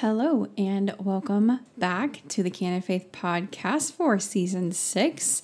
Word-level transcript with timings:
Hello, 0.00 0.46
and 0.56 0.94
welcome 1.00 1.58
back 1.76 2.22
to 2.28 2.44
the 2.44 2.50
Canon 2.50 2.82
Faith 2.82 3.10
podcast 3.10 3.90
for 3.94 4.16
season 4.20 4.70
six. 4.70 5.42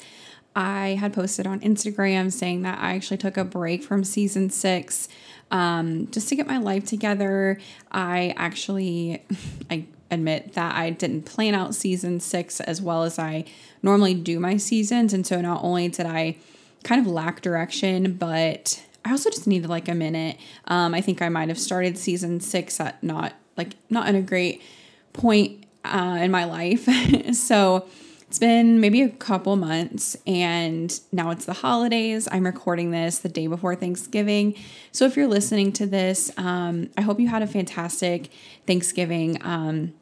I 0.55 0.91
had 0.91 1.13
posted 1.13 1.45
on 1.45 1.59
Instagram 1.59 2.31
saying 2.31 2.63
that 2.63 2.79
I 2.79 2.95
actually 2.95 3.17
took 3.17 3.37
a 3.37 3.43
break 3.43 3.83
from 3.83 4.05
season 4.05 4.51
six 4.51 5.09
um, 5.51 6.09
just 6.13 6.29
to 6.29 6.37
get 6.37 6.47
my 6.47 6.59
life 6.59 6.85
together. 6.85 7.59
I 7.91 8.33
actually, 8.37 9.25
I 9.73 9.87
admit 10.13 10.53
that 10.53 10.77
I 10.77 10.91
didn't 10.91 11.23
plan 11.23 11.57
out 11.57 11.75
season 11.75 12.21
six 12.21 12.61
as 12.61 12.81
well 12.81 13.03
as 13.03 13.19
I 13.19 13.47
normally 13.83 14.15
do 14.15 14.39
my 14.39 14.57
seasons. 14.57 15.13
And 15.13 15.27
so 15.27 15.41
not 15.41 15.65
only 15.65 15.89
did 15.89 16.07
I 16.07 16.37
kind 16.85 17.05
of 17.05 17.09
lack 17.09 17.43
direction, 17.43 18.13
but 18.13 18.81
I 19.05 19.11
also 19.11 19.31
just 19.31 19.49
needed 19.49 19.69
like 19.69 19.89
a 19.89 19.97
minute. 19.97 20.37
Um, 20.67 20.95
I 20.95 21.01
think 21.01 21.23
I 21.23 21.29
might 21.29 21.49
have 21.49 21.59
started 21.59 21.99
season 21.99 22.39
six 22.39 22.79
at 22.79 23.03
not 23.03 23.33
like 23.57 23.75
not 23.91 24.09
in 24.09 24.15
a 24.15 24.23
great 24.23 24.63
point 25.13 25.65
uh, 25.85 26.19
in 26.21 26.31
my 26.31 26.45
life. 26.45 26.89
so 27.35 27.87
it's 28.29 28.39
been 28.39 28.81
maybe 28.81 29.03
a 29.03 29.09
couple 29.09 29.55
months 29.55 30.17
and 30.27 30.99
now 31.13 31.31
it's 31.31 31.45
the 31.45 31.53
holidays. 31.53 32.27
I'm 32.33 32.45
recording 32.45 32.91
this 32.91 33.19
the 33.19 33.29
day 33.29 33.47
before 33.47 33.77
Thanksgiving. 33.77 34.55
So 34.93 35.05
if 35.05 35.17
you're 35.17 35.29
listening 35.29 35.73
to 35.75 35.87
this, 35.87 36.33
um, 36.37 36.91
I 36.97 37.03
hope 37.03 37.21
you 37.21 37.29
had 37.29 37.43
a 37.43 37.47
fantastic 37.47 38.31
Thanksgiving. 38.67 39.39
Um, 39.43 39.95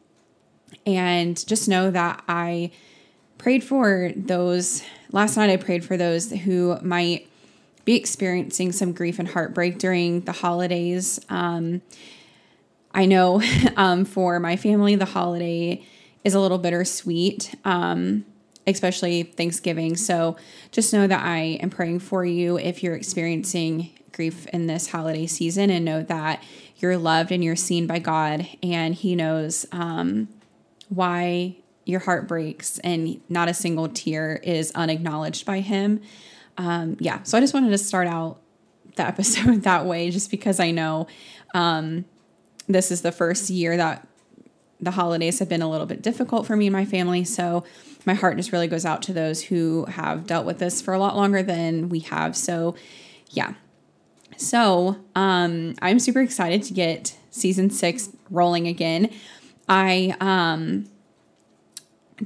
and 0.86 1.46
just 1.46 1.68
know 1.68 1.90
that 1.90 2.24
I 2.28 2.70
prayed 3.38 3.62
for 3.64 4.12
those. 4.16 4.82
Last 5.10 5.36
night, 5.36 5.50
I 5.50 5.56
prayed 5.56 5.84
for 5.84 5.96
those 5.96 6.30
who 6.30 6.78
might 6.80 7.28
be 7.84 7.96
experiencing 7.96 8.72
some 8.72 8.92
grief 8.92 9.18
and 9.18 9.28
heartbreak 9.28 9.78
during 9.78 10.22
the 10.22 10.32
holidays. 10.32 11.20
Um, 11.28 11.82
I 12.94 13.06
know 13.06 13.42
um, 13.76 14.04
for 14.04 14.38
my 14.40 14.56
family, 14.56 14.94
the 14.94 15.04
holiday 15.04 15.84
is 16.24 16.34
a 16.34 16.40
little 16.40 16.58
bittersweet, 16.58 17.54
um, 17.64 18.24
especially 18.66 19.24
Thanksgiving. 19.24 19.96
So 19.96 20.36
just 20.70 20.92
know 20.92 21.06
that 21.06 21.24
I 21.24 21.58
am 21.60 21.70
praying 21.70 22.00
for 22.00 22.24
you 22.24 22.58
if 22.58 22.82
you're 22.82 22.94
experiencing 22.94 23.90
grief 24.12 24.46
in 24.48 24.66
this 24.66 24.88
holiday 24.88 25.26
season 25.26 25.70
and 25.70 25.84
know 25.84 26.02
that 26.02 26.42
you're 26.76 26.96
loved 26.96 27.32
and 27.32 27.42
you're 27.42 27.56
seen 27.56 27.86
by 27.86 27.98
God 27.98 28.46
and 28.62 28.94
He 28.94 29.16
knows 29.16 29.66
um, 29.72 30.28
why 30.88 31.56
your 31.84 32.00
heart 32.00 32.28
breaks 32.28 32.78
and 32.80 33.20
not 33.28 33.48
a 33.48 33.54
single 33.54 33.88
tear 33.88 34.36
is 34.42 34.70
unacknowledged 34.72 35.44
by 35.46 35.60
Him. 35.60 36.00
Um, 36.58 36.96
yeah, 37.00 37.22
so 37.22 37.38
I 37.38 37.40
just 37.40 37.54
wanted 37.54 37.70
to 37.70 37.78
start 37.78 38.06
out 38.06 38.40
the 38.96 39.06
episode 39.06 39.62
that 39.62 39.86
way 39.86 40.10
just 40.10 40.30
because 40.30 40.60
I 40.60 40.70
know 40.70 41.06
um, 41.54 42.04
this 42.68 42.90
is 42.90 43.02
the 43.02 43.12
first 43.12 43.50
year 43.50 43.76
that 43.76 44.06
the 44.80 44.92
holidays 44.92 45.38
have 45.38 45.48
been 45.48 45.62
a 45.62 45.70
little 45.70 45.86
bit 45.86 46.02
difficult 46.02 46.46
for 46.46 46.56
me 46.56 46.66
and 46.66 46.72
my 46.72 46.84
family. 46.84 47.24
So 47.24 47.64
my 48.04 48.14
heart 48.14 48.36
just 48.36 48.52
really 48.52 48.66
goes 48.66 48.84
out 48.84 49.02
to 49.02 49.12
those 49.12 49.44
who 49.44 49.84
have 49.86 50.26
dealt 50.26 50.44
with 50.44 50.58
this 50.58 50.82
for 50.82 50.92
a 50.92 50.98
lot 50.98 51.16
longer 51.16 51.42
than 51.42 51.88
we 51.88 52.00
have. 52.00 52.36
So 52.36 52.74
yeah. 53.30 53.54
So 54.36 54.96
um, 55.14 55.74
I'm 55.80 55.98
super 56.00 56.20
excited 56.20 56.64
to 56.64 56.74
get 56.74 57.16
season 57.30 57.70
six 57.70 58.10
rolling 58.28 58.66
again. 58.66 59.10
I 59.68 60.16
um, 60.20 60.86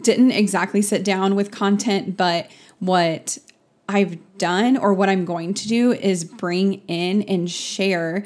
didn't 0.00 0.32
exactly 0.32 0.80
sit 0.80 1.04
down 1.04 1.34
with 1.34 1.50
content, 1.50 2.16
but 2.16 2.50
what 2.78 3.38
I've 3.88 4.18
done 4.38 4.76
or 4.76 4.94
what 4.94 5.08
I'm 5.08 5.24
going 5.24 5.54
to 5.54 5.68
do 5.68 5.92
is 5.92 6.24
bring 6.24 6.82
in 6.88 7.22
and 7.22 7.50
share 7.50 8.24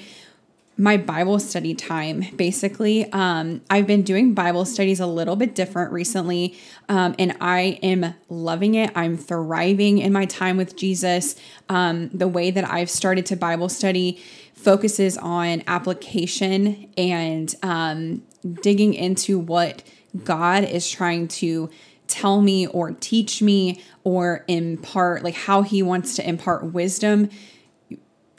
my 0.81 0.97
Bible 0.97 1.39
study 1.39 1.75
time. 1.75 2.25
Basically, 2.37 3.05
um, 3.13 3.61
I've 3.69 3.87
been 3.87 4.01
doing 4.01 4.33
Bible 4.33 4.65
studies 4.65 4.99
a 4.99 5.07
little 5.07 5.37
bit 5.37 5.55
different 5.55 5.93
recently, 5.93 6.59
um, 6.89 7.15
and 7.19 7.37
I 7.39 7.79
am 7.83 8.15
loving 8.31 8.77
it. 8.77 8.91
I'm 8.95 9.19
thriving 9.19 9.99
in 9.99 10.11
my 10.11 10.25
time 10.25 10.57
with 10.57 10.77
Jesus. 10.77 11.37
Um, 11.69 12.09
the 12.15 12.27
way 12.27 12.51
that 12.51 12.65
I've 12.65 12.89
started 12.89 13.27
to 13.27 13.37
Bible 13.37 13.69
study 13.69 14.23
focuses 14.55 15.19
on 15.19 15.63
application 15.67 16.91
and 16.97 17.55
um, 17.63 18.23
digging 18.63 18.95
into 18.95 19.39
what 19.39 19.83
God 20.25 20.65
is 20.65 20.91
trying 20.91 21.29
to 21.29 21.69
tell 22.07 22.41
me 22.41 22.67
or 22.67 22.93
teach 22.93 23.43
me 23.43 23.83
or 24.03 24.47
impart, 24.49 25.25
like 25.25 25.35
how 25.35 25.61
He 25.61 25.83
wants 25.83 26.17
to 26.17 26.27
impart 26.27 26.73
wisdom 26.73 27.29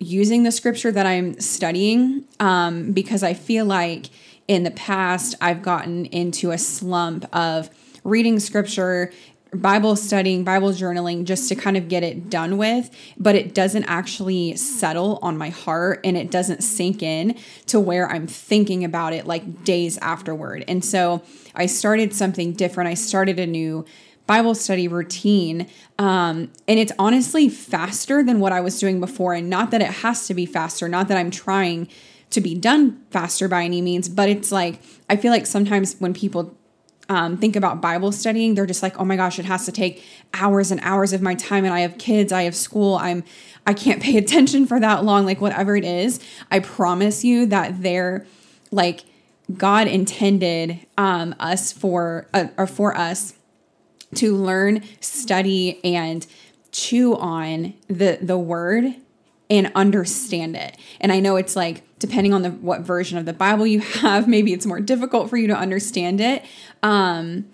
using 0.01 0.43
the 0.43 0.51
scripture 0.51 0.91
that 0.91 1.05
I'm 1.05 1.39
studying 1.39 2.25
um, 2.39 2.91
because 2.91 3.23
I 3.23 3.33
feel 3.33 3.65
like 3.65 4.07
in 4.47 4.63
the 4.63 4.71
past 4.71 5.35
I've 5.39 5.61
gotten 5.61 6.05
into 6.07 6.51
a 6.51 6.57
slump 6.57 7.25
of 7.35 7.69
reading 8.03 8.39
scripture, 8.39 9.11
Bible 9.53 9.95
studying, 9.95 10.43
Bible 10.43 10.69
journaling 10.69 11.25
just 11.25 11.49
to 11.49 11.55
kind 11.55 11.77
of 11.77 11.87
get 11.87 12.03
it 12.03 12.29
done 12.29 12.57
with, 12.57 12.89
but 13.17 13.35
it 13.35 13.53
doesn't 13.53 13.83
actually 13.83 14.55
settle 14.55 15.19
on 15.21 15.37
my 15.37 15.49
heart 15.49 15.99
and 16.03 16.17
it 16.17 16.31
doesn't 16.31 16.63
sink 16.63 17.03
in 17.03 17.37
to 17.67 17.79
where 17.79 18.09
I'm 18.09 18.27
thinking 18.27 18.83
about 18.83 19.13
it 19.13 19.27
like 19.27 19.63
days 19.63 19.97
afterward. 19.99 20.63
And 20.67 20.83
so 20.83 21.21
I 21.53 21.67
started 21.67 22.13
something 22.13 22.53
different. 22.53 22.89
I 22.89 22.95
started 22.95 23.39
a 23.39 23.45
new 23.45 23.85
Bible 24.31 24.55
study 24.55 24.87
routine. 24.87 25.67
Um, 25.99 26.53
and 26.65 26.79
it's 26.79 26.93
honestly 26.97 27.49
faster 27.49 28.23
than 28.23 28.39
what 28.39 28.53
I 28.53 28.61
was 28.61 28.79
doing 28.79 29.01
before. 29.01 29.33
And 29.33 29.49
not 29.49 29.71
that 29.71 29.81
it 29.81 29.89
has 29.89 30.25
to 30.27 30.33
be 30.33 30.45
faster, 30.45 30.87
not 30.87 31.09
that 31.09 31.17
I'm 31.17 31.31
trying 31.31 31.89
to 32.29 32.39
be 32.39 32.55
done 32.55 33.03
faster 33.09 33.49
by 33.49 33.65
any 33.65 33.81
means, 33.81 34.07
but 34.07 34.29
it's 34.29 34.49
like, 34.49 34.81
I 35.09 35.17
feel 35.17 35.33
like 35.33 35.45
sometimes 35.45 35.97
when 35.99 36.13
people 36.13 36.55
um, 37.09 37.35
think 37.35 37.57
about 37.57 37.81
Bible 37.81 38.13
studying, 38.13 38.55
they're 38.55 38.65
just 38.65 38.81
like, 38.81 38.97
oh 38.97 39.03
my 39.03 39.17
gosh, 39.17 39.37
it 39.37 39.43
has 39.43 39.65
to 39.65 39.71
take 39.73 40.01
hours 40.33 40.71
and 40.71 40.79
hours 40.81 41.11
of 41.11 41.21
my 41.21 41.35
time, 41.35 41.65
and 41.65 41.73
I 41.73 41.81
have 41.81 41.97
kids, 41.97 42.31
I 42.31 42.43
have 42.43 42.55
school, 42.55 42.95
I'm 42.95 43.25
I 43.67 43.73
can't 43.73 44.01
pay 44.01 44.15
attention 44.23 44.65
for 44.65 44.79
that 44.79 45.03
long, 45.03 45.25
like 45.25 45.41
whatever 45.41 45.75
it 45.75 45.83
is. 45.83 46.21
I 46.49 46.59
promise 46.59 47.25
you 47.25 47.47
that 47.47 47.83
they're 47.83 48.25
like 48.71 49.03
God 49.57 49.89
intended 49.89 50.79
um, 50.97 51.35
us 51.37 51.73
for 51.73 52.29
uh, 52.33 52.47
or 52.55 52.65
for 52.65 52.95
us 52.95 53.33
to 54.15 54.35
learn, 54.35 54.83
study, 54.99 55.79
and 55.83 56.25
chew 56.71 57.15
on 57.15 57.73
the 57.87 58.17
the 58.21 58.37
word 58.37 58.95
and 59.49 59.71
understand 59.75 60.55
it. 60.55 60.77
And 61.01 61.11
I 61.11 61.19
know 61.19 61.35
it's 61.35 61.55
like 61.55 61.83
depending 61.99 62.33
on 62.33 62.41
the 62.41 62.51
what 62.51 62.81
version 62.81 63.17
of 63.17 63.25
the 63.25 63.33
Bible 63.33 63.67
you 63.67 63.81
have, 63.81 64.27
maybe 64.27 64.53
it's 64.53 64.65
more 64.65 64.79
difficult 64.79 65.29
for 65.29 65.37
you 65.37 65.47
to 65.47 65.55
understand 65.55 66.21
it. 66.21 66.43
Um, 66.81 67.45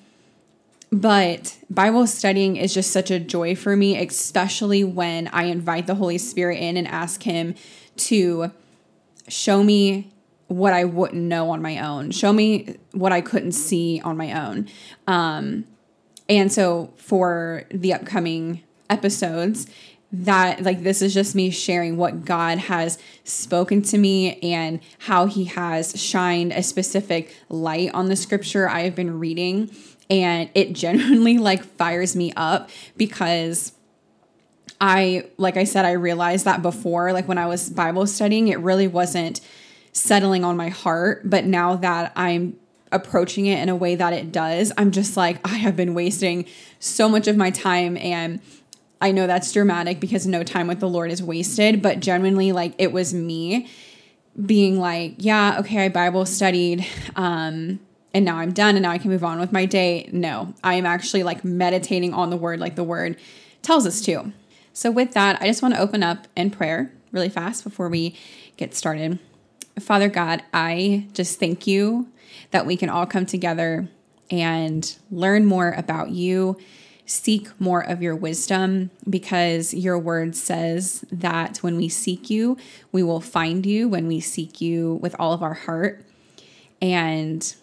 but 0.92 1.58
Bible 1.70 2.08
studying 2.08 2.56
is 2.56 2.74
just 2.74 2.92
such 2.92 3.12
a 3.12 3.20
joy 3.20 3.56
for 3.56 3.76
me, 3.76 4.02
especially 4.02 4.86
when 4.86 5.28
I 5.28 5.44
invite 5.44 5.86
the 5.86 5.96
Holy 5.96 6.18
Spirit 6.18 6.60
in 6.60 6.78
and 6.78 6.88
ask 6.88 7.24
Him 7.24 7.56
to 7.98 8.52
show 9.28 9.64
me 9.64 10.12
what 10.48 10.72
I 10.72 10.86
wouldn't 10.86 11.22
know 11.22 11.50
on 11.50 11.62
my 11.62 11.80
own, 11.80 12.12
show 12.12 12.32
me 12.32 12.78
what 12.94 13.12
I 13.12 13.20
couldn't 13.20 13.52
see 13.52 14.02
on 14.02 14.16
my 14.16 14.32
own. 14.32 14.70
Um, 15.08 15.66
and 16.30 16.52
so 16.52 16.94
for 16.98 17.64
the 17.72 17.94
upcoming 17.94 18.64
episodes, 18.90 19.68
that 20.12 20.64
like 20.64 20.84
this 20.84 21.02
is 21.02 21.14
just 21.14 21.36
me 21.36 21.50
sharing 21.50 21.98
what 21.98 22.24
God 22.24 22.58
has 22.58 22.98
spoken 23.24 23.82
to 23.84 23.98
me 23.98 24.40
and 24.40 24.80
how 25.00 25.26
he 25.26 25.46
has 25.46 26.00
shined 26.02 26.54
a 26.54 26.64
specific 26.64 27.36
light 27.50 27.92
on 27.94 28.08
the 28.08 28.16
scripture 28.16 28.70
I 28.70 28.82
have 28.82 28.96
been 28.96 29.20
reading. 29.20 29.70
And 30.10 30.50
it 30.56 30.74
genuinely 30.74 31.38
like 31.38 31.64
fires 31.64 32.16
me 32.16 32.32
up 32.38 32.70
because 32.96 33.74
I 34.80 35.26
like 35.38 35.58
I 35.58 35.64
said 35.66 35.86
I 35.86 35.94
realized 35.94 36.46
that 36.46 36.62
before 36.62 37.12
like 37.12 37.28
when 37.28 37.38
I 37.38 37.48
was 37.48 37.70
Bible 37.70 38.06
studying 38.08 38.48
it 38.48 38.60
really 38.60 38.88
wasn't 38.88 39.42
settling 39.92 40.46
on 40.46 40.56
my 40.56 40.70
heart. 40.70 41.30
But 41.30 41.46
now 41.46 41.76
that 41.76 42.14
I'm 42.16 42.58
approaching 42.92 43.46
it 43.46 43.60
in 43.60 43.70
a 43.70 43.76
way 43.76 43.96
that 43.96 44.14
it 44.14 44.32
does, 44.32 44.72
I'm 44.78 44.92
just 44.92 45.18
like, 45.18 45.40
I 45.46 45.56
have 45.58 45.76
been 45.76 45.94
wasting 45.94 46.46
so 46.80 47.10
much 47.10 47.28
of 47.28 47.38
my 47.38 47.50
time. 47.50 47.98
And 47.98 48.42
I 49.02 49.12
know 49.12 49.28
that's 49.28 49.52
dramatic 49.52 50.00
because 50.00 50.26
no 50.26 50.44
time 50.44 50.68
with 50.68 50.80
the 50.80 50.90
Lord 50.90 51.12
is 51.12 51.22
wasted, 51.22 51.82
but 51.82 52.00
genuinely, 52.00 52.52
like, 52.52 52.74
it 52.78 52.92
was 52.92 53.14
me 53.14 53.70
being 54.46 54.80
like, 54.80 55.16
yeah, 55.18 55.60
okay, 55.60 55.86
I 55.86 55.90
Bible 55.90 56.26
studied. 56.26 56.86
Um, 57.16 57.80
and 58.14 58.26
now 58.26 58.38
I'm 58.38 58.52
done 58.52 58.76
and 58.76 58.84
now 58.84 58.92
I 58.92 58.98
can 58.98 59.12
move 59.12 59.24
on 59.24 59.40
with 59.40 59.52
my 59.52 59.66
day. 59.66 60.10
No, 60.12 60.54
I 60.64 60.76
am 60.76 60.86
actually 60.86 61.24
like 61.24 61.44
meditating 61.44 62.14
on 62.14 62.30
the 62.30 62.38
word 62.38 62.60
like 62.60 62.76
the 62.76 62.84
word 62.84 63.18
tells 63.62 63.86
us 63.86 64.02
to. 64.02 64.32
So, 64.74 64.92
with 64.92 65.14
that, 65.14 65.42
I 65.42 65.48
just 65.48 65.62
want 65.62 65.76
to 65.76 65.80
open 65.80 66.04
up 66.04 66.28
in 66.36 66.52
prayer 66.52 66.92
really 67.12 67.30
fast 67.30 67.64
before 67.64 67.90
we 67.90 68.16
get 68.58 68.74
started. 68.74 69.20
Father 69.80 70.08
God, 70.08 70.44
I 70.54 71.08
just 71.14 71.40
thank 71.40 71.68
you 71.68 72.08
that 72.52 72.66
we 72.66 72.78
can 72.78 72.90
all 72.90 73.06
come 73.06 73.26
together 73.26 73.88
and 74.30 74.98
learn 75.10 75.46
more 75.46 75.72
about 75.72 76.10
you, 76.10 76.58
seek 77.06 77.48
more 77.60 77.82
of 77.82 78.02
your 78.02 78.16
wisdom, 78.16 78.92
because 79.10 79.74
your 79.74 79.98
word 79.98 80.36
says 80.36 81.06
that 81.12 81.58
when 81.58 81.78
we 81.78 81.88
seek 81.88 82.30
you, 82.30 82.58
we 82.92 83.02
will 83.02 83.22
find 83.22 83.66
you 83.66 83.88
when 83.88 84.08
we 84.08 84.20
seek 84.20 84.60
you 84.60 84.96
with 85.02 85.16
all 85.18 85.32
of 85.32 85.42
our 85.42 85.54
heart. 85.54 86.04
And 86.82 87.56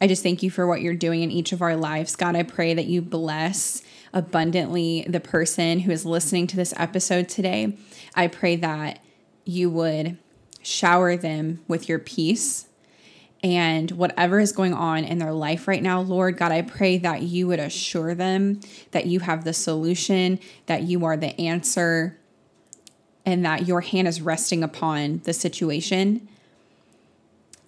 I 0.00 0.06
just 0.06 0.22
thank 0.22 0.42
you 0.42 0.50
for 0.50 0.66
what 0.66 0.82
you're 0.82 0.94
doing 0.94 1.22
in 1.22 1.30
each 1.30 1.52
of 1.52 1.62
our 1.62 1.76
lives. 1.76 2.16
God, 2.16 2.36
I 2.36 2.42
pray 2.42 2.74
that 2.74 2.86
you 2.86 3.02
bless 3.02 3.82
abundantly 4.12 5.06
the 5.08 5.20
person 5.20 5.80
who 5.80 5.92
is 5.92 6.04
listening 6.04 6.46
to 6.48 6.56
this 6.56 6.74
episode 6.76 7.28
today. 7.28 7.76
I 8.14 8.26
pray 8.26 8.56
that 8.56 8.98
you 9.44 9.70
would 9.70 10.18
shower 10.62 11.16
them 11.16 11.60
with 11.68 11.88
your 11.88 11.98
peace 11.98 12.66
and 13.42 13.90
whatever 13.92 14.38
is 14.38 14.52
going 14.52 14.74
on 14.74 15.04
in 15.04 15.18
their 15.18 15.32
life 15.32 15.66
right 15.66 15.82
now, 15.82 16.00
Lord 16.00 16.36
God, 16.36 16.52
I 16.52 16.62
pray 16.62 16.98
that 16.98 17.22
you 17.22 17.46
would 17.46 17.58
assure 17.58 18.14
them 18.14 18.60
that 18.90 19.06
you 19.06 19.20
have 19.20 19.44
the 19.44 19.54
solution, 19.54 20.38
that 20.66 20.82
you 20.82 21.04
are 21.04 21.16
the 21.16 21.38
answer, 21.40 22.18
and 23.24 23.44
that 23.44 23.66
your 23.66 23.80
hand 23.80 24.08
is 24.08 24.20
resting 24.20 24.62
upon 24.62 25.22
the 25.24 25.32
situation. 25.32 26.28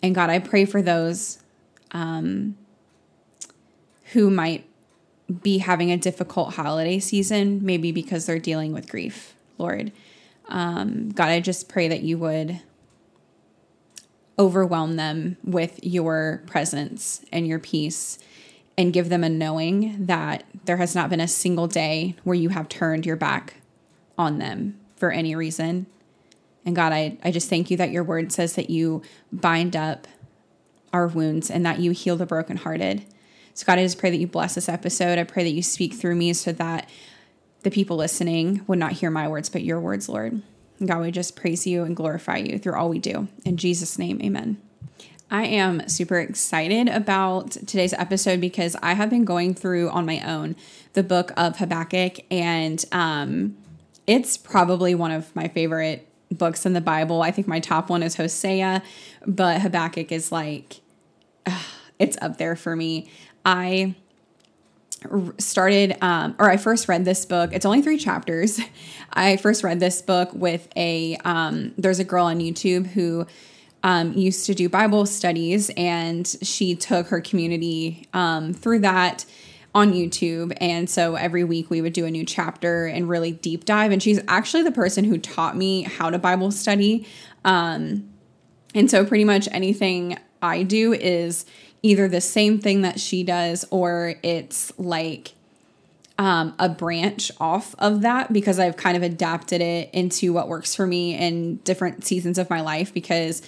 And 0.02 0.14
God, 0.14 0.28
I 0.28 0.40
pray 0.40 0.64
for 0.64 0.82
those 0.82 1.38
um, 1.92 2.56
who 4.12 4.30
might 4.30 4.66
be 5.42 5.58
having 5.58 5.90
a 5.90 5.96
difficult 5.96 6.54
holiday 6.54 6.98
season, 6.98 7.64
maybe 7.64 7.92
because 7.92 8.26
they're 8.26 8.38
dealing 8.38 8.72
with 8.72 8.90
grief, 8.90 9.34
Lord. 9.56 9.92
Um, 10.48 11.10
God, 11.10 11.28
I 11.28 11.40
just 11.40 11.68
pray 11.68 11.88
that 11.88 12.02
you 12.02 12.18
would 12.18 12.60
overwhelm 14.38 14.96
them 14.96 15.36
with 15.44 15.78
your 15.82 16.42
presence 16.46 17.24
and 17.32 17.46
your 17.46 17.58
peace 17.58 18.18
and 18.78 18.92
give 18.92 19.08
them 19.08 19.22
a 19.22 19.28
knowing 19.28 20.06
that 20.06 20.44
there 20.64 20.78
has 20.78 20.94
not 20.94 21.10
been 21.10 21.20
a 21.20 21.28
single 21.28 21.66
day 21.66 22.16
where 22.24 22.34
you 22.34 22.48
have 22.48 22.68
turned 22.68 23.04
your 23.04 23.16
back 23.16 23.54
on 24.16 24.38
them 24.38 24.78
for 24.96 25.10
any 25.10 25.34
reason. 25.34 25.86
And 26.64 26.74
God, 26.74 26.92
I, 26.92 27.18
I 27.22 27.30
just 27.30 27.50
thank 27.50 27.70
you 27.70 27.76
that 27.76 27.90
your 27.90 28.04
word 28.04 28.32
says 28.32 28.54
that 28.54 28.70
you 28.70 29.02
bind 29.32 29.76
up 29.76 30.06
our 30.92 31.06
wounds 31.06 31.50
and 31.50 31.66
that 31.66 31.80
you 31.80 31.90
heal 31.90 32.16
the 32.16 32.26
brokenhearted. 32.26 33.04
So, 33.54 33.66
God, 33.66 33.78
I 33.78 33.82
just 33.82 33.98
pray 33.98 34.10
that 34.10 34.18
you 34.18 34.26
bless 34.26 34.54
this 34.54 34.68
episode. 34.68 35.18
I 35.18 35.24
pray 35.24 35.44
that 35.44 35.50
you 35.50 35.62
speak 35.62 35.94
through 35.94 36.14
me 36.14 36.32
so 36.32 36.52
that 36.52 36.88
the 37.62 37.70
people 37.70 37.96
listening 37.96 38.62
would 38.66 38.78
not 38.78 38.92
hear 38.92 39.10
my 39.10 39.28
words, 39.28 39.48
but 39.48 39.62
your 39.62 39.80
words, 39.80 40.08
Lord. 40.08 40.42
God, 40.88 41.00
we 41.00 41.10
just 41.10 41.36
praise 41.36 41.66
you 41.66 41.84
and 41.84 41.94
glorify 41.96 42.38
you 42.38 42.58
through 42.58 42.74
all 42.74 42.88
we 42.88 42.98
do. 42.98 43.28
In 43.44 43.56
Jesus' 43.56 43.98
name, 43.98 44.20
amen. 44.22 44.60
I 45.30 45.46
am 45.46 45.88
super 45.88 46.18
excited 46.18 46.88
about 46.88 47.52
today's 47.52 47.94
episode 47.94 48.40
because 48.40 48.76
I 48.82 48.92
have 48.92 49.08
been 49.08 49.24
going 49.24 49.54
through 49.54 49.88
on 49.90 50.04
my 50.04 50.20
own 50.20 50.56
the 50.92 51.02
book 51.02 51.32
of 51.38 51.56
Habakkuk, 51.56 52.18
and 52.30 52.84
um, 52.92 53.56
it's 54.06 54.36
probably 54.36 54.94
one 54.94 55.10
of 55.10 55.34
my 55.34 55.48
favorite 55.48 56.06
books 56.30 56.66
in 56.66 56.74
the 56.74 56.82
Bible. 56.82 57.22
I 57.22 57.30
think 57.30 57.46
my 57.46 57.60
top 57.60 57.88
one 57.88 58.02
is 58.02 58.16
Hosea, 58.16 58.82
but 59.26 59.62
Habakkuk 59.62 60.12
is 60.12 60.30
like, 60.32 60.80
uh, 61.46 61.62
it's 61.98 62.18
up 62.20 62.36
there 62.36 62.56
for 62.56 62.76
me. 62.76 63.10
I 63.44 63.94
started 65.38 65.96
um, 66.02 66.34
or 66.38 66.50
i 66.50 66.56
first 66.56 66.88
read 66.88 67.04
this 67.04 67.24
book 67.24 67.50
it's 67.52 67.66
only 67.66 67.82
three 67.82 67.98
chapters. 67.98 68.60
I 69.14 69.36
first 69.36 69.62
read 69.62 69.78
this 69.78 70.00
book 70.00 70.30
with 70.32 70.68
a 70.74 71.16
um, 71.24 71.74
there's 71.76 71.98
a 71.98 72.04
girl 72.04 72.26
on 72.26 72.38
youtube 72.40 72.86
who 72.86 73.26
um, 73.82 74.12
used 74.14 74.46
to 74.46 74.54
do 74.54 74.68
bible 74.68 75.06
studies 75.06 75.70
and 75.76 76.26
she 76.42 76.74
took 76.74 77.08
her 77.08 77.20
community 77.20 78.08
um, 78.14 78.52
through 78.54 78.80
that 78.80 79.24
on 79.74 79.92
youtube. 79.92 80.56
And 80.60 80.88
so 80.88 81.14
every 81.14 81.44
week 81.44 81.70
we 81.70 81.80
would 81.80 81.92
do 81.92 82.04
a 82.04 82.10
new 82.10 82.24
chapter 82.24 82.86
and 82.86 83.08
really 83.08 83.32
deep 83.32 83.64
dive. 83.64 83.90
And 83.90 84.02
she's 84.02 84.20
actually 84.28 84.64
the 84.64 84.72
person 84.72 85.04
who 85.04 85.16
taught 85.18 85.56
me 85.56 85.82
how 85.82 86.10
to 86.10 86.18
bible 86.18 86.50
study. 86.50 87.06
Um, 87.44 88.12
and 88.74 88.90
so 88.90 89.04
pretty 89.04 89.24
much 89.24 89.48
anything 89.52 90.18
i 90.40 90.62
do 90.62 90.92
is 90.92 91.46
either 91.82 92.08
the 92.08 92.20
same 92.20 92.58
thing 92.58 92.82
that 92.82 93.00
she 93.00 93.22
does 93.22 93.64
or 93.70 94.14
it's 94.22 94.72
like 94.78 95.32
um, 96.18 96.54
a 96.58 96.68
branch 96.68 97.32
off 97.40 97.74
of 97.78 98.02
that 98.02 98.32
because 98.32 98.58
I've 98.58 98.76
kind 98.76 98.96
of 98.96 99.02
adapted 99.02 99.60
it 99.60 99.90
into 99.92 100.32
what 100.32 100.48
works 100.48 100.74
for 100.74 100.86
me 100.86 101.16
in 101.16 101.56
different 101.56 102.04
seasons 102.04 102.38
of 102.38 102.48
my 102.48 102.60
life 102.60 102.94
because, 102.94 103.42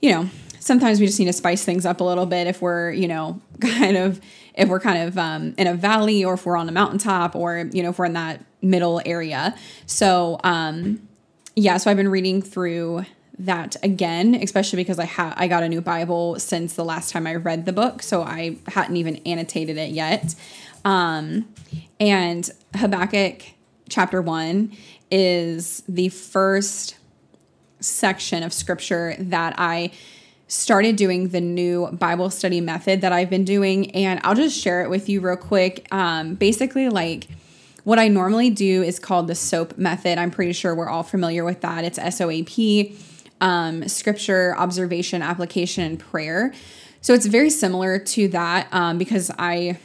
you 0.00 0.12
know, 0.12 0.28
sometimes 0.60 1.00
we 1.00 1.06
just 1.06 1.18
need 1.18 1.26
to 1.26 1.32
spice 1.32 1.64
things 1.64 1.84
up 1.84 2.00
a 2.00 2.04
little 2.04 2.26
bit 2.26 2.46
if 2.46 2.62
we're, 2.62 2.92
you 2.92 3.08
know, 3.08 3.40
kind 3.60 3.96
of, 3.96 4.20
if 4.54 4.68
we're 4.68 4.80
kind 4.80 5.08
of 5.08 5.18
um, 5.18 5.54
in 5.58 5.66
a 5.66 5.74
valley 5.74 6.24
or 6.24 6.34
if 6.34 6.46
we're 6.46 6.56
on 6.56 6.68
a 6.68 6.72
mountaintop 6.72 7.34
or, 7.34 7.68
you 7.72 7.82
know, 7.82 7.90
if 7.90 7.98
we're 7.98 8.06
in 8.06 8.12
that 8.12 8.44
middle 8.62 9.00
area. 9.04 9.56
So, 9.86 10.38
um, 10.44 11.08
yeah, 11.56 11.76
so 11.78 11.90
I've 11.90 11.96
been 11.96 12.10
reading 12.10 12.42
through 12.42 13.04
that 13.38 13.76
again, 13.82 14.34
especially 14.34 14.78
because 14.78 14.98
I 14.98 15.04
had 15.04 15.34
I 15.36 15.46
got 15.46 15.62
a 15.62 15.68
new 15.68 15.80
Bible 15.80 16.38
since 16.38 16.74
the 16.74 16.84
last 16.84 17.10
time 17.10 17.26
I 17.26 17.36
read 17.36 17.66
the 17.66 17.72
book, 17.72 18.02
so 18.02 18.22
I 18.22 18.56
hadn't 18.66 18.96
even 18.96 19.16
annotated 19.24 19.76
it 19.76 19.90
yet. 19.90 20.34
Um, 20.84 21.52
and 22.00 22.50
Habakkuk 22.74 23.42
chapter 23.88 24.20
one 24.20 24.72
is 25.10 25.82
the 25.88 26.08
first 26.08 26.96
section 27.80 28.42
of 28.42 28.52
scripture 28.52 29.14
that 29.18 29.54
I 29.56 29.92
started 30.48 30.96
doing 30.96 31.28
the 31.28 31.40
new 31.40 31.88
Bible 31.92 32.30
study 32.30 32.60
method 32.60 33.02
that 33.02 33.12
I've 33.12 33.30
been 33.30 33.44
doing, 33.44 33.90
and 33.92 34.20
I'll 34.24 34.34
just 34.34 34.58
share 34.58 34.82
it 34.82 34.90
with 34.90 35.08
you 35.08 35.20
real 35.20 35.36
quick. 35.36 35.86
Um, 35.92 36.34
basically, 36.34 36.88
like 36.88 37.28
what 37.84 37.98
I 37.98 38.08
normally 38.08 38.50
do 38.50 38.82
is 38.82 38.98
called 38.98 39.28
the 39.28 39.34
SOAP 39.34 39.78
method. 39.78 40.18
I'm 40.18 40.30
pretty 40.30 40.52
sure 40.52 40.74
we're 40.74 40.88
all 40.88 41.02
familiar 41.02 41.44
with 41.44 41.60
that. 41.60 41.84
It's 41.84 41.98
S 41.98 42.20
O 42.20 42.30
A 42.30 42.42
P 42.42 42.96
um, 43.40 43.86
scripture, 43.88 44.56
observation, 44.56 45.22
application, 45.22 45.84
and 45.84 45.98
prayer. 45.98 46.52
So 47.00 47.14
it's 47.14 47.26
very 47.26 47.50
similar 47.50 47.98
to 47.98 48.28
that 48.28 48.68
um, 48.72 48.98
because 48.98 49.30
I 49.38 49.78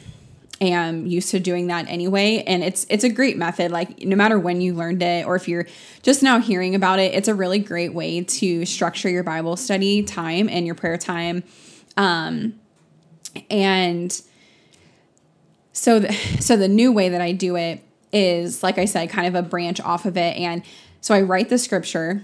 am 0.60 1.06
used 1.06 1.30
to 1.30 1.40
doing 1.40 1.68
that 1.68 1.88
anyway. 1.88 2.42
And 2.46 2.62
it's 2.62 2.86
it's 2.88 3.04
a 3.04 3.08
great 3.08 3.36
method. 3.36 3.70
Like 3.70 4.02
no 4.02 4.16
matter 4.16 4.38
when 4.38 4.60
you 4.60 4.74
learned 4.74 5.02
it 5.02 5.26
or 5.26 5.36
if 5.36 5.48
you're 5.48 5.66
just 6.02 6.22
now 6.22 6.38
hearing 6.40 6.74
about 6.74 6.98
it 6.98 7.14
it's 7.14 7.28
a 7.28 7.34
really 7.34 7.58
great 7.58 7.92
way 7.92 8.22
to 8.22 8.64
structure 8.64 9.08
your 9.08 9.22
bible 9.22 9.56
study 9.56 10.02
time 10.02 10.48
and 10.48 10.66
your 10.66 10.74
prayer 10.74 10.98
time. 10.98 11.42
Um 11.96 12.54
and 13.50 14.20
so 15.72 15.98
the, 15.98 16.12
so 16.40 16.56
the 16.56 16.68
new 16.68 16.92
way 16.92 17.08
that 17.08 17.20
I 17.20 17.32
do 17.32 17.56
it 17.56 17.82
is 18.12 18.62
like 18.62 18.78
I 18.78 18.84
said 18.84 19.10
kind 19.10 19.26
of 19.26 19.34
a 19.34 19.46
branch 19.46 19.80
off 19.80 20.06
of 20.06 20.16
it. 20.16 20.36
And 20.36 20.62
so 21.00 21.14
I 21.14 21.22
write 21.22 21.48
the 21.48 21.58
scripture 21.58 22.22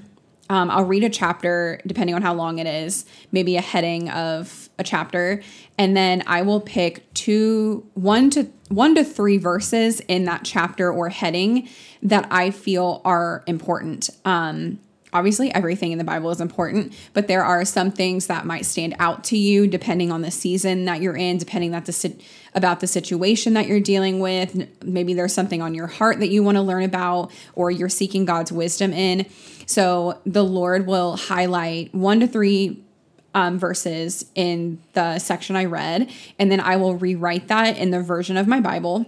um, 0.50 0.68
I'll 0.68 0.84
read 0.84 1.04
a 1.04 1.08
chapter, 1.08 1.80
depending 1.86 2.16
on 2.16 2.22
how 2.22 2.34
long 2.34 2.58
it 2.58 2.66
is, 2.66 3.06
maybe 3.30 3.56
a 3.56 3.60
heading 3.60 4.10
of 4.10 4.68
a 4.80 4.84
chapter, 4.84 5.42
and 5.78 5.96
then 5.96 6.24
I 6.26 6.42
will 6.42 6.60
pick 6.60 7.12
two, 7.14 7.86
one 7.94 8.30
to 8.30 8.50
one 8.68 8.96
to 8.96 9.04
three 9.04 9.38
verses 9.38 10.00
in 10.00 10.24
that 10.24 10.42
chapter 10.44 10.92
or 10.92 11.08
heading 11.08 11.68
that 12.02 12.26
I 12.32 12.50
feel 12.50 13.00
are 13.04 13.44
important. 13.46 14.10
Um, 14.24 14.80
obviously 15.12 15.52
everything 15.54 15.92
in 15.92 15.98
the 15.98 16.04
bible 16.04 16.30
is 16.30 16.40
important 16.40 16.92
but 17.12 17.28
there 17.28 17.44
are 17.44 17.64
some 17.64 17.90
things 17.90 18.26
that 18.26 18.44
might 18.44 18.64
stand 18.64 18.94
out 18.98 19.24
to 19.24 19.36
you 19.36 19.66
depending 19.66 20.10
on 20.12 20.22
the 20.22 20.30
season 20.30 20.84
that 20.84 21.00
you're 21.00 21.16
in 21.16 21.38
depending 21.38 21.70
that 21.70 21.86
the 21.86 22.24
about 22.54 22.80
the 22.80 22.86
situation 22.86 23.54
that 23.54 23.66
you're 23.66 23.80
dealing 23.80 24.20
with 24.20 24.68
maybe 24.82 25.14
there's 25.14 25.34
something 25.34 25.62
on 25.62 25.74
your 25.74 25.86
heart 25.86 26.18
that 26.18 26.28
you 26.28 26.42
want 26.42 26.56
to 26.56 26.62
learn 26.62 26.82
about 26.82 27.30
or 27.54 27.70
you're 27.70 27.88
seeking 27.88 28.24
god's 28.24 28.52
wisdom 28.52 28.92
in 28.92 29.26
so 29.70 30.18
the 30.26 30.42
Lord 30.42 30.88
will 30.88 31.16
highlight 31.16 31.94
one 31.94 32.18
to 32.18 32.26
three 32.26 32.82
um, 33.36 33.56
verses 33.56 34.26
in 34.34 34.80
the 34.94 35.20
section 35.20 35.54
I 35.54 35.66
read, 35.66 36.10
and 36.40 36.50
then 36.50 36.58
I 36.58 36.74
will 36.74 36.96
rewrite 36.96 37.46
that 37.46 37.78
in 37.78 37.92
the 37.92 38.02
version 38.02 38.36
of 38.36 38.48
my 38.48 38.58
Bible. 38.58 39.06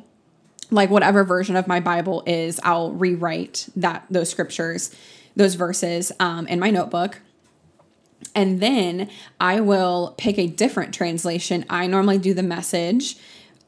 Like 0.71 0.89
whatever 0.89 1.25
version 1.25 1.57
of 1.57 1.67
my 1.67 1.81
Bible 1.81 2.23
is, 2.27 2.61
I'll 2.63 2.93
rewrite 2.93 3.69
that 3.75 4.07
those 4.09 4.31
scriptures, 4.31 4.95
those 5.37 5.55
verses 5.55 6.13
um, 6.21 6.47
in 6.47 6.59
my 6.61 6.71
notebook. 6.71 7.21
And 8.35 8.61
then 8.61 9.11
I 9.41 9.61
will 9.61 10.15
pick 10.17 10.39
a 10.39 10.47
different 10.47 10.95
translation. 10.95 11.65
I 11.69 11.87
normally 11.87 12.19
do 12.19 12.33
the 12.35 12.43
message 12.43 13.17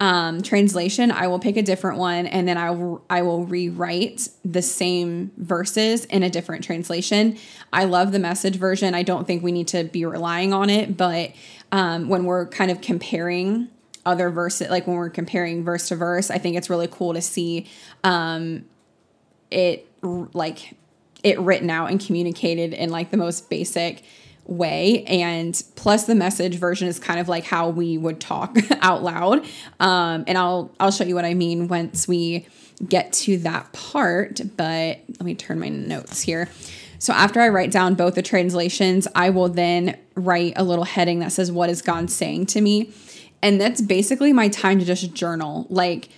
um, 0.00 0.42
translation, 0.42 1.10
I 1.12 1.28
will 1.28 1.38
pick 1.38 1.56
a 1.56 1.62
different 1.62 1.98
one 1.98 2.26
and 2.26 2.48
then 2.48 2.58
I 2.58 2.70
will 2.72 3.04
I 3.08 3.22
will 3.22 3.46
rewrite 3.46 4.28
the 4.44 4.60
same 4.60 5.30
verses 5.36 6.04
in 6.06 6.22
a 6.22 6.30
different 6.30 6.64
translation. 6.64 7.38
I 7.72 7.84
love 7.84 8.12
the 8.12 8.18
message 8.18 8.56
version. 8.56 8.94
I 8.94 9.02
don't 9.02 9.26
think 9.26 9.42
we 9.42 9.52
need 9.52 9.68
to 9.68 9.84
be 9.84 10.04
relying 10.04 10.52
on 10.52 10.68
it, 10.68 10.96
but 10.96 11.32
um, 11.70 12.08
when 12.08 12.24
we're 12.24 12.46
kind 12.46 12.70
of 12.70 12.80
comparing 12.80 13.68
other 14.04 14.30
verses, 14.30 14.68
like 14.68 14.86
when 14.86 14.96
we're 14.96 15.10
comparing 15.10 15.64
verse 15.64 15.88
to 15.88 15.96
verse, 15.96 16.30
I 16.30 16.38
think 16.38 16.56
it's 16.56 16.68
really 16.68 16.88
cool 16.90 17.14
to 17.14 17.22
see 17.22 17.66
um, 18.02 18.64
it 19.50 19.88
like 20.02 20.74
it 21.24 21.38
written 21.40 21.70
out 21.70 21.90
and 21.90 22.04
communicated 22.04 22.72
in 22.72 22.90
like 22.90 23.10
the 23.10 23.16
most 23.16 23.50
basic 23.50 24.04
way 24.46 25.02
and 25.04 25.64
plus 25.74 26.04
the 26.04 26.14
message 26.14 26.56
version 26.56 26.86
is 26.86 26.98
kind 26.98 27.18
of 27.18 27.28
like 27.28 27.44
how 27.44 27.70
we 27.70 27.96
would 27.96 28.20
talk 28.20 28.56
out 28.82 29.02
loud 29.02 29.44
um, 29.80 30.22
and 30.26 30.36
i'll 30.36 30.70
i'll 30.78 30.90
show 30.90 31.02
you 31.02 31.14
what 31.14 31.24
i 31.24 31.32
mean 31.32 31.66
once 31.66 32.06
we 32.06 32.46
get 32.86 33.12
to 33.12 33.38
that 33.38 33.72
part 33.72 34.42
but 34.56 35.00
let 35.08 35.22
me 35.22 35.34
turn 35.34 35.58
my 35.58 35.68
notes 35.68 36.20
here 36.20 36.48
So 37.04 37.12
after 37.12 37.38
I 37.38 37.50
write 37.50 37.70
down 37.70 37.96
both 37.96 38.14
the 38.14 38.22
translations, 38.22 39.06
I 39.14 39.28
will 39.28 39.50
then 39.50 39.98
write 40.14 40.54
a 40.56 40.64
little 40.64 40.86
heading 40.86 41.18
that 41.18 41.32
says, 41.32 41.52
What 41.52 41.68
is 41.68 41.82
God 41.82 42.10
saying 42.10 42.46
to 42.46 42.62
me? 42.62 42.92
And 43.42 43.60
that's 43.60 43.82
basically 43.82 44.32
my 44.32 44.48
time 44.48 44.78
to 44.78 44.86
just 44.86 45.12
journal. 45.12 45.66
Like, 45.68 46.08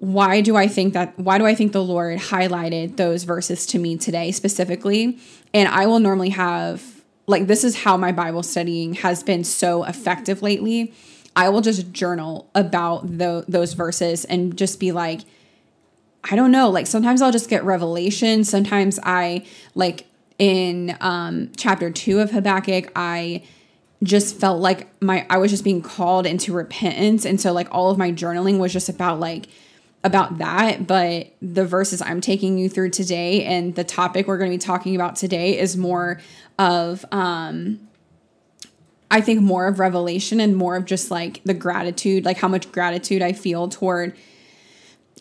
why 0.00 0.40
do 0.40 0.56
I 0.56 0.66
think 0.66 0.94
that, 0.94 1.16
why 1.18 1.36
do 1.36 1.44
I 1.46 1.54
think 1.54 1.72
the 1.72 1.84
Lord 1.84 2.18
highlighted 2.18 2.96
those 2.96 3.24
verses 3.24 3.66
to 3.66 3.78
me 3.78 3.98
today 3.98 4.32
specifically? 4.32 5.18
And 5.52 5.68
I 5.68 5.86
will 5.86 6.00
normally 6.00 6.30
have, 6.30 6.82
like, 7.26 7.46
this 7.46 7.64
is 7.64 7.76
how 7.76 7.98
my 7.98 8.10
Bible 8.10 8.42
studying 8.42 8.94
has 8.94 9.22
been 9.22 9.44
so 9.44 9.84
effective 9.84 10.40
lately. 10.40 10.94
I 11.36 11.50
will 11.50 11.60
just 11.60 11.92
journal 11.92 12.48
about 12.54 13.18
the, 13.18 13.44
those 13.46 13.74
verses 13.74 14.24
and 14.24 14.56
just 14.56 14.80
be 14.80 14.90
like, 14.90 15.20
I 16.24 16.34
don't 16.34 16.50
know, 16.50 16.70
like 16.70 16.86
sometimes 16.86 17.22
I'll 17.22 17.32
just 17.32 17.48
get 17.48 17.64
revelation. 17.64 18.44
Sometimes 18.44 18.98
I 19.02 19.46
like 19.74 20.06
in 20.38 20.96
um 21.00 21.50
chapter 21.56 21.90
2 21.90 22.20
of 22.20 22.30
Habakkuk, 22.30 22.90
I 22.94 23.42
just 24.02 24.36
felt 24.36 24.60
like 24.60 24.88
my 25.02 25.26
I 25.30 25.38
was 25.38 25.50
just 25.50 25.64
being 25.64 25.82
called 25.82 26.26
into 26.26 26.52
repentance 26.52 27.24
and 27.24 27.40
so 27.40 27.52
like 27.52 27.68
all 27.70 27.90
of 27.90 27.98
my 27.98 28.12
journaling 28.12 28.58
was 28.58 28.72
just 28.72 28.88
about 28.88 29.20
like 29.20 29.48
about 30.02 30.38
that, 30.38 30.86
but 30.86 31.34
the 31.42 31.64
verses 31.64 32.00
I'm 32.00 32.20
taking 32.20 32.56
you 32.56 32.68
through 32.68 32.90
today 32.90 33.44
and 33.44 33.74
the 33.74 33.84
topic 33.84 34.26
we're 34.26 34.38
going 34.38 34.50
to 34.50 34.54
be 34.54 34.58
talking 34.58 34.94
about 34.96 35.16
today 35.16 35.58
is 35.58 35.76
more 35.76 36.20
of 36.58 37.04
um 37.12 37.80
I 39.10 39.20
think 39.20 39.40
more 39.40 39.66
of 39.66 39.80
revelation 39.80 40.38
and 40.40 40.56
more 40.56 40.76
of 40.76 40.84
just 40.84 41.10
like 41.10 41.42
the 41.44 41.54
gratitude, 41.54 42.24
like 42.24 42.38
how 42.38 42.46
much 42.46 42.70
gratitude 42.70 43.22
I 43.22 43.32
feel 43.32 43.68
toward 43.68 44.16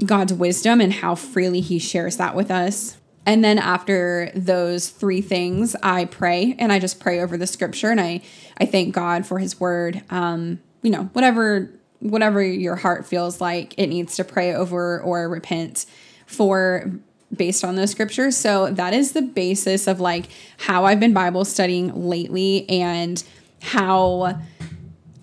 God's 0.05 0.31
wisdom 0.31 0.79
and 0.79 0.93
how 0.93 1.15
freely 1.15 1.59
He 1.59 1.79
shares 1.79 2.17
that 2.17 2.35
with 2.35 2.51
us. 2.51 2.97
And 3.25 3.43
then 3.43 3.57
after 3.57 4.31
those 4.35 4.89
three 4.89 5.21
things, 5.21 5.75
I 5.81 6.05
pray 6.05 6.55
and 6.59 6.71
I 6.71 6.79
just 6.79 6.99
pray 6.99 7.19
over 7.19 7.35
the 7.35 7.47
scripture 7.47 7.89
and 7.89 7.99
I 7.99 8.21
I 8.57 8.65
thank 8.65 8.93
God 8.93 9.25
for 9.25 9.39
His 9.39 9.59
word. 9.59 10.03
Um, 10.09 10.61
you 10.83 10.91
know, 10.91 11.09
whatever 11.13 11.71
whatever 11.99 12.41
your 12.41 12.75
heart 12.75 13.05
feels 13.05 13.41
like 13.41 13.73
it 13.77 13.87
needs 13.87 14.15
to 14.15 14.23
pray 14.23 14.53
over 14.53 14.99
or 15.01 15.27
repent 15.27 15.85
for 16.25 16.91
based 17.35 17.63
on 17.63 17.75
those 17.75 17.91
scriptures. 17.91 18.35
So 18.35 18.71
that 18.71 18.93
is 18.93 19.11
the 19.11 19.21
basis 19.21 19.87
of 19.87 19.99
like 19.99 20.25
how 20.57 20.85
I've 20.85 20.99
been 20.99 21.13
Bible 21.13 21.45
studying 21.45 22.07
lately 22.07 22.67
and 22.69 23.23
how 23.61 24.39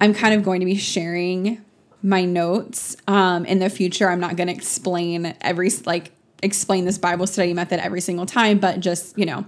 I'm 0.00 0.14
kind 0.14 0.34
of 0.34 0.42
going 0.42 0.60
to 0.60 0.66
be 0.66 0.76
sharing 0.76 1.64
my 2.02 2.24
notes. 2.24 2.96
Um, 3.08 3.44
in 3.46 3.58
the 3.58 3.70
future, 3.70 4.08
I'm 4.08 4.20
not 4.20 4.36
going 4.36 4.48
to 4.48 4.54
explain 4.54 5.34
every 5.40 5.70
like 5.84 6.12
explain 6.42 6.84
this 6.84 6.98
Bible 6.98 7.26
study 7.26 7.54
method 7.54 7.80
every 7.80 8.00
single 8.00 8.26
time, 8.26 8.58
but 8.58 8.80
just 8.80 9.18
you 9.18 9.26
know, 9.26 9.44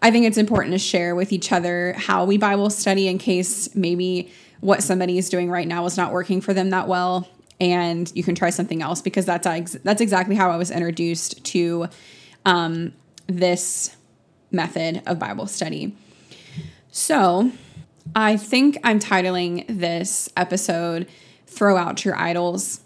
I 0.00 0.10
think 0.10 0.26
it's 0.26 0.38
important 0.38 0.72
to 0.72 0.78
share 0.78 1.14
with 1.14 1.32
each 1.32 1.52
other 1.52 1.94
how 1.94 2.24
we 2.24 2.38
Bible 2.38 2.70
study 2.70 3.08
in 3.08 3.18
case 3.18 3.74
maybe 3.74 4.30
what 4.60 4.82
somebody 4.82 5.18
is 5.18 5.28
doing 5.28 5.50
right 5.50 5.66
now 5.66 5.84
is 5.86 5.96
not 5.96 6.12
working 6.12 6.40
for 6.40 6.52
them 6.54 6.70
that 6.70 6.88
well, 6.88 7.28
and 7.60 8.10
you 8.14 8.22
can 8.22 8.34
try 8.34 8.50
something 8.50 8.82
else 8.82 9.02
because 9.02 9.26
that's 9.26 9.72
that's 9.84 10.00
exactly 10.00 10.34
how 10.34 10.50
I 10.50 10.56
was 10.56 10.70
introduced 10.70 11.44
to 11.46 11.88
um, 12.44 12.92
this 13.26 13.96
method 14.50 15.02
of 15.06 15.18
Bible 15.18 15.46
study. 15.46 15.94
So, 16.90 17.52
I 18.14 18.36
think 18.36 18.78
I'm 18.82 18.98
titling 18.98 19.66
this 19.68 20.28
episode 20.36 21.06
throw 21.46 21.76
out 21.76 22.04
your 22.04 22.16
idols. 22.16 22.80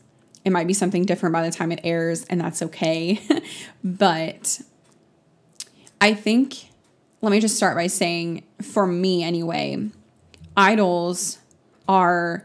It 0.45 0.51
might 0.51 0.67
be 0.67 0.75
something 0.75 1.05
different 1.05 1.33
by 1.33 1.43
the 1.43 1.51
time 1.51 1.73
it 1.73 1.81
airs, 1.85 2.25
and 2.25 2.41
that's 2.41 2.63
okay. 2.63 3.21
but 3.85 4.61
I 6.01 6.15
think, 6.15 6.71
let 7.23 7.31
me 7.31 7.41
just 7.41 7.57
start 7.57 7.77
by 7.77 7.87
saying, 7.87 8.45
for 8.61 8.87
me 8.87 9.23
anyway, 9.23 9.89
idols 10.57 11.39
are 11.89 12.45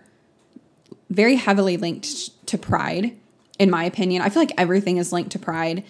very 1.09 1.35
heavily 1.35 1.77
linked 1.77 2.45
to 2.47 2.57
pride, 2.57 3.15
in 3.57 3.69
my 3.69 3.83
opinion. 3.83 4.21
I 4.21 4.29
feel 4.29 4.41
like 4.41 4.53
everything 4.57 4.97
is 4.97 5.11
linked 5.11 5.31
to 5.31 5.39
pride, 5.39 5.83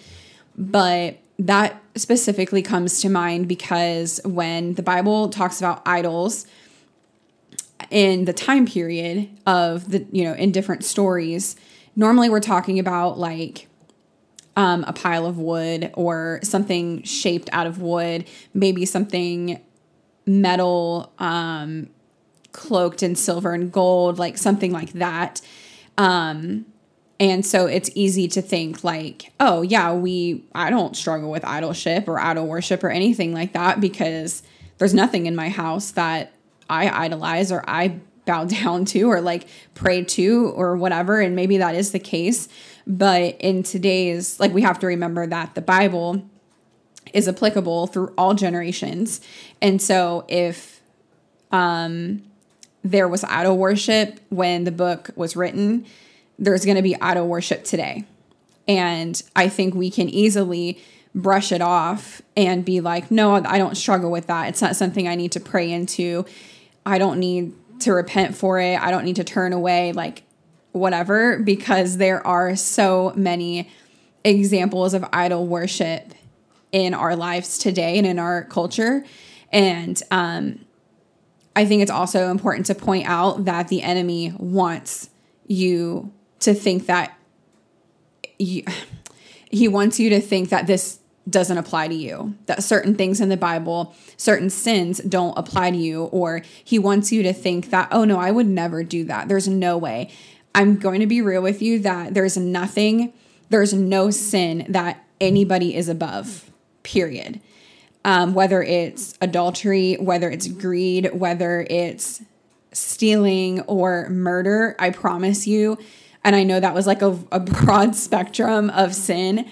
but 0.56 1.18
that 1.38 1.82
specifically 1.94 2.62
comes 2.62 3.00
to 3.00 3.08
mind 3.08 3.48
because 3.48 4.20
when 4.24 4.74
the 4.74 4.82
Bible 4.82 5.28
talks 5.28 5.58
about 5.58 5.82
idols, 5.86 6.46
in 7.90 8.24
the 8.24 8.32
time 8.32 8.66
period 8.66 9.28
of 9.46 9.90
the 9.90 10.06
you 10.12 10.24
know 10.24 10.34
in 10.34 10.52
different 10.52 10.84
stories 10.84 11.56
normally 11.96 12.28
we're 12.28 12.40
talking 12.40 12.78
about 12.78 13.18
like 13.18 13.66
um, 14.56 14.84
a 14.86 14.92
pile 14.92 15.26
of 15.26 15.38
wood 15.38 15.90
or 15.94 16.40
something 16.42 17.02
shaped 17.02 17.48
out 17.52 17.66
of 17.66 17.80
wood 17.80 18.28
maybe 18.52 18.84
something 18.84 19.60
metal 20.26 21.12
um, 21.18 21.88
cloaked 22.60 23.02
in 23.02 23.14
silver 23.14 23.52
and 23.52 23.72
gold 23.72 24.18
like 24.18 24.36
something 24.36 24.72
like 24.72 24.92
that 24.92 25.40
um, 25.98 26.64
and 27.18 27.44
so 27.44 27.66
it's 27.66 27.90
easy 27.94 28.28
to 28.28 28.42
think 28.42 28.84
like 28.84 29.32
oh 29.40 29.62
yeah 29.62 29.92
we 29.92 30.44
i 30.54 30.70
don't 30.70 30.96
struggle 30.96 31.30
with 31.30 31.42
idolship 31.42 32.06
or 32.06 32.20
idol 32.20 32.46
worship 32.46 32.84
or 32.84 32.90
anything 32.90 33.32
like 33.32 33.52
that 33.52 33.80
because 33.80 34.42
there's 34.80 34.94
nothing 34.94 35.26
in 35.26 35.36
my 35.36 35.50
house 35.50 35.90
that 35.90 36.32
I 36.70 36.88
idolize 36.88 37.52
or 37.52 37.62
I 37.68 38.00
bow 38.24 38.44
down 38.46 38.86
to 38.86 39.02
or 39.10 39.20
like 39.20 39.46
pray 39.74 40.02
to 40.04 40.48
or 40.56 40.76
whatever. 40.76 41.20
And 41.20 41.36
maybe 41.36 41.58
that 41.58 41.74
is 41.74 41.92
the 41.92 41.98
case. 41.98 42.48
But 42.86 43.36
in 43.40 43.62
today's, 43.62 44.40
like, 44.40 44.52
we 44.52 44.62
have 44.62 44.78
to 44.78 44.86
remember 44.86 45.26
that 45.26 45.54
the 45.54 45.60
Bible 45.60 46.24
is 47.12 47.28
applicable 47.28 47.88
through 47.88 48.14
all 48.16 48.34
generations. 48.34 49.20
And 49.60 49.82
so 49.82 50.24
if 50.28 50.80
um, 51.50 52.22
there 52.82 53.08
was 53.08 53.24
idol 53.24 53.58
worship 53.58 54.20
when 54.28 54.64
the 54.64 54.72
book 54.72 55.10
was 55.16 55.36
written, 55.36 55.86
there's 56.38 56.64
going 56.64 56.76
to 56.76 56.82
be 56.82 56.98
idol 57.00 57.28
worship 57.28 57.64
today. 57.64 58.04
And 58.66 59.20
I 59.36 59.48
think 59.48 59.74
we 59.74 59.90
can 59.90 60.08
easily 60.08 60.80
brush 61.14 61.52
it 61.52 61.60
off 61.60 62.22
and 62.36 62.64
be 62.64 62.80
like, 62.80 63.10
no, 63.10 63.34
I 63.34 63.58
don't 63.58 63.76
struggle 63.76 64.10
with 64.10 64.28
that. 64.28 64.48
It's 64.48 64.62
not 64.62 64.76
something 64.76 65.08
I 65.08 65.16
need 65.16 65.32
to 65.32 65.40
pray 65.40 65.70
into. 65.70 66.24
I 66.86 66.98
don't 66.98 67.18
need 67.18 67.52
to 67.80 67.92
repent 67.92 68.36
for 68.36 68.60
it. 68.60 68.80
I 68.80 68.90
don't 68.90 69.04
need 69.04 69.16
to 69.16 69.24
turn 69.24 69.52
away, 69.52 69.92
like 69.92 70.22
whatever, 70.72 71.38
because 71.38 71.96
there 71.96 72.24
are 72.26 72.54
so 72.56 73.12
many 73.16 73.68
examples 74.24 74.94
of 74.94 75.04
idol 75.12 75.46
worship 75.46 76.14
in 76.72 76.94
our 76.94 77.16
lives 77.16 77.58
today 77.58 77.98
and 77.98 78.06
in 78.06 78.18
our 78.18 78.44
culture. 78.44 79.04
And 79.52 80.00
um, 80.10 80.64
I 81.56 81.64
think 81.64 81.82
it's 81.82 81.90
also 81.90 82.30
important 82.30 82.66
to 82.66 82.74
point 82.74 83.06
out 83.06 83.44
that 83.44 83.68
the 83.68 83.82
enemy 83.82 84.32
wants 84.38 85.10
you 85.46 86.12
to 86.40 86.54
think 86.54 86.86
that 86.86 87.16
you, 88.38 88.64
he 89.50 89.68
wants 89.68 89.98
you 89.98 90.10
to 90.10 90.20
think 90.20 90.50
that 90.50 90.66
this 90.66 91.00
doesn't 91.28 91.58
apply 91.58 91.88
to 91.88 91.94
you, 91.94 92.34
that 92.46 92.62
certain 92.62 92.94
things 92.94 93.20
in 93.20 93.28
the 93.28 93.36
Bible, 93.36 93.94
certain 94.16 94.50
sins 94.50 94.98
don't 95.00 95.36
apply 95.38 95.70
to 95.70 95.76
you, 95.76 96.04
or 96.04 96.42
he 96.64 96.78
wants 96.78 97.12
you 97.12 97.22
to 97.22 97.32
think 97.32 97.70
that, 97.70 97.88
oh 97.92 98.04
no, 98.04 98.18
I 98.18 98.30
would 98.30 98.46
never 98.46 98.82
do 98.82 99.04
that. 99.04 99.28
There's 99.28 99.48
no 99.48 99.76
way. 99.76 100.10
I'm 100.54 100.76
going 100.76 101.00
to 101.00 101.06
be 101.06 101.20
real 101.20 101.42
with 101.42 101.62
you 101.62 101.78
that 101.80 102.14
there's 102.14 102.36
nothing, 102.36 103.12
there's 103.50 103.72
no 103.72 104.10
sin 104.10 104.66
that 104.68 105.04
anybody 105.20 105.76
is 105.76 105.88
above, 105.88 106.50
period. 106.82 107.40
Um, 108.04 108.32
whether 108.32 108.62
it's 108.62 109.14
adultery, 109.20 109.94
whether 109.94 110.30
it's 110.30 110.48
greed, 110.48 111.10
whether 111.12 111.66
it's 111.68 112.22
stealing 112.72 113.60
or 113.62 114.08
murder, 114.08 114.74
I 114.78 114.90
promise 114.90 115.46
you. 115.46 115.76
And 116.24 116.34
I 116.34 116.44
know 116.44 116.60
that 116.60 116.74
was 116.74 116.86
like 116.86 117.02
a, 117.02 117.18
a 117.30 117.40
broad 117.40 117.94
spectrum 118.06 118.70
of 118.70 118.94
sin 118.94 119.50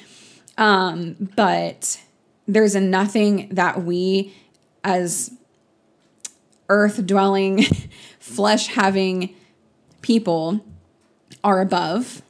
um, 0.58 1.14
but 1.36 2.02
there's 2.46 2.74
nothing 2.74 3.48
that 3.52 3.84
we 3.84 4.34
as 4.84 5.30
earth 6.68 7.06
dwelling, 7.06 7.62
flesh 8.18 8.66
having 8.66 9.34
people 10.02 10.64
are 11.44 11.60
above. 11.60 12.22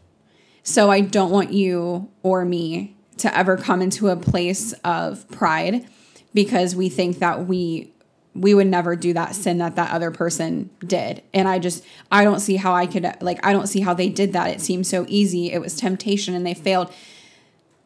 So 0.62 0.90
I 0.90 1.00
don't 1.00 1.30
want 1.30 1.52
you 1.52 2.10
or 2.22 2.44
me 2.44 2.94
to 3.16 3.36
ever 3.36 3.56
come 3.56 3.80
into 3.80 4.08
a 4.08 4.16
place 4.16 4.74
of 4.84 5.28
pride 5.30 5.88
because 6.34 6.74
we 6.74 6.88
think 6.88 7.18
that 7.18 7.46
we 7.46 7.92
we 8.34 8.54
would 8.54 8.66
never 8.68 8.94
do 8.94 9.12
that 9.14 9.34
sin 9.34 9.58
that 9.58 9.76
that 9.76 9.90
other 9.90 10.10
person 10.10 10.70
did. 10.80 11.22
And 11.34 11.48
i 11.48 11.58
just 11.58 11.84
i 12.10 12.24
don't 12.24 12.40
see 12.40 12.56
how 12.56 12.74
i 12.74 12.86
could 12.86 13.06
like 13.20 13.44
i 13.44 13.52
don't 13.52 13.66
see 13.66 13.80
how 13.80 13.94
they 13.94 14.08
did 14.08 14.32
that. 14.32 14.50
It 14.50 14.60
seems 14.60 14.88
so 14.88 15.04
easy. 15.08 15.52
It 15.52 15.60
was 15.60 15.76
temptation 15.76 16.34
and 16.34 16.46
they 16.46 16.54
failed. 16.54 16.92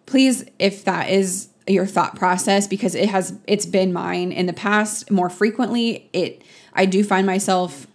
Please 0.06 0.44
if 0.58 0.84
that 0.84 1.08
is 1.08 1.48
your 1.66 1.86
thought 1.86 2.16
process 2.16 2.66
because 2.66 2.94
it 2.94 3.08
has 3.08 3.38
it's 3.46 3.66
been 3.66 3.92
mine 3.92 4.32
in 4.32 4.46
the 4.46 4.52
past 4.52 5.12
more 5.12 5.30
frequently 5.30 6.10
it 6.12 6.42
i 6.74 6.84
do 6.84 7.04
find 7.04 7.24
myself 7.24 7.86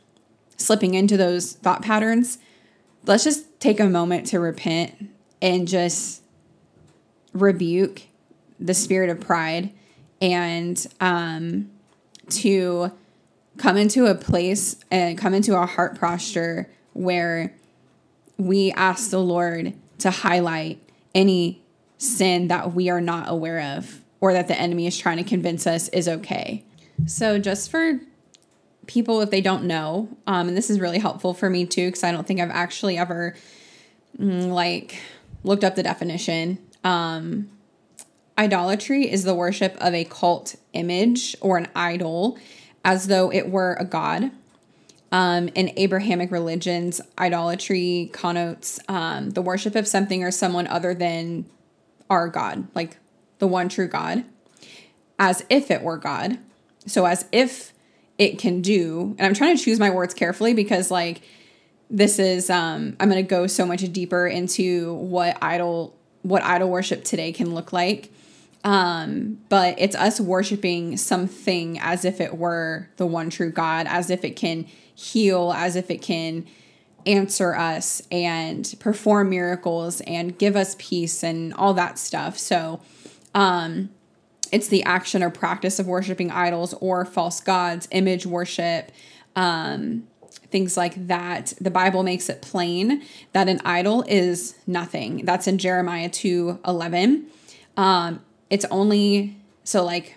slipping 0.57 0.95
into 0.95 1.15
those 1.15 1.53
thought 1.53 1.81
patterns. 1.81 2.39
Let's 3.05 3.23
just 3.23 3.59
take 3.59 3.79
a 3.79 3.85
moment 3.85 4.27
to 4.27 4.39
repent 4.39 5.09
and 5.41 5.67
just 5.67 6.23
rebuke 7.31 8.01
the 8.59 8.73
spirit 8.73 9.09
of 9.09 9.21
pride 9.21 9.71
and 10.21 10.85
um, 10.99 11.69
to 12.29 12.91
come 13.57 13.77
into 13.77 14.05
a 14.05 14.15
place 14.15 14.77
and 14.91 15.17
come 15.17 15.33
into 15.33 15.57
a 15.57 15.65
heart 15.65 15.99
posture 15.99 16.69
where 16.93 17.53
we 18.37 18.71
ask 18.71 19.09
the 19.09 19.19
Lord 19.19 19.73
to 19.99 20.11
highlight 20.11 20.81
any 21.15 21.61
sin 21.97 22.47
that 22.49 22.73
we 22.73 22.89
are 22.89 23.01
not 23.01 23.29
aware 23.29 23.77
of 23.77 24.01
or 24.19 24.33
that 24.33 24.47
the 24.47 24.59
enemy 24.59 24.87
is 24.87 24.97
trying 24.97 25.17
to 25.17 25.23
convince 25.23 25.65
us 25.65 25.87
is 25.89 26.07
okay. 26.07 26.63
So, 27.05 27.37
just 27.39 27.69
for 27.69 27.99
people, 28.87 29.21
if 29.21 29.29
they 29.29 29.41
don't 29.41 29.65
know, 29.65 30.09
um, 30.25 30.47
and 30.47 30.57
this 30.57 30.69
is 30.69 30.79
really 30.79 30.99
helpful 30.99 31.33
for 31.33 31.49
me 31.49 31.65
too, 31.65 31.87
because 31.87 32.03
I 32.03 32.11
don't 32.11 32.25
think 32.25 32.39
I've 32.39 32.49
actually 32.49 32.97
ever 32.97 33.35
mm, 34.19 34.49
like 34.49 34.99
looked 35.43 35.63
up 35.63 35.75
the 35.75 35.83
definition. 35.83 36.57
Um, 36.83 37.49
idolatry 38.37 39.11
is 39.11 39.23
the 39.23 39.35
worship 39.35 39.75
of 39.79 39.93
a 39.93 40.05
cult 40.05 40.55
image 40.73 41.35
or 41.41 41.57
an 41.57 41.67
idol 41.75 42.37
as 42.85 43.07
though 43.07 43.31
it 43.31 43.49
were 43.49 43.75
a 43.79 43.85
god. 43.85 44.31
Um, 45.11 45.47
in 45.49 45.71
Abrahamic 45.77 46.31
religions, 46.31 46.99
idolatry 47.17 48.09
connotes 48.11 48.79
um, 48.89 49.31
the 49.31 49.41
worship 49.41 49.75
of 49.75 49.87
something 49.87 50.23
or 50.23 50.31
someone 50.31 50.67
other 50.67 50.93
than 50.93 51.45
our 52.09 52.27
God, 52.27 52.67
like 52.75 52.97
the 53.39 53.47
one 53.47 53.69
true 53.69 53.87
God, 53.87 54.25
as 55.17 55.45
if 55.49 55.71
it 55.71 55.81
were 55.81 55.97
God. 55.97 56.37
So, 56.85 57.05
as 57.05 57.25
if 57.31 57.73
it 58.17 58.39
can 58.39 58.61
do, 58.61 59.15
and 59.17 59.25
I'm 59.25 59.33
trying 59.33 59.55
to 59.55 59.63
choose 59.63 59.79
my 59.79 59.89
words 59.89 60.13
carefully 60.13 60.53
because, 60.53 60.89
like, 60.91 61.21
this 61.89 62.19
is, 62.19 62.49
um, 62.49 62.95
I'm 62.99 63.09
going 63.09 63.23
to 63.23 63.29
go 63.29 63.47
so 63.47 63.65
much 63.65 63.81
deeper 63.91 64.27
into 64.27 64.93
what 64.93 65.37
idol, 65.41 65.95
what 66.21 66.43
idol 66.43 66.69
worship 66.69 67.03
today 67.03 67.31
can 67.31 67.53
look 67.53 67.71
like. 67.71 68.11
Um, 68.67 69.39
but 69.47 69.75
it's 69.77 69.95
us 69.95 70.19
worshiping 70.19 70.97
something 70.97 71.79
as 71.79 72.03
if 72.03 72.19
it 72.19 72.37
were 72.37 72.89
the 72.97 73.05
one 73.05 73.29
true 73.29 73.49
God, 73.49 73.87
as 73.87 74.09
if 74.09 74.25
it 74.25 74.31
can 74.31 74.65
heal, 74.93 75.53
as 75.55 75.77
if 75.77 75.89
it 75.89 76.01
can 76.01 76.45
answer 77.05 77.55
us 77.55 78.01
and 78.11 78.75
perform 78.81 79.29
miracles 79.29 80.01
and 80.01 80.37
give 80.37 80.57
us 80.57 80.75
peace 80.79 81.23
and 81.23 81.53
all 81.53 81.73
that 81.75 81.97
stuff. 81.97 82.37
So, 82.37 82.81
um, 83.33 83.87
it's 84.51 84.67
the 84.67 84.83
action 84.83 85.23
or 85.23 85.29
practice 85.29 85.79
of 85.79 85.87
worshiping 85.87 86.29
idols 86.29 86.73
or 86.81 87.05
false 87.05 87.39
gods, 87.39 87.87
image 87.91 88.25
worship, 88.25 88.91
um, 89.37 90.07
things 90.51 90.75
like 90.75 91.07
that. 91.07 91.53
The 91.61 91.71
Bible 91.71 92.03
makes 92.03 92.27
it 92.27 92.41
plain 92.41 93.01
that 93.31 93.47
an 93.47 93.61
idol 93.63 94.03
is 94.09 94.55
nothing. 94.67 95.23
That's 95.23 95.47
in 95.47 95.57
Jeremiah 95.57 96.09
2 96.09 96.59
11. 96.67 97.27
Um, 97.77 98.21
it's 98.49 98.65
only 98.65 99.37
so 99.63 99.83
like 99.83 100.15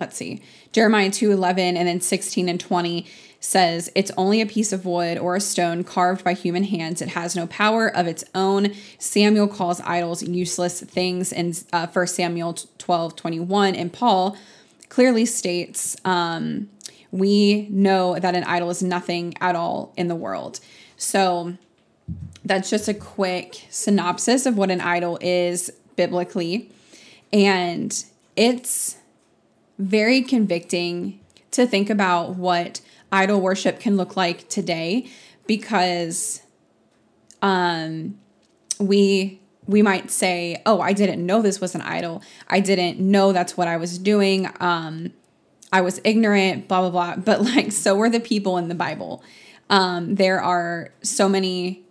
let's 0.00 0.16
see. 0.16 0.42
Jeremiah 0.72 1.10
2 1.10 1.32
11 1.32 1.76
and 1.76 1.88
then 1.88 2.00
16 2.00 2.48
and 2.48 2.60
20 2.60 3.06
says 3.40 3.90
it's 3.94 4.10
only 4.16 4.40
a 4.40 4.46
piece 4.46 4.72
of 4.72 4.84
wood 4.84 5.16
or 5.16 5.36
a 5.36 5.40
stone 5.40 5.84
carved 5.84 6.24
by 6.24 6.32
human 6.32 6.64
hands. 6.64 7.00
It 7.00 7.10
has 7.10 7.36
no 7.36 7.46
power 7.46 7.88
of 7.88 8.06
its 8.06 8.24
own. 8.34 8.72
Samuel 8.98 9.48
calls 9.48 9.80
idols 9.82 10.22
useless 10.22 10.80
things 10.80 11.32
in 11.32 11.54
uh, 11.72 11.86
1 11.86 12.06
samuel 12.06 12.56
12 12.78 13.16
21 13.16 13.74
and 13.74 13.92
paul 13.92 14.36
clearly 14.88 15.26
states 15.26 15.96
um, 16.04 16.68
we 17.10 17.68
know 17.70 18.18
that 18.18 18.34
an 18.34 18.44
idol 18.44 18.70
is 18.70 18.82
nothing 18.82 19.34
at 19.40 19.54
all 19.54 19.92
in 19.96 20.08
the 20.08 20.16
world. 20.16 20.60
So 20.96 21.54
that's 22.44 22.70
just 22.70 22.88
a 22.88 22.94
quick 22.94 23.66
synopsis 23.70 24.46
of 24.46 24.56
what 24.56 24.70
an 24.70 24.80
idol 24.80 25.18
is 25.20 25.70
biblically 25.96 26.70
and 27.32 28.04
it's 28.36 28.96
very 29.78 30.22
convicting 30.22 31.20
to 31.52 31.66
think 31.66 31.90
about 31.90 32.36
what 32.36 32.80
idol 33.10 33.40
worship 33.40 33.80
can 33.80 33.96
look 33.96 34.16
like 34.16 34.48
today 34.48 35.08
because 35.46 36.42
um 37.42 38.18
we 38.78 39.40
we 39.66 39.82
might 39.82 40.10
say, 40.10 40.62
"Oh, 40.64 40.80
I 40.80 40.94
didn't 40.94 41.24
know 41.24 41.42
this 41.42 41.60
was 41.60 41.74
an 41.74 41.82
idol. 41.82 42.22
I 42.48 42.60
didn't 42.60 42.98
know 42.98 43.32
that's 43.32 43.56
what 43.56 43.68
I 43.68 43.76
was 43.76 43.98
doing. 43.98 44.48
Um 44.60 45.12
I 45.72 45.82
was 45.82 46.00
ignorant, 46.04 46.68
blah 46.68 46.88
blah 46.88 46.90
blah." 46.90 47.16
But 47.16 47.42
like 47.42 47.72
so 47.72 47.94
were 47.94 48.10
the 48.10 48.20
people 48.20 48.56
in 48.56 48.68
the 48.68 48.74
Bible. 48.74 49.22
Um 49.70 50.14
there 50.14 50.40
are 50.40 50.92
so 51.02 51.28
many 51.28 51.82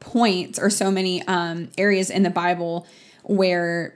points 0.00 0.58
or 0.58 0.70
so 0.70 0.90
many 0.90 1.22
um 1.26 1.68
areas 1.76 2.10
in 2.10 2.22
the 2.22 2.30
Bible 2.30 2.86
where 3.24 3.95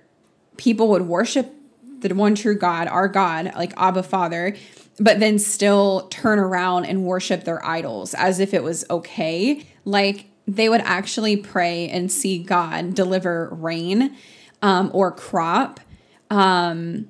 people 0.60 0.88
would 0.88 1.08
worship 1.08 1.54
the 2.00 2.14
one 2.14 2.34
true 2.34 2.54
God, 2.54 2.86
our 2.86 3.08
God, 3.08 3.50
like 3.56 3.72
Abba 3.78 4.02
Father, 4.02 4.54
but 5.00 5.18
then 5.18 5.38
still 5.38 6.06
turn 6.10 6.38
around 6.38 6.84
and 6.84 7.02
worship 7.02 7.44
their 7.44 7.64
idols 7.64 8.12
as 8.12 8.40
if 8.40 8.52
it 8.52 8.62
was 8.62 8.84
okay. 8.90 9.66
Like 9.86 10.26
they 10.46 10.68
would 10.68 10.82
actually 10.82 11.38
pray 11.38 11.88
and 11.88 12.12
see 12.12 12.42
God 12.42 12.94
deliver 12.94 13.48
rain 13.52 14.14
um, 14.60 14.90
or 14.92 15.10
crop. 15.10 15.80
Um, 16.28 17.08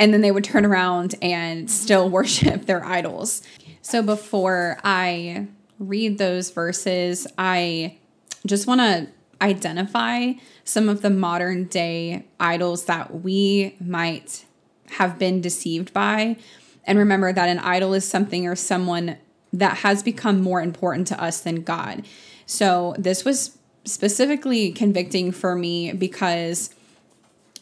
and 0.00 0.12
then 0.12 0.20
they 0.20 0.32
would 0.32 0.44
turn 0.44 0.66
around 0.66 1.14
and 1.22 1.70
still 1.70 2.10
worship 2.10 2.66
their 2.66 2.84
idols. 2.84 3.42
So 3.82 4.02
before 4.02 4.80
I 4.82 5.46
read 5.78 6.18
those 6.18 6.50
verses, 6.50 7.28
I 7.38 7.98
just 8.46 8.66
want 8.66 8.80
to 8.80 9.06
identify 9.40 10.32
some 10.64 10.88
of 10.88 11.02
the 11.02 11.10
modern 11.10 11.64
day 11.64 12.24
idols 12.40 12.84
that 12.86 13.22
we 13.22 13.76
might 13.80 14.44
have 14.90 15.18
been 15.18 15.40
deceived 15.40 15.92
by. 15.92 16.36
And 16.84 16.98
remember 16.98 17.32
that 17.32 17.48
an 17.48 17.58
idol 17.58 17.94
is 17.94 18.08
something 18.08 18.46
or 18.46 18.56
someone 18.56 19.16
that 19.52 19.78
has 19.78 20.02
become 20.02 20.40
more 20.40 20.60
important 20.60 21.06
to 21.08 21.22
us 21.22 21.40
than 21.40 21.62
God. 21.62 22.04
So 22.46 22.94
this 22.98 23.24
was 23.24 23.58
specifically 23.84 24.72
convicting 24.72 25.32
for 25.32 25.54
me 25.54 25.92
because 25.92 26.70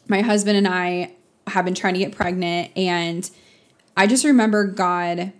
my 0.08 0.22
husband 0.22 0.56
and 0.56 0.68
I 0.68 1.12
have 1.48 1.64
been 1.64 1.74
trying 1.74 1.94
to 1.94 2.00
get 2.00 2.12
pregnant 2.12 2.70
and 2.76 3.28
I 3.96 4.06
just 4.06 4.24
remember 4.24 4.64
God 4.64 5.32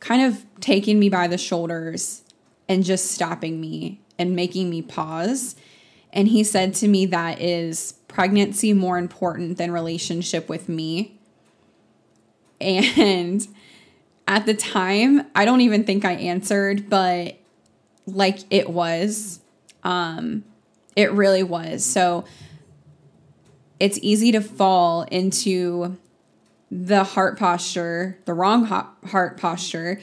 kind 0.00 0.22
of 0.22 0.44
taking 0.60 0.98
me 0.98 1.08
by 1.08 1.28
the 1.28 1.38
shoulders 1.38 2.22
and 2.68 2.84
just 2.84 3.10
stopping 3.10 3.60
me 3.60 4.00
and 4.18 4.36
making 4.36 4.70
me 4.70 4.82
pause. 4.82 5.56
And 6.12 6.28
he 6.28 6.44
said 6.44 6.74
to 6.76 6.88
me, 6.88 7.06
That 7.06 7.40
is 7.40 7.94
pregnancy 8.08 8.72
more 8.72 8.98
important 8.98 9.58
than 9.58 9.72
relationship 9.72 10.48
with 10.48 10.68
me. 10.68 11.18
And 12.60 13.46
at 14.28 14.46
the 14.46 14.54
time, 14.54 15.26
I 15.34 15.44
don't 15.44 15.62
even 15.62 15.84
think 15.84 16.04
I 16.04 16.12
answered, 16.12 16.88
but 16.88 17.36
like 18.06 18.38
it 18.50 18.70
was. 18.70 19.40
Um, 19.82 20.44
it 20.94 21.12
really 21.12 21.42
was. 21.42 21.84
So 21.84 22.24
it's 23.80 23.98
easy 24.02 24.32
to 24.32 24.40
fall 24.40 25.02
into 25.10 25.96
the 26.70 27.04
heart 27.04 27.38
posture, 27.38 28.18
the 28.24 28.32
wrong 28.32 28.64
heart 28.64 29.36
posture, 29.38 30.00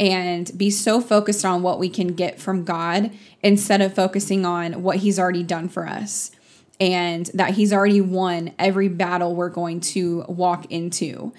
and 0.00 0.50
be 0.56 0.70
so 0.70 0.98
focused 0.98 1.44
on 1.44 1.62
what 1.62 1.78
we 1.78 1.90
can 1.90 2.14
get 2.14 2.40
from 2.40 2.64
God 2.64 3.10
instead 3.42 3.82
of 3.82 3.94
focusing 3.94 4.46
on 4.46 4.82
what 4.82 4.96
He's 4.96 5.18
already 5.18 5.42
done 5.42 5.68
for 5.68 5.86
us 5.86 6.32
and 6.80 7.26
that 7.34 7.54
He's 7.54 7.72
already 7.72 8.00
won 8.00 8.52
every 8.58 8.88
battle 8.88 9.36
we're 9.36 9.50
going 9.50 9.80
to 9.80 10.24
walk 10.26 10.64
into. 10.72 11.34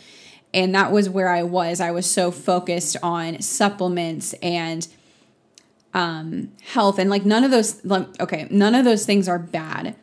And 0.53 0.75
that 0.75 0.91
was 0.91 1.09
where 1.09 1.29
I 1.29 1.41
was. 1.43 1.81
I 1.81 1.89
was 1.89 2.09
so 2.09 2.29
focused 2.29 2.95
on 3.01 3.41
supplements 3.41 4.33
and 4.43 4.87
um, 5.93 6.51
health 6.63 6.99
and 6.99 7.09
like 7.09 7.25
none 7.25 7.43
of 7.43 7.51
those 7.51 7.85
okay 8.21 8.47
none 8.49 8.75
of 8.75 8.85
those 8.85 9.05
things 9.05 9.27
are 9.27 9.37
bad 9.37 9.93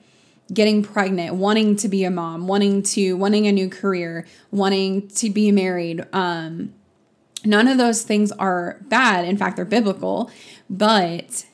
getting 0.53 0.83
pregnant 0.83 1.35
wanting 1.37 1.77
to 1.77 1.88
be 1.88 2.05
a 2.05 2.11
mom 2.11 2.47
wanting 2.47 2.83
to 2.83 3.14
wanting 3.14 3.47
a 3.47 3.53
new 3.53 3.71
career 3.71 4.27
wanting 4.51 5.09
to 5.09 5.31
be 5.31 5.51
married 5.51 6.07
um, 6.12 6.75
None 7.44 7.68
of 7.68 7.79
those 7.79 8.03
things 8.03 8.33
are 8.33 8.79
bad. 8.83 9.24
In 9.24 9.37
fact, 9.37 9.57
they're 9.57 9.64
biblical, 9.64 10.31
but 10.68 11.44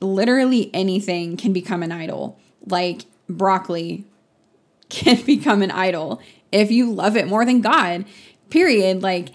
literally 0.00 0.70
anything 0.74 1.36
can 1.36 1.52
become 1.52 1.82
an 1.82 1.92
idol. 1.92 2.38
Like 2.66 3.04
broccoli 3.28 4.04
can 4.88 5.22
become 5.24 5.62
an 5.62 5.70
idol 5.70 6.20
if 6.50 6.70
you 6.70 6.90
love 6.90 7.16
it 7.16 7.28
more 7.28 7.44
than 7.44 7.60
God. 7.60 8.04
Period. 8.50 9.02
Like 9.02 9.28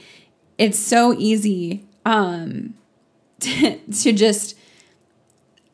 it's 0.58 0.80
so 0.80 1.14
easy 1.18 1.86
um 2.06 2.74
to, 3.40 3.78
to 4.02 4.12
just 4.12 4.58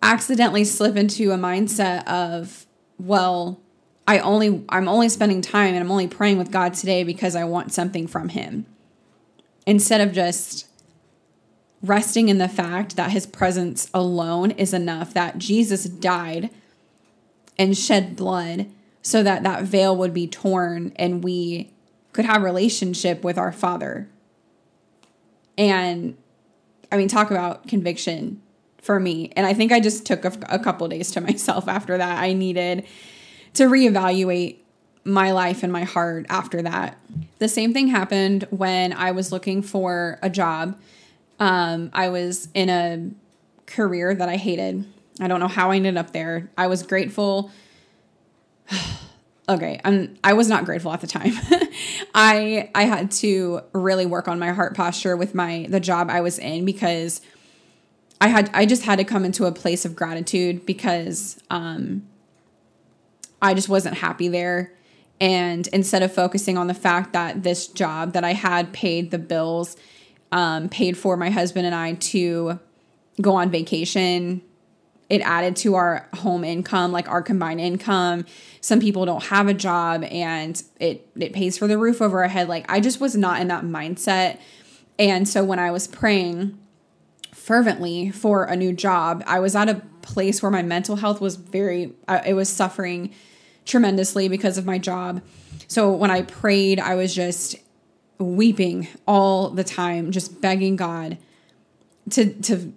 accidentally 0.02 0.64
slip 0.64 0.96
into 0.96 1.32
a 1.32 1.38
mindset 1.38 2.08
of 2.08 2.66
well, 2.98 3.60
I 4.08 4.20
only 4.20 4.64
I'm 4.70 4.88
only 4.88 5.10
spending 5.10 5.42
time 5.42 5.74
and 5.74 5.84
I'm 5.84 5.92
only 5.92 6.08
praying 6.08 6.38
with 6.38 6.52
God 6.52 6.74
today 6.74 7.04
because 7.04 7.36
I 7.36 7.46
want 7.46 7.72
something 7.72 8.08
from 8.08 8.30
him 8.30 8.66
instead 9.70 10.02
of 10.02 10.12
just 10.12 10.68
resting 11.84 12.28
in 12.28 12.40
the 12.40 12.48
fact 12.48 12.96
that 12.96 13.12
his 13.12 13.28
presence 13.28 13.88
alone 13.94 14.50
is 14.50 14.74
enough, 14.74 15.14
that 15.14 15.38
Jesus 15.38 15.84
died 15.84 16.50
and 17.56 17.78
shed 17.78 18.16
blood 18.16 18.66
so 19.04 19.22
that 19.22 19.44
that 19.44 19.62
veil 19.62 19.96
would 19.96 20.12
be 20.12 20.26
torn 20.26 20.92
and 20.96 21.24
we 21.24 21.72
could 22.14 22.26
have 22.26 22.42
relationship 22.42 23.24
with 23.24 23.38
our 23.38 23.52
father. 23.52 24.10
And 25.56 26.18
i 26.92 26.98
mean 26.98 27.08
talk 27.08 27.30
about 27.30 27.68
conviction 27.68 28.42
for 28.82 29.00
me. 29.00 29.32
And 29.36 29.46
i 29.46 29.54
think 29.54 29.72
i 29.72 29.80
just 29.80 30.04
took 30.04 30.26
a, 30.26 30.34
a 30.50 30.58
couple 30.58 30.88
days 30.88 31.12
to 31.12 31.22
myself 31.30 31.68
after 31.68 31.96
that. 31.96 32.18
I 32.18 32.34
needed 32.34 32.88
to 33.54 33.66
reevaluate 33.66 34.58
my 35.04 35.32
life 35.32 35.64
and 35.64 35.72
my 35.72 35.84
heart 35.84 36.26
after 36.30 36.62
that. 36.62 36.98
The 37.40 37.48
same 37.48 37.74
thing 37.74 37.88
happened 37.88 38.46
when 38.50 38.94
i 38.94 39.12
was 39.12 39.32
looking 39.32 39.62
for 39.62 40.20
a 40.22 40.30
job. 40.30 40.80
Um, 41.40 41.90
i 41.94 42.10
was 42.10 42.50
in 42.54 42.70
a 42.70 43.12
career 43.66 44.14
that 44.14 44.30
i 44.30 44.36
hated. 44.36 44.86
I 45.22 45.28
don't 45.28 45.40
know 45.40 45.48
how 45.48 45.72
i 45.72 45.76
ended 45.76 45.98
up 45.98 46.12
there. 46.12 46.50
I 46.58 46.68
was 46.68 46.84
grateful. 46.84 47.52
Okay 49.48 49.82
i'm 49.84 50.16
i 50.24 50.34
was 50.34 50.48
not 50.48 50.64
grateful 50.64 50.94
at 50.94 51.02
the 51.02 51.08
time. 51.08 51.34
I 52.14 52.70
i 52.76 52.84
had 52.84 53.10
to 53.14 53.62
really 53.74 54.06
work 54.06 54.28
on 54.28 54.38
my 54.38 54.52
heart 54.52 54.76
posture 54.76 55.18
with 55.18 55.34
my 55.34 55.66
the 55.68 55.80
job 55.80 56.08
i 56.12 56.22
was 56.22 56.38
in 56.38 56.66
because 56.66 57.20
i 58.22 58.28
had 58.28 58.52
i 58.54 58.68
just 58.68 58.84
had 58.84 59.00
to 59.00 59.04
come 59.04 59.26
into 59.26 59.46
a 59.46 59.52
place 59.52 59.86
of 59.86 59.96
gratitude 59.96 60.68
because 60.68 61.42
um 61.50 62.08
i 63.42 63.56
just 63.56 63.70
wasn't 63.70 63.98
happy 63.98 64.28
there 64.28 64.72
and 65.22 65.68
instead 65.68 66.02
of 66.02 66.14
focusing 66.14 66.58
on 66.58 66.68
the 66.68 66.74
fact 66.74 67.14
that 67.14 67.44
this 67.44 67.68
job 67.68 68.14
that 68.14 68.24
i 68.24 68.34
had 68.34 68.72
paid 68.74 69.12
the 69.12 69.20
bills 69.20 69.78
um, 70.32 70.70
paid 70.70 70.98
for 70.98 71.18
my 71.18 71.30
husband 71.30 71.66
and 71.66 71.76
i 71.76 71.94
to 71.94 72.60
go 73.22 73.36
on 73.36 73.50
vacation 73.50 74.42
it 75.10 75.22
added 75.22 75.56
to 75.58 75.76
our 75.76 76.08
home 76.14 76.44
income, 76.44 76.92
like 76.92 77.10
our 77.10 77.22
combined 77.22 77.60
income. 77.60 78.26
Some 78.62 78.80
people 78.80 79.06
don't 79.06 79.24
have 79.24 79.48
a 79.48 79.54
job 79.54 80.04
and 80.04 80.62
it 80.80 81.10
it 81.20 81.34
pays 81.34 81.58
for 81.58 81.68
the 81.68 81.78
roof 81.78 82.02
over 82.02 82.22
our 82.22 82.30
head. 82.30 82.48
Like 82.48 82.66
I 82.70 82.80
just 82.80 83.02
was 83.02 83.16
not 83.16 83.42
in 83.42 83.48
that 83.48 83.64
mindset. 83.64 84.40
And 85.00 85.28
so 85.28 85.44
when 85.44 85.60
I 85.60 85.72
was 85.72 85.88
praying 85.88 86.58
fervently 87.34 88.12
for 88.12 88.44
a 88.44 88.56
new 88.56 88.72
job, 88.72 89.24
I 89.26 89.40
was 89.40 89.56
at 89.56 89.68
a 89.68 89.82
place 90.02 90.44
where 90.44 90.52
my 90.52 90.62
mental 90.62 90.98
health 90.98 91.20
was 91.20 91.36
very 91.36 91.94
it 92.26 92.36
was 92.36 92.48
suffering 92.48 93.12
tremendously 93.70 94.28
because 94.28 94.58
of 94.58 94.66
my 94.66 94.78
job. 94.78 95.22
So 95.68 95.92
when 95.92 96.12
I 96.12 96.24
prayed, 96.24 96.80
I 96.80 96.96
was 96.96 97.14
just 97.14 97.56
weeping 98.18 98.88
all 99.08 99.50
the 99.50 99.64
time, 99.64 100.12
just 100.12 100.42
begging 100.42 100.76
God 100.76 101.18
to 102.12 102.34
to 102.42 102.74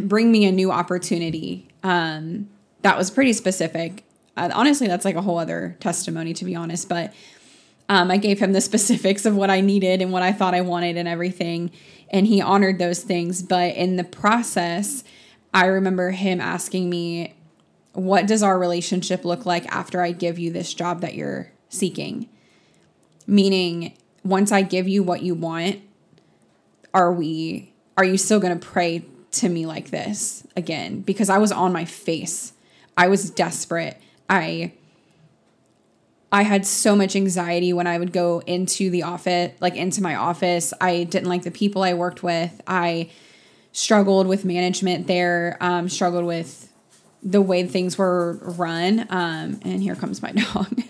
bring 0.00 0.32
me 0.32 0.46
a 0.46 0.52
new 0.52 0.70
opportunity. 0.70 1.68
Um, 1.82 2.48
that 2.82 2.96
was 2.96 3.10
pretty 3.10 3.32
specific. 3.32 4.04
Uh, 4.36 4.50
honestly, 4.52 4.88
that's 4.88 5.04
like 5.04 5.16
a 5.16 5.22
whole 5.22 5.38
other 5.38 5.76
testimony, 5.80 6.32
to 6.34 6.44
be 6.44 6.56
honest. 6.56 6.88
But 6.88 7.14
um, 7.88 8.10
I 8.10 8.16
gave 8.16 8.38
him 8.38 8.52
the 8.52 8.60
specifics 8.72 9.26
of 9.26 9.36
what 9.36 9.50
I 9.50 9.60
needed 9.60 10.02
and 10.02 10.12
what 10.12 10.22
I 10.22 10.32
thought 10.32 10.54
I 10.54 10.62
wanted 10.62 10.96
and 10.96 11.08
everything. 11.08 11.70
And 12.10 12.26
he 12.26 12.40
honored 12.40 12.78
those 12.78 13.02
things. 13.02 13.42
But 13.42 13.74
in 13.74 13.96
the 13.96 14.04
process, 14.04 15.04
I 15.52 15.66
remember 15.66 16.10
him 16.10 16.40
asking 16.40 16.90
me, 16.90 17.33
What 17.94 18.26
does 18.26 18.42
our 18.42 18.58
relationship 18.58 19.24
look 19.24 19.46
like 19.46 19.66
after 19.66 20.02
I 20.02 20.12
give 20.12 20.38
you 20.38 20.52
this 20.52 20.74
job 20.74 21.00
that 21.00 21.14
you're 21.14 21.50
seeking? 21.68 22.28
Meaning, 23.26 23.96
once 24.22 24.52
I 24.52 24.62
give 24.62 24.86
you 24.86 25.02
what 25.02 25.22
you 25.22 25.34
want, 25.34 25.80
are 26.92 27.12
we, 27.12 27.72
are 27.96 28.04
you 28.04 28.18
still 28.18 28.40
going 28.40 28.58
to 28.58 28.66
pray 28.66 29.04
to 29.32 29.48
me 29.48 29.66
like 29.66 29.90
this 29.90 30.46
again 30.56 31.00
because 31.00 31.28
I 31.28 31.38
was 31.38 31.52
on 31.52 31.72
my 31.72 31.84
face. 31.84 32.52
I 32.96 33.08
was 33.08 33.30
desperate. 33.30 34.00
I 34.28 34.72
I 36.32 36.42
had 36.42 36.66
so 36.66 36.96
much 36.96 37.14
anxiety 37.14 37.72
when 37.72 37.86
I 37.86 37.96
would 37.96 38.12
go 38.12 38.40
into 38.40 38.90
the 38.90 39.04
office, 39.04 39.52
like 39.60 39.76
into 39.76 40.02
my 40.02 40.16
office. 40.16 40.74
I 40.80 41.04
didn't 41.04 41.28
like 41.28 41.44
the 41.44 41.52
people 41.52 41.84
I 41.84 41.94
worked 41.94 42.24
with. 42.24 42.60
I 42.66 43.10
struggled 43.70 44.26
with 44.26 44.44
management 44.44 45.06
there, 45.06 45.56
um, 45.60 45.88
struggled 45.88 46.24
with 46.24 46.72
the 47.24 47.40
way 47.40 47.66
things 47.66 47.96
were 47.96 48.34
run. 48.42 49.06
Um, 49.08 49.58
and 49.62 49.82
here 49.82 49.96
comes 49.96 50.22
my 50.22 50.32
dog. 50.52 50.82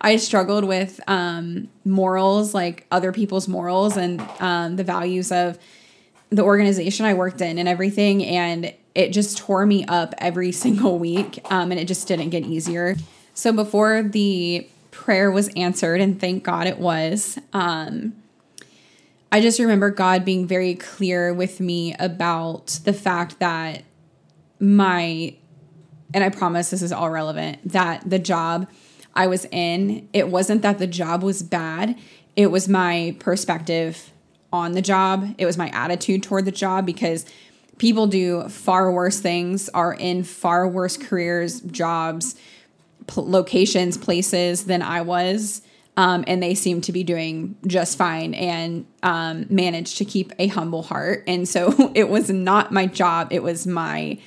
I 0.00 0.16
struggled 0.16 0.64
with 0.64 1.00
um, 1.06 1.68
morals, 1.84 2.54
like 2.54 2.86
other 2.90 3.12
people's 3.12 3.48
morals 3.48 3.96
and 3.96 4.20
um, 4.40 4.76
the 4.76 4.84
values 4.84 5.30
of 5.30 5.58
the 6.30 6.42
organization 6.42 7.04
I 7.04 7.14
worked 7.14 7.40
in 7.40 7.58
and 7.58 7.68
everything. 7.68 8.24
And 8.24 8.72
it 8.94 9.12
just 9.12 9.38
tore 9.38 9.66
me 9.66 9.84
up 9.86 10.14
every 10.18 10.52
single 10.64 10.98
week. 10.98 11.38
Um, 11.50 11.70
and 11.70 11.80
it 11.80 11.86
just 11.86 12.08
didn't 12.08 12.30
get 12.30 12.44
easier. 12.44 12.96
So 13.34 13.52
before 13.52 14.02
the 14.02 14.68
prayer 14.90 15.30
was 15.30 15.48
answered, 15.56 16.00
and 16.00 16.20
thank 16.20 16.44
God 16.44 16.66
it 16.66 16.78
was, 16.78 17.38
um, 17.52 18.14
I 19.30 19.40
just 19.40 19.58
remember 19.58 19.90
God 19.90 20.24
being 20.24 20.46
very 20.46 20.74
clear 20.74 21.32
with 21.32 21.58
me 21.58 21.94
about 21.98 22.80
the 22.84 22.92
fact 22.92 23.38
that 23.38 23.82
my, 24.62 25.34
and 26.14 26.24
I 26.24 26.30
promise 26.30 26.70
this 26.70 26.82
is 26.82 26.92
all 26.92 27.10
relevant, 27.10 27.58
that 27.72 28.08
the 28.08 28.18
job 28.18 28.68
I 29.14 29.26
was 29.26 29.44
in, 29.50 30.08
it 30.12 30.28
wasn't 30.28 30.62
that 30.62 30.78
the 30.78 30.86
job 30.86 31.22
was 31.22 31.42
bad, 31.42 31.98
it 32.36 32.50
was 32.50 32.68
my 32.68 33.14
perspective 33.18 34.12
on 34.52 34.72
the 34.72 34.82
job. 34.82 35.34
It 35.38 35.46
was 35.46 35.56
my 35.56 35.68
attitude 35.70 36.22
toward 36.22 36.44
the 36.44 36.52
job 36.52 36.84
because 36.84 37.24
people 37.78 38.06
do 38.06 38.48
far 38.48 38.92
worse 38.92 39.20
things, 39.20 39.68
are 39.70 39.94
in 39.94 40.22
far 40.22 40.68
worse 40.68 40.96
careers, 40.96 41.60
jobs, 41.60 42.36
locations, 43.16 43.96
places 43.96 44.66
than 44.66 44.82
I 44.82 45.00
was. 45.00 45.62
Um, 45.96 46.24
and 46.26 46.42
they 46.42 46.54
seem 46.54 46.80
to 46.82 46.92
be 46.92 47.04
doing 47.04 47.56
just 47.66 47.98
fine 47.98 48.32
and 48.32 48.86
um, 49.02 49.46
managed 49.50 49.98
to 49.98 50.06
keep 50.06 50.32
a 50.38 50.46
humble 50.46 50.82
heart. 50.82 51.24
And 51.26 51.46
so 51.46 51.92
it 51.94 52.08
was 52.08 52.30
not 52.30 52.72
my 52.72 52.86
job; 52.86 53.28
it 53.30 53.42
was 53.42 53.66
my, 53.66 54.18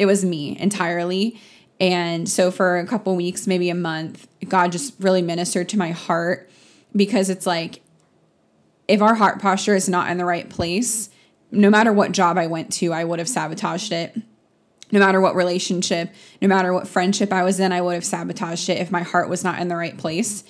it 0.00 0.06
was 0.06 0.24
me 0.24 0.58
entirely. 0.58 1.38
And 1.78 2.26
so 2.26 2.50
for 2.50 2.78
a 2.78 2.86
couple 2.86 3.14
weeks, 3.14 3.46
maybe 3.46 3.68
a 3.68 3.74
month, 3.74 4.26
God 4.48 4.72
just 4.72 4.94
really 4.98 5.20
ministered 5.20 5.68
to 5.68 5.78
my 5.78 5.90
heart 5.90 6.50
because 6.96 7.28
it's 7.28 7.46
like 7.46 7.82
if 8.88 9.02
our 9.02 9.14
heart 9.14 9.42
posture 9.42 9.74
is 9.74 9.90
not 9.90 10.10
in 10.10 10.16
the 10.16 10.24
right 10.24 10.48
place, 10.48 11.10
no 11.50 11.68
matter 11.68 11.92
what 11.92 12.12
job 12.12 12.38
I 12.38 12.46
went 12.46 12.72
to, 12.74 12.94
I 12.94 13.04
would 13.04 13.18
have 13.18 13.28
sabotaged 13.28 13.92
it. 13.92 14.16
No 14.90 15.00
matter 15.00 15.20
what 15.20 15.36
relationship, 15.36 16.14
no 16.40 16.48
matter 16.48 16.72
what 16.72 16.88
friendship 16.88 17.30
I 17.30 17.44
was 17.44 17.60
in, 17.60 17.70
I 17.70 17.82
would 17.82 17.94
have 17.94 18.04
sabotaged 18.04 18.70
it 18.70 18.78
if 18.78 18.90
my 18.90 19.02
heart 19.02 19.28
was 19.28 19.44
not 19.44 19.60
in 19.60 19.68
the 19.68 19.76
right 19.76 19.98
place. 19.98 20.44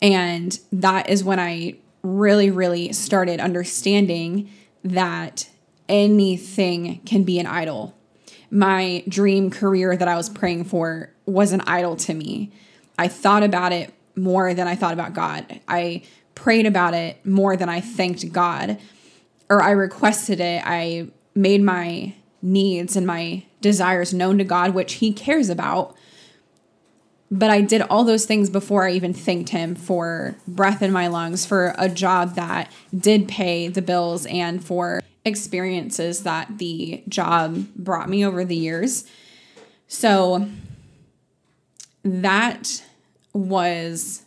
And 0.00 0.58
that 0.72 1.10
is 1.10 1.22
when 1.22 1.38
I 1.38 1.76
really, 2.02 2.50
really 2.50 2.94
started 2.94 3.38
understanding 3.38 4.50
that 4.82 5.46
anything 5.90 7.00
can 7.04 7.24
be 7.24 7.38
an 7.38 7.46
idol. 7.46 7.97
My 8.50 9.04
dream 9.08 9.50
career 9.50 9.96
that 9.96 10.08
I 10.08 10.16
was 10.16 10.28
praying 10.28 10.64
for 10.64 11.10
was 11.26 11.52
an 11.52 11.62
idol 11.62 11.96
to 11.96 12.14
me. 12.14 12.50
I 12.98 13.08
thought 13.08 13.42
about 13.42 13.72
it 13.72 13.92
more 14.16 14.54
than 14.54 14.66
I 14.66 14.74
thought 14.74 14.92
about 14.92 15.14
God. 15.14 15.60
I 15.68 16.02
prayed 16.34 16.66
about 16.66 16.94
it 16.94 17.24
more 17.26 17.56
than 17.56 17.68
I 17.68 17.80
thanked 17.80 18.32
God 18.32 18.78
or 19.50 19.62
I 19.62 19.70
requested 19.70 20.40
it. 20.40 20.62
I 20.64 21.08
made 21.34 21.62
my 21.62 22.14
needs 22.42 22.96
and 22.96 23.06
my 23.06 23.44
desires 23.60 24.14
known 24.14 24.38
to 24.38 24.44
God, 24.44 24.74
which 24.74 24.94
He 24.94 25.12
cares 25.12 25.48
about. 25.48 25.96
But 27.30 27.50
I 27.50 27.60
did 27.60 27.82
all 27.82 28.04
those 28.04 28.24
things 28.24 28.48
before 28.48 28.86
I 28.86 28.92
even 28.92 29.12
thanked 29.12 29.50
Him 29.50 29.74
for 29.74 30.36
breath 30.46 30.82
in 30.82 30.92
my 30.92 31.08
lungs, 31.08 31.44
for 31.44 31.74
a 31.78 31.88
job 31.88 32.34
that 32.36 32.72
did 32.96 33.28
pay 33.28 33.68
the 33.68 33.82
bills, 33.82 34.26
and 34.26 34.64
for 34.64 35.02
experiences 35.28 36.24
that 36.24 36.58
the 36.58 37.04
job 37.08 37.66
brought 37.76 38.08
me 38.08 38.26
over 38.26 38.44
the 38.44 38.56
years. 38.56 39.04
So 39.86 40.48
that 42.02 42.82
was 43.32 44.24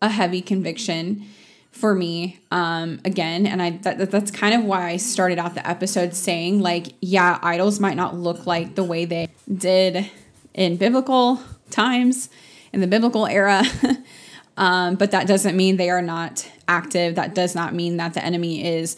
a 0.00 0.08
heavy 0.08 0.40
conviction 0.40 1.26
for 1.70 1.94
me 1.94 2.40
um 2.50 2.98
again 3.04 3.46
and 3.46 3.60
i 3.60 3.70
that, 3.82 4.10
that's 4.10 4.30
kind 4.30 4.54
of 4.54 4.64
why 4.64 4.88
i 4.88 4.96
started 4.96 5.38
out 5.38 5.54
the 5.54 5.68
episode 5.68 6.14
saying 6.14 6.58
like 6.58 6.94
yeah 7.02 7.38
idols 7.42 7.78
might 7.78 7.96
not 7.96 8.14
look 8.16 8.46
like 8.46 8.74
the 8.76 8.84
way 8.84 9.04
they 9.04 9.28
did 9.52 10.10
in 10.54 10.76
biblical 10.76 11.38
times 11.70 12.30
in 12.72 12.80
the 12.80 12.86
biblical 12.86 13.26
era 13.26 13.62
um 14.56 14.94
but 14.94 15.10
that 15.10 15.26
doesn't 15.26 15.54
mean 15.54 15.76
they 15.76 15.90
are 15.90 16.00
not 16.00 16.50
active 16.66 17.14
that 17.16 17.34
does 17.34 17.54
not 17.54 17.74
mean 17.74 17.98
that 17.98 18.14
the 18.14 18.24
enemy 18.24 18.64
is 18.66 18.96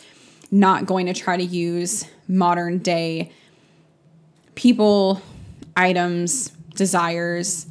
not 0.50 0.86
going 0.86 1.06
to 1.06 1.14
try 1.14 1.36
to 1.36 1.44
use 1.44 2.06
modern 2.26 2.78
day 2.78 3.30
people 4.54 5.20
items 5.76 6.48
desires 6.74 7.66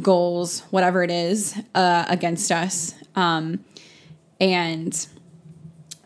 goals 0.00 0.60
whatever 0.70 1.02
it 1.02 1.10
is 1.10 1.60
uh, 1.74 2.04
against 2.08 2.50
us 2.50 2.94
um 3.16 3.64
and 4.40 5.08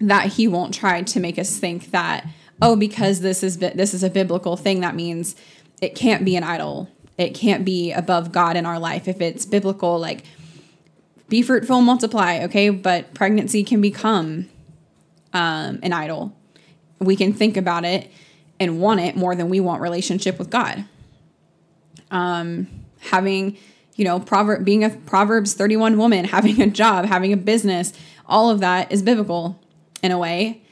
that 0.00 0.32
he 0.32 0.48
won't 0.48 0.74
try 0.74 1.02
to 1.02 1.20
make 1.20 1.38
us 1.38 1.58
think 1.58 1.90
that 1.90 2.26
oh 2.62 2.76
because 2.76 3.20
this 3.20 3.42
is 3.42 3.58
this 3.58 3.94
is 3.94 4.02
a 4.02 4.10
biblical 4.10 4.56
thing 4.56 4.80
that 4.80 4.94
means 4.94 5.36
it 5.80 5.94
can't 5.94 6.24
be 6.24 6.36
an 6.36 6.42
idol 6.42 6.88
it 7.18 7.34
can't 7.34 7.64
be 7.64 7.92
above 7.92 8.32
God 8.32 8.56
in 8.56 8.66
our 8.66 8.78
life. 8.78 9.08
If 9.08 9.20
it's 9.20 9.46
biblical, 9.46 9.98
like 9.98 10.24
be 11.28 11.42
fruitful, 11.42 11.80
multiply, 11.80 12.40
okay? 12.44 12.70
But 12.70 13.14
pregnancy 13.14 13.64
can 13.64 13.80
become 13.80 14.48
um, 15.36 15.78
an 15.82 15.92
idol. 15.92 16.34
We 16.98 17.14
can 17.14 17.34
think 17.34 17.58
about 17.58 17.84
it 17.84 18.10
and 18.58 18.80
want 18.80 19.00
it 19.00 19.16
more 19.16 19.34
than 19.34 19.50
we 19.50 19.60
want 19.60 19.82
relationship 19.82 20.38
with 20.38 20.48
God. 20.48 20.86
Um, 22.10 22.68
having, 23.00 23.58
you 23.96 24.06
know, 24.06 24.18
proverb 24.18 24.64
being 24.64 24.82
a 24.82 24.88
Proverbs 24.88 25.52
31 25.52 25.98
woman, 25.98 26.24
having 26.36 26.62
a 26.62 26.66
job, 26.68 27.04
having 27.04 27.34
a 27.34 27.36
business, 27.36 27.92
all 28.24 28.50
of 28.50 28.60
that 28.60 28.90
is 28.90 29.02
biblical 29.02 29.60
in 30.02 30.10
a 30.10 30.18
way. 30.18 30.62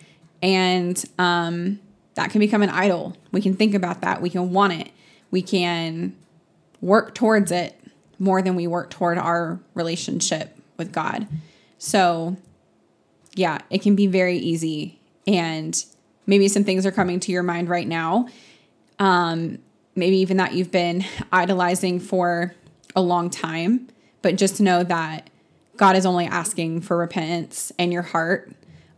And 0.43 1.03
um, 1.19 1.79
that 2.15 2.31
can 2.31 2.39
become 2.39 2.63
an 2.63 2.71
idol. 2.71 3.17
We 3.33 3.43
can 3.43 3.55
think 3.55 3.75
about 3.75 4.01
that. 4.01 4.23
We 4.23 4.31
can 4.31 4.51
want 4.51 4.73
it. 4.73 4.91
We 5.31 5.43
can 5.43 6.17
work 6.81 7.15
towards 7.15 7.53
it 7.53 7.79
more 8.19 8.41
than 8.41 8.57
we 8.57 8.67
work 8.67 8.89
toward 8.89 9.19
our 9.19 9.61
relationship 9.75 10.57
with 10.79 10.91
God. 10.91 11.27
So, 11.77 12.37
yeah, 13.35 13.59
it 13.71 13.83
can 13.83 13.97
be 13.97 14.07
very 14.07 14.39
easy. 14.39 14.99
And 15.27 15.85
maybe 16.27 16.49
some 16.49 16.65
things 16.65 16.87
are 16.87 16.93
coming 16.93 17.21
to 17.21 17.33
your 17.33 17.43
mind 17.43 17.69
right 17.69 17.87
now. 17.87 18.29
Um, 18.99 19.59
maybe 19.95 20.17
even 20.19 20.37
that 20.39 20.55
you've 20.55 20.71
been 20.71 21.05
idolizing 21.33 22.01
for 22.01 22.55
a 22.97 23.01
long 23.03 23.31
time, 23.31 23.89
but 24.23 24.37
just 24.37 24.61
know 24.61 24.83
that 24.85 25.31
God 25.77 25.97
is 25.97 26.07
only 26.07 26.27
asking 26.27 26.83
for 26.83 26.97
repentance 26.97 27.73
in 27.79 27.91
your 27.91 28.03
heart. 28.03 28.53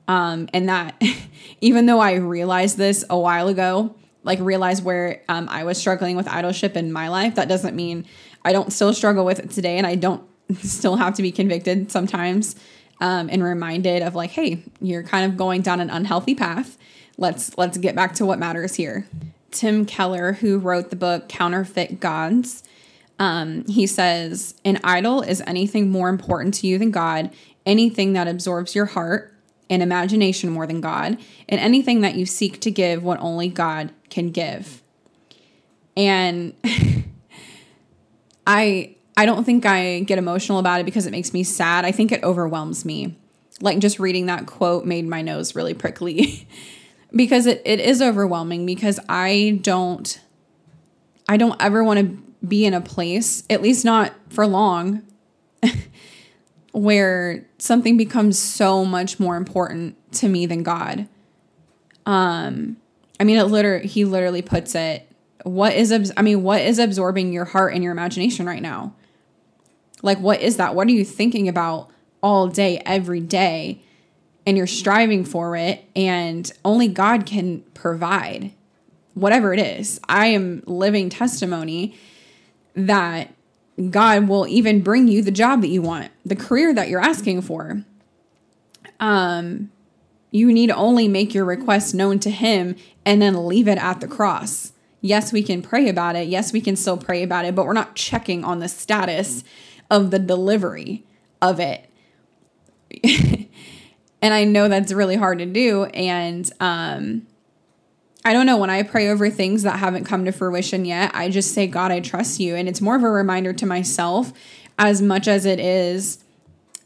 Um, 0.09 0.49
and 0.53 0.68
that 0.68 1.01
even 1.61 1.87
though 1.87 2.01
I 2.01 2.14
realized 2.14 2.77
this 2.77 3.05
a 3.09 3.18
while 3.18 3.49
ago, 3.49 3.94
like 4.22 4.38
realize 4.40 4.83
where 4.83 5.22
um, 5.29 5.49
I 5.49 5.64
was 5.64 5.79
struggling 5.79 6.16
with 6.16 6.27
idolship 6.27 6.77
in 6.77 6.92
my 6.92 7.09
life, 7.09 7.37
that 7.37 7.49
doesn't 7.49 7.75
mean 7.75 8.07
I 8.44 8.53
don't 8.53 8.72
still 8.72 8.92
struggle 8.92 9.25
with 9.25 9.38
it 9.38 9.51
today 9.51 9.79
and 9.79 9.87
I 9.87 9.94
don't 9.94 10.22
still 10.62 10.96
have 10.96 11.14
to 11.14 11.22
be 11.22 11.33
convicted 11.33 11.90
sometimes 11.90 12.57
um, 13.00 13.28
and 13.30 13.42
reminded 13.42 14.02
of 14.02 14.14
like, 14.14 14.30
hey, 14.30 14.62
you're 14.80 15.02
kind 15.02 15.30
of 15.30 15.37
going 15.37 15.62
down 15.62 15.80
an 15.80 15.90
unhealthy 15.90 16.35
path. 16.35 16.78
Let's 17.18 17.56
let's 17.56 17.78
get 17.78 17.94
back 17.94 18.14
to 18.16 18.26
what 18.26 18.38
matters 18.38 18.74
here. 18.74 19.06
Tim 19.50 19.87
Keller, 19.87 20.35
who 20.35 20.59
wrote 20.59 20.90
the 20.90 20.96
book 20.96 21.28
Counterfeit 21.28 21.98
Gods, 21.98 22.62
um, 23.18 23.64
he 23.66 23.87
says, 23.87 24.54
An 24.64 24.80
idol 24.85 25.22
is 25.22 25.42
anything 25.46 25.90
more 25.90 26.09
important 26.09 26.54
to 26.54 26.66
you 26.66 26.78
than 26.78 26.90
God, 26.90 27.30
anything 27.64 28.12
that 28.12 28.28
absorbs 28.28 28.74
your 28.74 28.87
heart 28.87 29.32
and 29.68 29.82
imagination 29.82 30.50
more 30.50 30.66
than 30.66 30.80
God, 30.80 31.18
and 31.48 31.61
anything 31.61 32.02
that 32.02 32.14
you 32.14 32.26
seek 32.26 32.61
to 32.61 32.70
give 32.70 33.02
what 33.02 33.18
only 33.20 33.48
God 33.48 33.92
can 34.11 34.30
give. 34.30 34.82
And 35.96 36.54
I 38.46 38.95
I 39.16 39.26
don't 39.26 39.44
think 39.44 39.64
I 39.64 40.00
get 40.00 40.18
emotional 40.18 40.59
about 40.59 40.81
it 40.81 40.85
because 40.85 41.07
it 41.07 41.11
makes 41.11 41.33
me 41.33 41.42
sad. 41.42 41.85
I 41.85 41.92
think 41.92 42.12
it 42.12 42.22
overwhelms 42.22 42.85
me. 42.85 43.16
Like 43.61 43.79
just 43.79 43.98
reading 43.98 44.26
that 44.26 44.46
quote 44.46 44.85
made 44.85 45.07
my 45.07 45.22
nose 45.22 45.55
really 45.55 45.72
prickly 45.72 46.46
because 47.12 47.46
it, 47.46 47.62
it 47.64 47.81
is 47.81 48.02
overwhelming 48.02 48.66
because 48.66 49.00
I 49.09 49.59
don't 49.62 50.20
I 51.29 51.37
don't 51.37 51.61
ever 51.61 51.83
want 51.83 52.00
to 52.00 52.26
be 52.46 52.64
in 52.64 52.74
a 52.74 52.81
place, 52.81 53.42
at 53.50 53.62
least 53.62 53.85
not 53.85 54.12
for 54.29 54.46
long, 54.46 55.02
where 56.72 57.44
something 57.59 57.96
becomes 57.96 58.38
so 58.38 58.85
much 58.85 59.18
more 59.18 59.37
important 59.37 59.96
to 60.12 60.29
me 60.29 60.46
than 60.46 60.62
God. 60.62 61.09
Um, 62.05 62.76
I 63.18 63.24
mean, 63.24 63.38
it 63.38 63.44
literally, 63.44 63.88
he 63.88 64.05
literally 64.05 64.42
puts 64.42 64.74
it, 64.74 65.11
what 65.42 65.74
is, 65.74 66.12
I 66.16 66.22
mean, 66.22 66.42
what 66.42 66.61
is 66.61 66.79
absorbing 66.79 67.33
your 67.33 67.44
heart 67.44 67.74
and 67.74 67.83
your 67.83 67.92
imagination 67.92 68.46
right 68.46 68.62
now? 68.62 68.94
Like, 70.07 70.21
what 70.21 70.40
is 70.40 70.57
that? 70.57 70.77
What 70.77 70.87
are 70.87 70.92
you 70.92 71.05
thinking 71.05 71.49
about 71.49 71.90
all 72.23 72.47
day, 72.47 72.81
every 72.87 73.21
day? 73.21 73.83
And 74.47 74.57
you're 74.57 74.69
striving 74.69 75.25
for 75.25 75.57
it, 75.57 75.85
and 75.97 76.51
only 76.64 76.87
God 76.87 77.27
can 77.27 77.62
provide 77.75 78.53
whatever 79.14 79.53
it 79.53 79.59
is. 79.59 80.01
I 80.09 80.27
am 80.27 80.62
living 80.64 81.11
testimony 81.11 81.97
that 82.77 83.35
God 83.90 84.29
will 84.29 84.47
even 84.47 84.81
bring 84.81 85.09
you 85.09 85.23
the 85.23 85.33
job 85.33 85.61
that 85.62 85.69
you 85.69 85.83
want, 85.83 86.12
the 86.25 86.37
career 86.37 86.73
that 86.73 86.88
you're 86.88 87.01
asking 87.01 87.42
for. 87.42 87.83
Um, 89.01 89.73
you 90.31 90.53
need 90.53 90.71
only 90.71 91.09
make 91.09 91.35
your 91.35 91.45
request 91.45 91.97
known 91.97 92.21
to 92.21 92.31
Him 92.31 92.77
and 93.05 93.21
then 93.21 93.49
leave 93.49 93.66
it 93.66 93.79
at 93.79 94.01
the 94.01 94.07
cross. 94.07 94.73
Yes, 95.01 95.33
we 95.33 95.42
can 95.42 95.62
pray 95.62 95.88
about 95.88 96.14
it. 96.14 96.29
Yes, 96.29 96.53
we 96.53 96.61
can 96.61 96.77
still 96.77 96.97
pray 96.97 97.25
about 97.25 97.45
it, 97.45 97.57
but 97.57 97.66
we're 97.66 97.73
not 97.73 97.97
checking 97.97 98.45
on 98.45 98.61
the 98.61 98.69
status 98.69 99.42
of 99.90 100.11
the 100.11 100.18
delivery 100.18 101.05
of 101.40 101.61
it. 101.61 101.88
and 104.22 104.35
I 104.35 104.44
know 104.44 104.68
that's 104.68 104.92
really 104.92 105.16
hard 105.16 105.38
to 105.38 105.46
do. 105.46 105.85
And 105.85 106.51
um, 106.61 107.27
I 108.25 108.33
don't 108.33 108.46
know, 108.46 108.57
when 108.57 108.70
I 108.70 108.83
pray 108.83 109.09
over 109.09 109.31
things 109.31 109.62
that 109.62 109.79
haven't 109.79 110.05
come 110.05 110.25
to 110.25 110.33
fruition 110.33 110.85
yet, 110.85 111.12
I 111.14 111.31
just 111.31 111.55
say, 111.55 111.66
God, 111.66 111.92
I 111.92 112.01
trust 112.01 112.40
you. 112.40 112.57
And 112.57 112.68
it's 112.68 112.81
more 112.81 112.96
of 112.96 113.03
a 113.03 113.11
reminder 113.11 113.53
to 113.53 113.66
myself 113.66 114.33
as 114.79 115.01
much 115.01 115.29
as 115.29 115.46
it 115.46 115.61
is 115.61 116.25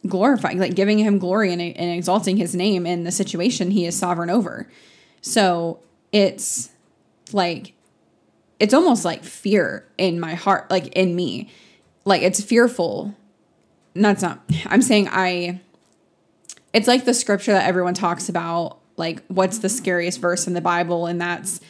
glorifying, 0.06 0.58
like 0.58 0.74
giving 0.74 0.98
him 0.98 1.18
glory 1.18 1.52
and, 1.52 1.60
and 1.60 1.96
exalting 1.96 2.36
his 2.36 2.54
name 2.54 2.86
in 2.86 3.04
the 3.04 3.10
situation 3.10 3.70
he 3.70 3.86
is 3.86 3.96
sovereign 3.96 4.30
over. 4.30 4.68
So 5.20 5.80
it's 6.12 6.70
like, 7.32 7.74
it's 8.58 8.74
almost 8.74 9.04
like 9.04 9.24
fear 9.24 9.88
in 9.96 10.20
my 10.20 10.34
heart, 10.34 10.70
like 10.70 10.88
in 10.88 11.16
me. 11.16 11.50
Like 12.04 12.22
it's 12.22 12.42
fearful. 12.42 13.14
That's 13.94 14.22
not, 14.22 14.40
I'm 14.66 14.82
saying 14.82 15.08
I, 15.10 15.60
it's 16.72 16.88
like 16.88 17.04
the 17.04 17.14
scripture 17.14 17.52
that 17.52 17.66
everyone 17.66 17.94
talks 17.94 18.28
about 18.28 18.78
like 18.96 19.24
what's 19.28 19.58
the 19.58 19.68
scariest 19.68 20.20
verse 20.20 20.46
in 20.46 20.52
the 20.52 20.60
Bible 20.60 21.06
and 21.06 21.20
that's 21.20 21.60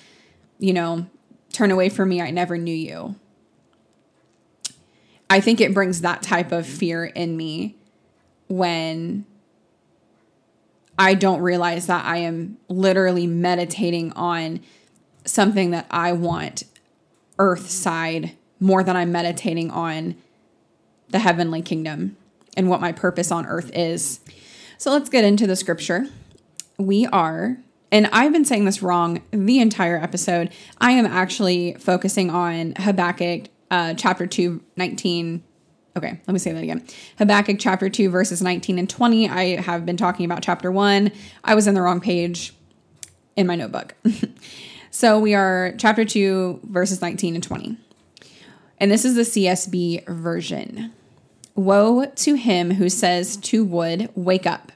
you 0.61 0.75
know, 0.75 1.07
turn 1.53 1.71
away 1.73 1.89
from 1.89 2.11
me, 2.11 2.21
I 2.21 2.31
never 2.31 2.57
knew 2.57 2.75
you. 2.75 3.17
I 5.29 5.41
think 5.41 5.61
it 5.61 5.75
brings 5.75 6.03
that 6.03 6.23
type 6.23 6.53
of 6.53 6.67
fear 6.67 7.05
in 7.05 7.37
me 7.37 7.77
when 8.49 9.25
I 10.99 11.15
don't 11.15 11.41
realize 11.41 11.87
that 11.87 12.05
I 12.05 12.19
am 12.19 12.59
literally 12.69 13.27
meditating 13.27 14.13
on 14.13 14.61
something 15.25 15.71
that 15.71 15.87
I 15.91 16.13
want 16.13 16.65
earth 17.39 17.71
side 17.71 18.37
more 18.61 18.85
than 18.85 18.97
I'm 18.97 19.11
meditating 19.11 19.71
on 19.71 20.15
the 21.09 21.19
heavenly 21.19 21.63
kingdom 21.63 22.17
and 22.57 22.69
what 22.69 22.81
my 22.81 22.93
purpose 22.93 23.33
on 23.33 23.47
earth 23.47 23.71
is. 23.75 24.21
So 24.79 24.93
let's 24.93 25.09
get 25.09 25.25
into 25.25 25.47
the 25.47 25.57
scripture 25.57 26.07
we 26.81 27.07
are, 27.07 27.59
and 27.93 28.09
I've 28.13 28.33
been 28.33 28.45
saying 28.45 28.65
this 28.65 28.83
wrong 28.83 29.23
the 29.31 29.61
entire 29.61 29.97
episode. 29.97 30.51
I 30.81 30.93
am 30.93 31.07
actually 31.07 31.75
focusing 31.75 32.31
on 32.31 32.75
Habakkuk 32.77 33.49
uh, 33.71 33.95
chapter 33.95 34.27
2, 34.27 34.63
19. 34.77 35.45
Okay, 35.97 36.21
let 36.27 36.33
me 36.33 36.39
say 36.39 36.53
that 36.53 36.63
again. 36.63 36.87
Habakkuk 37.19 37.59
chapter 37.59 37.89
2, 37.89 38.11
verses 38.11 38.41
19 38.41 38.79
and 38.79 38.89
20. 38.89 39.29
I 39.29 39.61
have 39.61 39.85
been 39.85 39.97
talking 39.97 40.25
about 40.25 40.43
chapter 40.43 40.73
1. 40.73 41.13
I 41.45 41.55
was 41.55 41.67
in 41.67 41.75
the 41.75 41.83
wrong 41.83 42.01
page 42.01 42.55
in 43.37 43.47
my 43.47 43.57
notebook. 43.57 43.95
so 44.91 45.19
we 45.19 45.35
are 45.35 45.75
chapter 45.79 46.05
2, 46.05 46.61
verses 46.65 47.03
19 47.03 47.35
and 47.35 47.45
20. 47.45 47.77
And 48.81 48.91
this 48.91 49.05
is 49.05 49.15
the 49.15 49.23
CSB 49.23 50.09
version. 50.09 50.93
Woe 51.55 52.07
to 52.07 52.35
him 52.35 52.73
who 52.73 52.89
says 52.89 53.37
to 53.37 53.63
wood, 53.63 54.09
Wake 54.15 54.47
up 54.47 54.73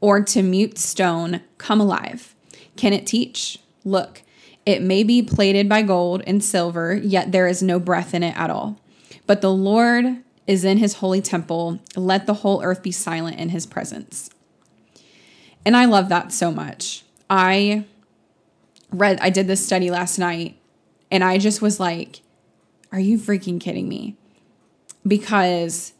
or 0.00 0.22
to 0.22 0.42
mute 0.42 0.78
stone, 0.78 1.40
Come 1.58 1.80
alive. 1.80 2.34
Can 2.76 2.92
it 2.92 3.06
teach? 3.06 3.58
Look, 3.84 4.22
it 4.64 4.80
may 4.80 5.02
be 5.02 5.22
plated 5.22 5.68
by 5.68 5.82
gold 5.82 6.22
and 6.26 6.42
silver, 6.42 6.94
yet 6.94 7.32
there 7.32 7.48
is 7.48 7.62
no 7.62 7.80
breath 7.80 8.14
in 8.14 8.22
it 8.22 8.36
at 8.36 8.50
all. 8.50 8.78
But 9.26 9.40
the 9.40 9.52
Lord 9.52 10.18
is 10.46 10.64
in 10.64 10.78
his 10.78 10.94
holy 10.94 11.20
temple. 11.20 11.80
Let 11.96 12.26
the 12.26 12.34
whole 12.34 12.62
earth 12.62 12.82
be 12.82 12.92
silent 12.92 13.38
in 13.38 13.48
his 13.48 13.66
presence. 13.66 14.30
And 15.64 15.76
I 15.76 15.84
love 15.84 16.08
that 16.08 16.32
so 16.32 16.52
much. 16.52 17.04
I 17.28 17.86
read, 18.90 19.18
I 19.20 19.30
did 19.30 19.46
this 19.46 19.64
study 19.64 19.90
last 19.90 20.18
night, 20.18 20.58
and 21.10 21.24
I 21.24 21.38
just 21.38 21.62
was 21.62 21.80
like, 21.80 22.20
are 22.92 23.00
you 23.00 23.18
freaking 23.18 23.60
kidding 23.60 23.88
me? 23.88 24.16
Because, 25.06 25.94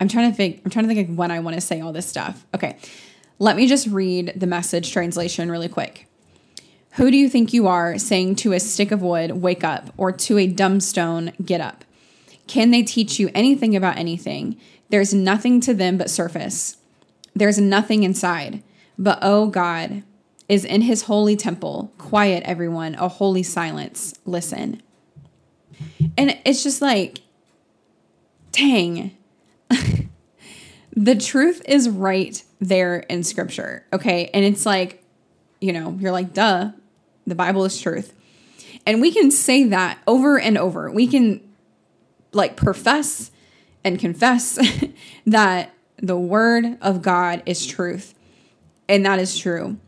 I'm 0.00 0.08
trying 0.08 0.30
to 0.30 0.36
think. 0.36 0.62
I'm 0.64 0.70
trying 0.70 0.88
to 0.88 0.94
think 0.94 1.08
of 1.08 1.16
when 1.16 1.30
I 1.30 1.40
want 1.40 1.54
to 1.54 1.60
say 1.60 1.80
all 1.80 1.92
this 1.92 2.06
stuff. 2.06 2.46
Okay, 2.54 2.78
let 3.38 3.56
me 3.56 3.66
just 3.66 3.86
read 3.88 4.32
the 4.36 4.46
message 4.46 4.92
translation 4.92 5.50
really 5.50 5.68
quick. 5.68 6.06
Who 6.92 7.10
do 7.10 7.16
you 7.18 7.28
think 7.28 7.52
you 7.52 7.66
are 7.66 7.98
saying 7.98 8.36
to 8.36 8.52
a 8.52 8.60
stick 8.60 8.90
of 8.90 9.02
wood, 9.02 9.42
wake 9.42 9.62
up, 9.62 9.92
or 9.98 10.12
to 10.12 10.38
a 10.38 10.46
dumb 10.46 10.80
stone, 10.80 11.32
get 11.44 11.60
up? 11.60 11.84
Can 12.46 12.70
they 12.70 12.82
teach 12.82 13.18
you 13.18 13.30
anything 13.34 13.76
about 13.76 13.98
anything? 13.98 14.58
There's 14.88 15.12
nothing 15.12 15.60
to 15.62 15.74
them 15.74 15.98
but 15.98 16.08
surface. 16.08 16.78
There's 17.34 17.58
nothing 17.58 18.02
inside. 18.02 18.62
But 18.98 19.18
oh 19.20 19.48
God 19.48 20.04
is 20.48 20.64
in 20.64 20.82
his 20.82 21.02
holy 21.02 21.36
temple. 21.36 21.92
Quiet, 21.98 22.44
everyone, 22.44 22.94
a 22.94 23.08
holy 23.08 23.42
silence. 23.42 24.14
Listen. 24.24 24.80
And 26.16 26.38
it's 26.44 26.62
just 26.62 26.82
like, 26.82 27.20
dang. 28.52 29.16
the 30.96 31.14
truth 31.14 31.62
is 31.66 31.88
right 31.88 32.42
there 32.60 33.00
in 33.00 33.22
scripture. 33.22 33.84
Okay. 33.92 34.30
And 34.32 34.44
it's 34.44 34.64
like, 34.64 35.02
you 35.60 35.72
know, 35.72 35.96
you're 36.00 36.12
like, 36.12 36.32
duh, 36.32 36.70
the 37.26 37.34
Bible 37.34 37.64
is 37.64 37.80
truth. 37.80 38.14
And 38.86 39.00
we 39.00 39.10
can 39.10 39.30
say 39.30 39.64
that 39.64 39.98
over 40.06 40.38
and 40.38 40.56
over. 40.56 40.90
We 40.90 41.06
can 41.06 41.40
like 42.32 42.56
profess 42.56 43.30
and 43.84 43.98
confess 43.98 44.58
that 45.26 45.74
the 45.98 46.16
word 46.16 46.78
of 46.80 47.02
God 47.02 47.42
is 47.46 47.66
truth. 47.66 48.14
And 48.88 49.04
that 49.04 49.18
is 49.18 49.36
true. 49.36 49.78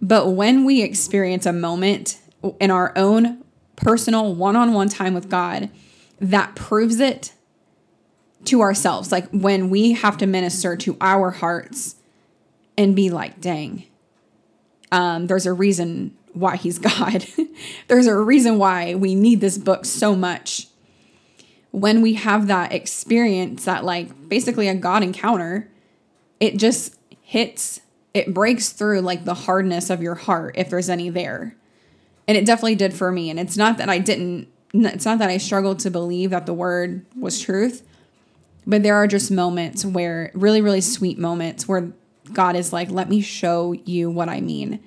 But 0.00 0.28
when 0.30 0.64
we 0.64 0.82
experience 0.82 1.46
a 1.46 1.52
moment 1.52 2.20
in 2.60 2.70
our 2.70 2.92
own 2.96 3.43
personal 3.76 4.34
one 4.34 4.56
on 4.56 4.72
one 4.72 4.88
time 4.88 5.14
with 5.14 5.28
God 5.28 5.70
that 6.20 6.54
proves 6.54 7.00
it 7.00 7.32
to 8.46 8.60
ourselves, 8.60 9.10
like 9.10 9.28
when 9.30 9.70
we 9.70 9.92
have 9.92 10.16
to 10.18 10.26
minister 10.26 10.76
to 10.76 10.96
our 11.00 11.30
hearts 11.30 11.96
and 12.76 12.94
be 12.94 13.10
like, 13.10 13.40
dang, 13.40 13.84
um, 14.92 15.26
there's 15.26 15.46
a 15.46 15.52
reason 15.52 16.16
why 16.32 16.56
he's 16.56 16.78
God. 16.98 17.26
there's 17.88 18.06
a 18.06 18.16
reason 18.16 18.58
why 18.58 18.94
we 18.94 19.14
need 19.14 19.40
this 19.40 19.58
book 19.58 19.84
so 19.84 20.14
much. 20.14 20.68
When 21.70 22.02
we 22.02 22.14
have 22.14 22.46
that 22.46 22.72
experience, 22.72 23.64
that 23.64 23.84
like 23.84 24.28
basically 24.28 24.68
a 24.68 24.74
God 24.74 25.02
encounter, 25.02 25.68
it 26.38 26.56
just 26.56 26.96
hits, 27.22 27.80
it 28.12 28.32
breaks 28.32 28.70
through 28.70 29.00
like 29.00 29.24
the 29.24 29.34
hardness 29.34 29.90
of 29.90 30.02
your 30.02 30.14
heart, 30.14 30.54
if 30.56 30.70
there's 30.70 30.88
any 30.88 31.10
there. 31.10 31.56
And 32.26 32.36
it 32.36 32.46
definitely 32.46 32.76
did 32.76 32.94
for 32.94 33.12
me. 33.12 33.30
And 33.30 33.38
it's 33.38 33.56
not 33.56 33.78
that 33.78 33.88
I 33.88 33.98
didn't, 33.98 34.48
it's 34.72 35.04
not 35.04 35.18
that 35.18 35.30
I 35.30 35.36
struggled 35.36 35.78
to 35.80 35.90
believe 35.90 36.30
that 36.30 36.46
the 36.46 36.54
word 36.54 37.04
was 37.18 37.40
truth, 37.40 37.86
but 38.66 38.82
there 38.82 38.94
are 38.96 39.06
just 39.06 39.30
moments 39.30 39.84
where, 39.84 40.30
really, 40.34 40.60
really 40.60 40.80
sweet 40.80 41.18
moments 41.18 41.68
where 41.68 41.92
God 42.32 42.56
is 42.56 42.72
like, 42.72 42.90
let 42.90 43.08
me 43.08 43.20
show 43.20 43.72
you 43.72 44.10
what 44.10 44.28
I 44.28 44.40
mean. 44.40 44.80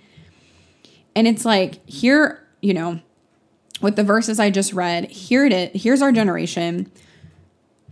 And 1.16 1.28
it's 1.28 1.46
like, 1.46 1.88
here, 1.88 2.44
you 2.62 2.74
know, 2.74 3.00
with 3.82 3.96
the 3.96 4.04
verses 4.04 4.40
I 4.40 4.50
just 4.50 4.74
read, 4.74 5.10
here 5.12 5.46
it 5.46 5.54
is, 5.54 5.82
here's 5.82 6.02
our 6.02 6.12
generation 6.12 6.92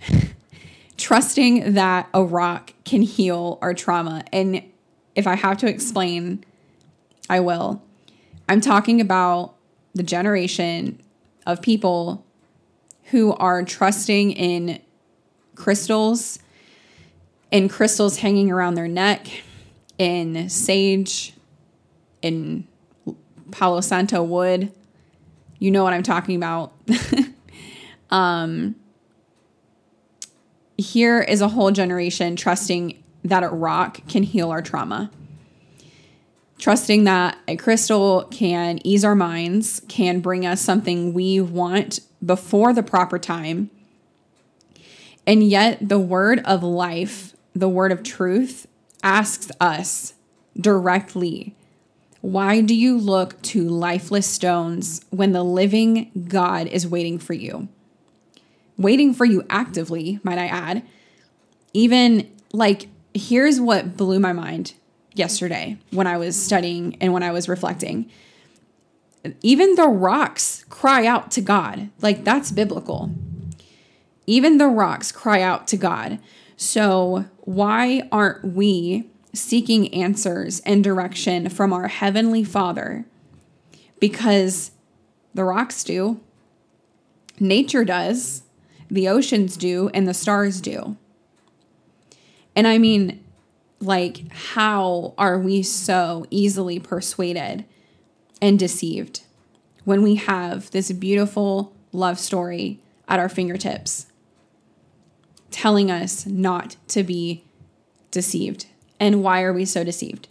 trusting 0.97 1.73
that 1.73 2.09
a 2.13 2.23
rock 2.23 2.73
can 2.83 3.01
heal 3.01 3.59
our 3.61 3.73
trauma. 3.73 4.23
And 4.33 4.63
if 5.13 5.27
I 5.27 5.35
have 5.35 5.57
to 5.57 5.67
explain, 5.67 6.43
I 7.29 7.39
will. 7.39 7.81
I'm 8.47 8.61
talking 8.61 9.01
about 9.01 9.55
the 9.93 10.03
generation 10.03 11.01
of 11.45 11.61
people 11.61 12.25
who 13.05 13.33
are 13.33 13.63
trusting 13.63 14.31
in 14.31 14.81
crystals 15.55 16.39
in 17.51 17.69
crystals 17.69 18.17
hanging 18.17 18.51
around 18.51 18.73
their 18.73 18.87
neck, 18.87 19.27
in 19.97 20.49
sage, 20.49 21.33
in 22.21 22.67
Palo 23.51 23.79
Santo 23.81 24.23
wood. 24.23 24.73
You 25.59 25.71
know 25.71 25.83
what 25.83 25.93
I'm 25.93 26.03
talking 26.03 26.35
about. 26.35 26.73
um, 28.09 28.75
here 30.77 31.21
is 31.21 31.39
a 31.39 31.47
whole 31.47 31.71
generation 31.71 32.35
trusting 32.35 33.01
that 33.23 33.43
a 33.43 33.47
rock 33.47 34.05
can 34.09 34.23
heal 34.23 34.51
our 34.51 34.61
trauma. 34.61 35.09
Trusting 36.65 37.03
that 37.03 37.37
a 37.47 37.57
crystal 37.57 38.23
can 38.31 38.79
ease 38.83 39.05
our 39.05 39.13
minds, 39.13 39.83
can 39.87 40.19
bring 40.19 40.47
us 40.47 40.61
something 40.61 41.13
we 41.13 41.39
want 41.39 41.99
before 42.25 42.73
the 42.73 42.81
proper 42.81 43.19
time. 43.19 43.69
And 45.27 45.43
yet, 45.43 45.77
the 45.87 45.99
word 45.99 46.41
of 46.43 46.63
life 46.63 47.35
the 47.53 47.69
word 47.69 47.91
of 47.91 48.01
truth 48.01 48.65
asks 49.03 49.51
us 49.61 50.15
directly 50.59 51.53
why 52.21 52.61
do 52.61 52.73
you 52.73 52.97
look 52.97 53.39
to 53.43 53.69
lifeless 53.69 54.25
stones 54.25 55.05
when 55.11 55.33
the 55.33 55.43
living 55.43 56.09
God 56.27 56.65
is 56.65 56.87
waiting 56.87 57.19
for 57.19 57.33
you? 57.33 57.67
Waiting 58.75 59.13
for 59.13 59.25
you 59.25 59.45
actively, 59.51 60.19
might 60.23 60.39
I 60.39 60.47
add. 60.47 60.81
Even 61.73 62.27
like, 62.53 62.87
here's 63.13 63.61
what 63.61 63.95
blew 63.95 64.19
my 64.19 64.33
mind 64.33 64.73
yesterday 65.15 65.77
when 65.91 66.05
I 66.05 66.17
was 66.17 66.41
studying 66.41 66.97
and 67.01 67.13
when 67.13 67.23
I 67.23 67.31
was 67.31 67.49
reflecting. 67.49 68.09
Even 69.41 69.73
the 69.75 69.87
rocks 69.87 70.65
cry 70.69 71.05
out 71.05 71.31
to 71.31 71.41
God. 71.41 71.89
Like, 72.01 72.23
that's 72.23 72.51
biblical. 72.51 73.09
Even 74.27 74.59
the 74.59 74.67
rocks 74.67 75.11
cry 75.11 75.41
out 75.41 75.67
to 75.69 75.77
God. 75.77 76.19
So, 76.57 77.25
why 77.39 78.07
aren't 78.11 78.55
we 78.55 79.09
seeking 79.33 79.93
answers 79.93 80.59
and 80.61 80.83
direction 80.83 81.49
from 81.49 81.73
our 81.73 81.87
Heavenly 81.87 82.43
Father? 82.43 83.05
Because 83.99 84.71
the 85.33 85.43
rocks 85.43 85.83
do, 85.83 86.21
nature 87.39 87.83
does, 87.83 88.43
the 88.89 89.07
oceans 89.07 89.57
do, 89.57 89.89
and 89.93 90.07
the 90.07 90.13
stars 90.13 90.61
do. 90.61 90.97
And 92.55 92.67
I 92.67 92.77
mean, 92.77 93.24
like, 93.79 94.31
how 94.31 95.13
are 95.17 95.39
we 95.39 95.63
so 95.63 96.25
easily 96.29 96.79
persuaded 96.79 97.65
and 98.41 98.57
deceived 98.57 99.21
when 99.83 100.01
we 100.01 100.15
have 100.15 100.71
this 100.71 100.91
beautiful 100.91 101.75
love 101.91 102.19
story 102.19 102.79
at 103.07 103.19
our 103.19 103.29
fingertips? 103.29 104.07
telling 105.55 105.89
us 105.89 106.25
not 106.25 106.75
to 106.85 107.01
be 107.01 107.41
deceived. 108.11 108.65
And 108.99 109.23
why 109.23 109.41
are 109.41 109.53
we 109.53 109.63
so 109.63 109.85
deceived? 109.85 110.27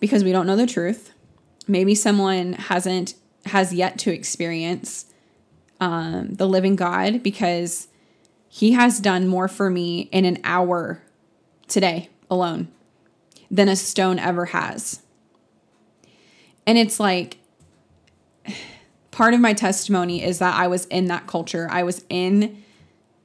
Because 0.00 0.24
we 0.24 0.32
don't 0.32 0.48
know 0.48 0.56
the 0.56 0.66
truth. 0.66 1.12
Maybe 1.68 1.94
someone 1.94 2.54
hasn't 2.54 3.14
has 3.46 3.72
yet 3.72 3.98
to 4.00 4.12
experience 4.12 5.06
um, 5.78 6.34
the 6.34 6.48
living 6.48 6.74
God 6.74 7.22
because 7.22 7.86
he 8.48 8.72
has 8.72 8.98
done 8.98 9.28
more 9.28 9.46
for 9.46 9.70
me 9.70 10.08
in 10.10 10.24
an 10.24 10.38
hour 10.42 11.02
today 11.68 12.08
alone 12.28 12.66
than 13.54 13.68
a 13.68 13.76
stone 13.76 14.18
ever 14.18 14.46
has. 14.46 15.00
And 16.66 16.76
it's 16.76 16.98
like 16.98 17.38
part 19.12 19.32
of 19.32 19.38
my 19.38 19.52
testimony 19.52 20.24
is 20.24 20.40
that 20.40 20.56
I 20.56 20.66
was 20.66 20.86
in 20.86 21.06
that 21.06 21.28
culture. 21.28 21.68
I 21.70 21.84
was 21.84 22.04
in 22.08 22.64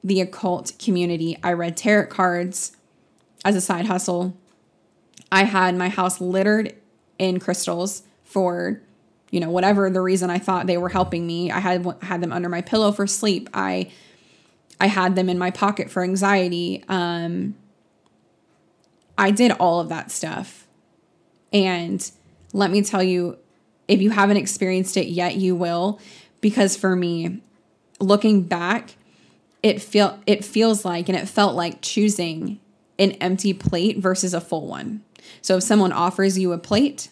the 0.04 0.22
occult 0.22 0.74
community. 0.78 1.36
I 1.42 1.54
read 1.54 1.76
tarot 1.76 2.08
cards 2.08 2.78
as 3.44 3.56
a 3.56 3.62
side 3.62 3.88
hustle. 3.88 4.38
I 5.32 5.46
had 5.46 5.76
my 5.76 5.89
house 5.89 6.22
littered 6.22 6.76
in 7.18 7.39
crystals 7.39 8.04
for 8.24 8.82
you 9.32 9.39
know 9.39 9.50
whatever 9.50 9.89
the 9.89 10.02
reason 10.02 10.30
I 10.30 10.38
thought 10.38 10.68
they 10.68 10.78
were 10.78 10.89
helping 10.89 11.26
me. 11.26 11.50
I 11.50 11.60
had 11.60 11.86
had 12.04 12.22
them 12.22 12.32
under 12.32 12.50
my 12.50 12.62
pillow 12.62 12.92
for 12.92 13.08
sleep. 13.08 13.50
I 13.52 13.92
I 14.80 14.88
had 14.88 15.15
them 15.15 15.28
in 15.28 15.39
my 15.39 15.50
pocket 15.50 15.89
for 15.89 16.04
anxiety. 16.04 16.84
Um 16.88 17.56
I 19.19 19.32
did 19.32 19.51
all 19.51 19.82
of 19.82 19.89
that 19.89 20.12
stuff. 20.12 20.65
And 21.51 22.10
let 22.53 22.71
me 22.71 22.82
tell 22.82 23.03
you 23.03 23.38
if 23.88 24.01
you 24.01 24.12
haven't 24.12 24.38
experienced 24.38 24.95
it 24.95 25.08
yet, 25.08 25.36
you 25.36 25.55
will 25.55 25.99
because 26.41 26.77
for 26.77 26.95
me 26.95 27.41
looking 27.99 28.43
back, 28.43 28.95
it 29.62 29.82
feel 29.82 30.19
it 30.25 30.45
feels 30.45 30.86
like 30.86 31.10
and 31.10 31.17
it 31.17 31.27
felt 31.27 31.53
like 31.53 31.82
choosing 31.82 32.62
an 32.97 33.12
empty 33.13 33.53
plate 33.53 33.97
versus 33.97 34.34
a 34.34 34.39
full 34.39 34.67
one. 34.67 35.03
So 35.41 35.58
if 35.58 35.63
someone 35.63 35.91
offers 35.91 36.39
you 36.39 36.53
a 36.53 36.58
plate 36.58 37.10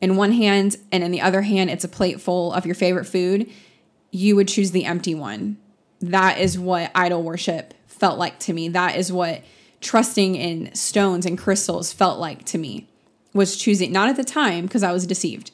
in 0.00 0.16
one 0.16 0.32
hand 0.32 0.76
and 0.92 1.02
in 1.02 1.10
the 1.10 1.22
other 1.22 1.42
hand 1.42 1.70
it's 1.70 1.84
a 1.84 1.88
plate 1.88 2.20
full 2.20 2.52
of 2.52 2.66
your 2.66 2.74
favorite 2.74 3.06
food, 3.06 3.50
you 4.10 4.36
would 4.36 4.48
choose 4.48 4.72
the 4.72 4.84
empty 4.84 5.14
one. 5.14 5.56
That 6.00 6.38
is 6.38 6.58
what 6.58 6.90
idol 6.94 7.22
worship 7.22 7.72
felt 7.86 8.18
like 8.18 8.38
to 8.40 8.52
me. 8.52 8.68
That 8.68 8.96
is 8.96 9.10
what 9.10 9.42
trusting 9.80 10.34
in 10.34 10.74
stones 10.74 11.26
and 11.26 11.38
crystals 11.38 11.92
felt 11.92 12.18
like 12.18 12.44
to 12.46 12.58
me. 12.58 12.88
Was 13.34 13.56
choosing 13.56 13.92
not 13.92 14.08
at 14.08 14.16
the 14.16 14.24
time 14.24 14.66
because 14.66 14.82
I 14.82 14.92
was 14.92 15.06
deceived. 15.06 15.50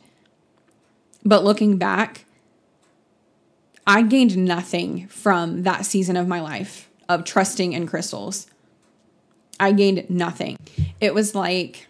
But 1.24 1.44
looking 1.44 1.76
back, 1.76 2.24
I 3.86 4.02
gained 4.02 4.36
nothing 4.36 5.08
from 5.08 5.62
that 5.64 5.84
season 5.84 6.16
of 6.16 6.28
my 6.28 6.40
life 6.40 6.88
of 7.08 7.24
trusting 7.24 7.72
in 7.72 7.86
crystals. 7.86 8.46
I 9.60 9.72
gained 9.72 10.08
nothing. 10.08 10.58
It 11.00 11.14
was 11.14 11.34
like 11.34 11.86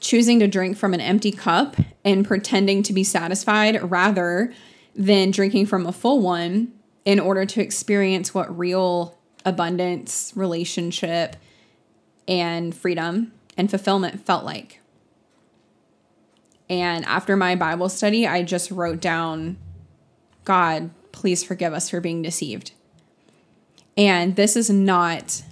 choosing 0.00 0.38
to 0.40 0.46
drink 0.46 0.76
from 0.76 0.94
an 0.94 1.00
empty 1.00 1.32
cup 1.32 1.76
and 2.04 2.26
pretending 2.26 2.82
to 2.84 2.92
be 2.92 3.04
satisfied 3.04 3.90
rather 3.90 4.52
than 4.94 5.30
drinking 5.30 5.66
from 5.66 5.86
a 5.86 5.92
full 5.92 6.20
one 6.20 6.72
in 7.04 7.18
order 7.18 7.44
to 7.46 7.60
experience 7.60 8.34
what 8.34 8.56
real 8.56 9.17
abundance, 9.48 10.32
relationship, 10.36 11.36
and 12.26 12.74
freedom 12.74 13.32
and 13.56 13.70
fulfillment 13.70 14.24
felt 14.24 14.44
like. 14.44 14.80
And 16.70 17.04
after 17.06 17.36
my 17.36 17.56
Bible 17.56 17.88
study, 17.88 18.26
I 18.26 18.42
just 18.42 18.70
wrote 18.70 19.00
down 19.00 19.56
God, 20.44 20.90
please 21.12 21.42
forgive 21.42 21.72
us 21.72 21.90
for 21.90 22.00
being 22.00 22.22
deceived. 22.22 22.72
And 23.96 24.36
this 24.36 24.56
is 24.56 24.70
not 24.70 25.42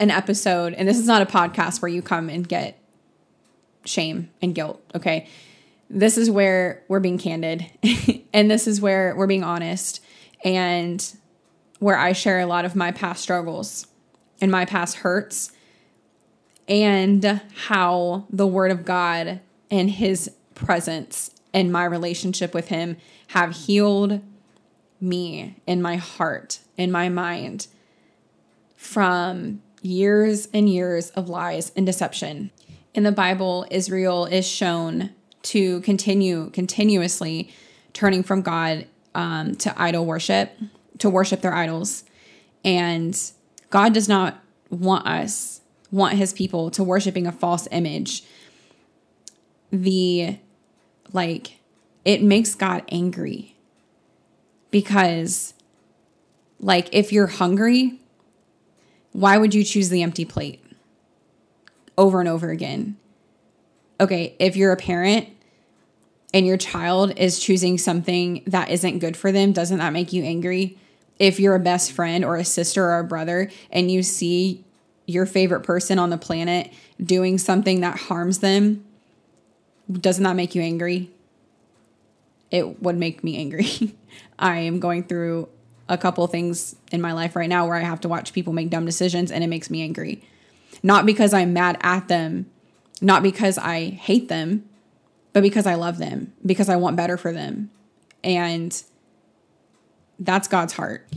an 0.00 0.10
episode, 0.10 0.72
and 0.74 0.88
this 0.88 0.98
is 0.98 1.06
not 1.06 1.22
a 1.22 1.26
podcast 1.26 1.82
where 1.82 1.90
you 1.90 2.02
come 2.02 2.28
and 2.28 2.48
get 2.48 2.78
shame 3.84 4.30
and 4.40 4.54
guilt, 4.54 4.82
okay? 4.94 5.28
This 5.90 6.16
is 6.16 6.30
where 6.30 6.82
we're 6.88 7.00
being 7.00 7.18
candid, 7.18 7.66
and 8.32 8.50
this 8.50 8.66
is 8.66 8.80
where 8.80 9.14
we're 9.14 9.26
being 9.26 9.44
honest, 9.44 10.02
and 10.44 11.16
where 11.82 11.98
I 11.98 12.12
share 12.12 12.38
a 12.38 12.46
lot 12.46 12.64
of 12.64 12.76
my 12.76 12.92
past 12.92 13.20
struggles 13.20 13.88
and 14.40 14.52
my 14.52 14.64
past 14.64 14.98
hurts, 14.98 15.50
and 16.68 17.40
how 17.66 18.24
the 18.30 18.46
Word 18.46 18.70
of 18.70 18.84
God 18.84 19.40
and 19.68 19.90
His 19.90 20.30
presence 20.54 21.32
and 21.52 21.72
my 21.72 21.84
relationship 21.84 22.54
with 22.54 22.68
Him 22.68 22.98
have 23.28 23.56
healed 23.66 24.20
me 25.00 25.56
in 25.66 25.82
my 25.82 25.96
heart, 25.96 26.60
in 26.76 26.92
my 26.92 27.08
mind, 27.08 27.66
from 28.76 29.60
years 29.82 30.46
and 30.54 30.68
years 30.68 31.10
of 31.10 31.28
lies 31.28 31.72
and 31.74 31.84
deception. 31.84 32.52
In 32.94 33.02
the 33.02 33.10
Bible, 33.10 33.66
Israel 33.72 34.26
is 34.26 34.46
shown 34.46 35.10
to 35.42 35.80
continue 35.80 36.50
continuously 36.50 37.52
turning 37.92 38.22
from 38.22 38.42
God 38.42 38.86
um, 39.16 39.56
to 39.56 39.74
idol 39.82 40.06
worship, 40.06 40.56
to 41.02 41.10
worship 41.10 41.40
their 41.40 41.52
idols. 41.52 42.04
And 42.64 43.20
God 43.70 43.92
does 43.92 44.08
not 44.08 44.40
want 44.70 45.04
us, 45.04 45.60
want 45.90 46.14
his 46.14 46.32
people 46.32 46.70
to 46.70 46.84
worshiping 46.84 47.26
a 47.26 47.32
false 47.32 47.66
image. 47.72 48.22
The, 49.72 50.38
like, 51.12 51.58
it 52.04 52.22
makes 52.22 52.54
God 52.54 52.84
angry 52.88 53.56
because, 54.70 55.54
like, 56.60 56.88
if 56.92 57.12
you're 57.12 57.26
hungry, 57.26 57.98
why 59.10 59.38
would 59.38 59.54
you 59.54 59.64
choose 59.64 59.88
the 59.88 60.02
empty 60.02 60.24
plate 60.24 60.64
over 61.98 62.20
and 62.20 62.28
over 62.28 62.50
again? 62.50 62.96
Okay, 64.00 64.36
if 64.38 64.56
you're 64.56 64.72
a 64.72 64.76
parent 64.76 65.28
and 66.32 66.46
your 66.46 66.56
child 66.56 67.18
is 67.18 67.40
choosing 67.40 67.76
something 67.76 68.42
that 68.46 68.70
isn't 68.70 69.00
good 69.00 69.16
for 69.16 69.32
them, 69.32 69.52
doesn't 69.52 69.78
that 69.78 69.92
make 69.92 70.12
you 70.12 70.22
angry? 70.22 70.78
If 71.22 71.38
you're 71.38 71.54
a 71.54 71.60
best 71.60 71.92
friend 71.92 72.24
or 72.24 72.34
a 72.34 72.44
sister 72.44 72.84
or 72.84 72.98
a 72.98 73.04
brother 73.04 73.48
and 73.70 73.88
you 73.88 74.02
see 74.02 74.64
your 75.06 75.24
favorite 75.24 75.60
person 75.60 76.00
on 76.00 76.10
the 76.10 76.18
planet 76.18 76.72
doing 77.00 77.38
something 77.38 77.80
that 77.82 77.96
harms 77.96 78.40
them, 78.40 78.84
doesn't 79.88 80.24
that 80.24 80.34
make 80.34 80.56
you 80.56 80.62
angry? 80.62 81.12
It 82.50 82.82
would 82.82 82.96
make 82.96 83.22
me 83.22 83.36
angry. 83.36 83.94
I 84.40 84.58
am 84.58 84.80
going 84.80 85.04
through 85.04 85.48
a 85.88 85.96
couple 85.96 86.26
things 86.26 86.74
in 86.90 87.00
my 87.00 87.12
life 87.12 87.36
right 87.36 87.48
now 87.48 87.68
where 87.68 87.76
I 87.76 87.82
have 87.82 88.00
to 88.00 88.08
watch 88.08 88.32
people 88.32 88.52
make 88.52 88.70
dumb 88.70 88.84
decisions 88.84 89.30
and 89.30 89.44
it 89.44 89.46
makes 89.46 89.70
me 89.70 89.80
angry. 89.80 90.24
Not 90.82 91.06
because 91.06 91.32
I'm 91.32 91.52
mad 91.52 91.78
at 91.82 92.08
them, 92.08 92.50
not 93.00 93.22
because 93.22 93.58
I 93.58 93.90
hate 93.90 94.26
them, 94.26 94.68
but 95.32 95.44
because 95.44 95.68
I 95.68 95.76
love 95.76 95.98
them, 95.98 96.32
because 96.44 96.68
I 96.68 96.74
want 96.74 96.96
better 96.96 97.16
for 97.16 97.32
them. 97.32 97.70
And 98.24 98.82
that's 100.24 100.48
God's 100.48 100.74
heart. 100.74 101.08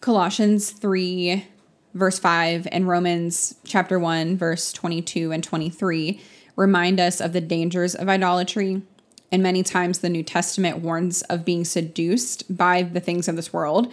Colossians 0.00 0.70
3, 0.70 1.46
verse 1.94 2.18
5, 2.18 2.66
and 2.72 2.88
Romans 2.88 3.54
chapter 3.64 3.98
1, 3.98 4.36
verse 4.36 4.72
22 4.72 5.32
and 5.32 5.44
23 5.44 6.20
remind 6.56 7.00
us 7.00 7.20
of 7.20 7.32
the 7.32 7.40
dangers 7.40 7.94
of 7.94 8.08
idolatry 8.08 8.82
and 9.32 9.42
many 9.42 9.62
times 9.62 9.98
the 9.98 10.10
New 10.10 10.22
Testament 10.22 10.78
warns 10.78 11.22
of 11.22 11.44
being 11.44 11.64
seduced 11.64 12.54
by 12.54 12.82
the 12.82 13.00
things 13.00 13.26
of 13.26 13.34
this 13.34 13.52
world 13.52 13.92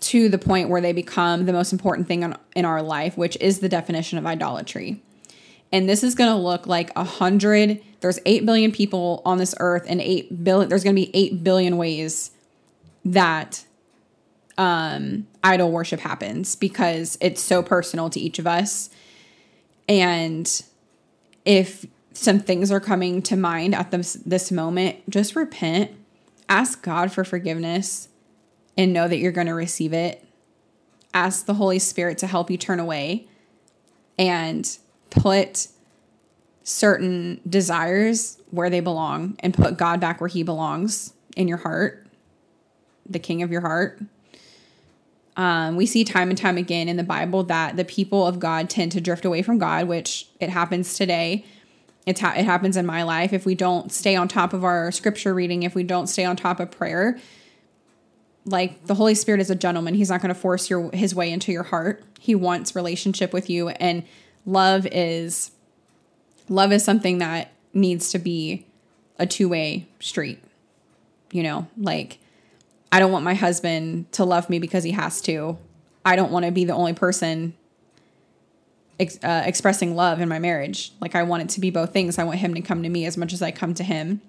to 0.00 0.28
the 0.28 0.38
point 0.38 0.68
where 0.68 0.80
they 0.80 0.92
become 0.92 1.46
the 1.46 1.52
most 1.52 1.72
important 1.72 2.06
thing 2.06 2.34
in 2.54 2.64
our 2.64 2.80
life, 2.80 3.16
which 3.16 3.36
is 3.40 3.58
the 3.58 3.68
definition 3.68 4.18
of 4.18 4.26
idolatry. 4.26 5.02
And 5.72 5.88
this 5.88 6.04
is 6.04 6.14
going 6.14 6.30
to 6.30 6.36
look 6.36 6.66
like 6.66 6.90
a 6.94 7.04
hundred. 7.04 7.82
There's 8.00 8.20
eight 8.24 8.46
billion 8.46 8.72
people 8.72 9.22
on 9.24 9.38
this 9.38 9.54
earth, 9.58 9.84
and 9.88 10.00
eight 10.00 10.44
billion. 10.44 10.68
There's 10.68 10.84
going 10.84 10.94
to 10.94 11.02
be 11.02 11.10
eight 11.14 11.42
billion 11.42 11.76
ways 11.76 12.30
that 13.04 13.64
um, 14.58 15.26
idol 15.42 15.70
worship 15.70 16.00
happens 16.00 16.56
because 16.56 17.18
it's 17.20 17.40
so 17.40 17.62
personal 17.62 18.10
to 18.10 18.20
each 18.20 18.38
of 18.38 18.46
us. 18.46 18.90
And 19.88 20.62
if 21.44 21.86
some 22.12 22.38
things 22.40 22.70
are 22.70 22.80
coming 22.80 23.22
to 23.22 23.36
mind 23.36 23.74
at 23.74 23.90
this 23.90 24.14
this 24.14 24.52
moment, 24.52 25.08
just 25.08 25.34
repent, 25.34 25.90
ask 26.48 26.82
God 26.82 27.10
for 27.10 27.24
forgiveness 27.24 28.08
and 28.76 28.92
know 28.92 29.08
that 29.08 29.18
you're 29.18 29.32
going 29.32 29.46
to 29.46 29.54
receive 29.54 29.92
it. 29.92 30.24
Ask 31.14 31.46
the 31.46 31.54
Holy 31.54 31.78
Spirit 31.78 32.18
to 32.18 32.26
help 32.26 32.50
you 32.50 32.56
turn 32.56 32.80
away 32.80 33.26
and 34.18 34.78
put 35.10 35.68
certain 36.64 37.40
desires 37.48 38.38
where 38.50 38.70
they 38.70 38.80
belong 38.80 39.36
and 39.40 39.52
put 39.52 39.76
God 39.76 40.00
back 40.00 40.20
where 40.20 40.28
he 40.28 40.42
belongs 40.42 41.12
in 41.36 41.48
your 41.48 41.58
heart, 41.58 42.06
the 43.08 43.18
king 43.18 43.42
of 43.42 43.50
your 43.50 43.60
heart. 43.60 44.00
Um, 45.36 45.76
we 45.76 45.86
see 45.86 46.04
time 46.04 46.28
and 46.28 46.36
time 46.36 46.58
again 46.58 46.88
in 46.88 46.96
the 46.96 47.02
Bible 47.02 47.42
that 47.44 47.76
the 47.76 47.84
people 47.84 48.26
of 48.26 48.38
God 48.38 48.68
tend 48.68 48.92
to 48.92 49.00
drift 49.00 49.24
away 49.24 49.42
from 49.42 49.58
God, 49.58 49.88
which 49.88 50.28
it 50.40 50.50
happens 50.50 50.94
today. 50.96 51.44
It's 52.04 52.20
ha- 52.20 52.34
it 52.36 52.44
happens 52.44 52.76
in 52.76 52.84
my 52.84 53.02
life. 53.02 53.32
If 53.32 53.46
we 53.46 53.54
don't 53.54 53.90
stay 53.90 54.14
on 54.14 54.28
top 54.28 54.52
of 54.52 54.64
our 54.64 54.92
scripture 54.92 55.32
reading 55.32 55.62
if 55.62 55.74
we 55.74 55.84
don't 55.84 56.06
stay 56.06 56.24
on 56.24 56.36
top 56.36 56.60
of 56.60 56.70
prayer 56.70 57.18
like 58.44 58.86
the 58.86 58.94
holy 58.94 59.14
spirit 59.14 59.40
is 59.40 59.50
a 59.50 59.54
gentleman. 59.54 59.94
He's 59.94 60.10
not 60.10 60.20
going 60.20 60.34
to 60.34 60.40
force 60.40 60.68
your 60.68 60.90
his 60.90 61.14
way 61.14 61.30
into 61.30 61.52
your 61.52 61.62
heart. 61.62 62.02
He 62.18 62.34
wants 62.34 62.74
relationship 62.74 63.32
with 63.32 63.48
you 63.48 63.68
and 63.68 64.02
love 64.44 64.86
is 64.86 65.52
love 66.48 66.72
is 66.72 66.84
something 66.84 67.18
that 67.18 67.52
needs 67.72 68.10
to 68.10 68.18
be 68.18 68.66
a 69.18 69.26
two-way 69.26 69.86
street 70.00 70.42
you 71.32 71.42
know? 71.42 71.66
Like 71.76 72.18
i 72.92 73.00
don't 73.00 73.10
want 73.10 73.24
my 73.24 73.34
husband 73.34 74.10
to 74.12 74.24
love 74.24 74.48
me 74.48 74.58
because 74.58 74.84
he 74.84 74.92
has 74.92 75.20
to 75.20 75.58
i 76.04 76.14
don't 76.14 76.30
want 76.30 76.44
to 76.44 76.52
be 76.52 76.64
the 76.64 76.74
only 76.74 76.92
person 76.92 77.54
ex- 79.02 79.18
uh, 79.22 79.42
expressing 79.44 79.94
love 79.94 80.20
in 80.20 80.28
my 80.28 80.38
marriage. 80.38 80.92
Like 81.00 81.14
I 81.14 81.22
want 81.24 81.42
it 81.42 81.48
to 81.50 81.60
be 81.60 81.70
both 81.70 81.92
things. 81.92 82.18
I 82.18 82.24
want 82.24 82.38
him 82.38 82.54
to 82.54 82.62
come 82.62 82.82
to 82.82 82.88
me 82.88 83.04
as 83.04 83.16
much 83.16 83.32
as 83.32 83.42
I 83.42 83.50
come 83.50 83.74
to 83.74 83.84
him. 83.84 84.22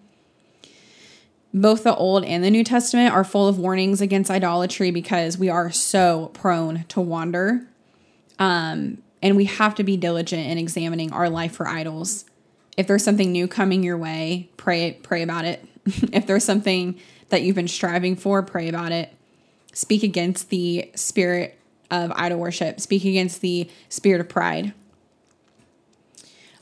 Both 1.54 1.84
the 1.84 1.96
Old 1.96 2.26
and 2.26 2.44
the 2.44 2.50
New 2.50 2.64
Testament 2.64 3.14
are 3.14 3.24
full 3.24 3.48
of 3.48 3.60
warnings 3.60 4.02
against 4.02 4.32
idolatry 4.32 4.90
because 4.90 5.38
we 5.38 5.50
are 5.50 5.72
so 5.72 6.32
prone 6.34 6.86
to 6.90 7.00
wander. 7.00 7.68
Um, 8.40 9.04
and 9.22 9.38
we 9.38 9.46
have 9.46 9.76
to 9.76 9.84
be 9.84 9.96
diligent 9.96 10.48
in 10.48 10.58
examining 10.58 11.14
our 11.14 11.30
life 11.30 11.54
for 11.54 11.68
idols. 11.68 12.26
If 12.76 12.88
there's 12.88 13.04
something 13.04 13.32
new 13.32 13.48
coming 13.48 13.84
your 13.84 13.98
way, 13.98 14.50
pray 14.58 14.98
pray 15.04 15.22
about 15.22 15.46
it. 15.46 15.64
if 16.12 16.26
there's 16.26 16.44
something 16.44 17.00
that 17.30 17.44
you've 17.44 17.56
been 17.56 17.68
striving 17.68 18.16
for, 18.16 18.42
pray 18.44 18.70
about 18.70 18.92
it. 18.92 19.14
Speak 19.74 20.04
against 20.04 20.50
the 20.50 20.92
spirit 20.96 21.58
of 21.90 22.12
idol 22.16 22.40
worship, 22.40 22.80
speak 22.80 23.06
against 23.06 23.42
the 23.42 23.70
spirit 23.90 24.22
of 24.22 24.30
pride. 24.30 24.74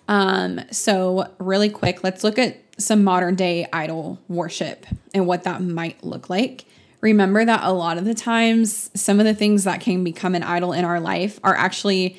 Um, 0.07 0.62
so, 0.72 1.32
really 1.38 1.70
quick, 1.70 2.03
let's 2.03 2.24
look 2.24 2.38
at 2.38 2.57
some 2.78 3.03
modern 3.03 3.36
day 3.36 3.68
idol 3.72 4.20
worship 4.28 4.86
and 5.14 5.28
what 5.28 5.43
that 5.43 5.62
might 5.62 6.03
look 6.03 6.30
like. 6.30 6.66
Remember 6.99 7.43
that 7.45 7.64
a 7.64 7.72
lot 7.72 7.97
of 7.97 8.05
the 8.05 8.14
times, 8.14 8.91
some 8.93 9.20
of 9.20 9.26
the 9.26 9.34
things 9.34 9.64
that 9.64 9.82
can 9.82 10.03
become 10.03 10.36
an 10.36 10.43
idol 10.43 10.74
in 10.74 10.86
our 10.86 10.99
life 10.99 11.39
are 11.43 11.55
actually 11.55 12.18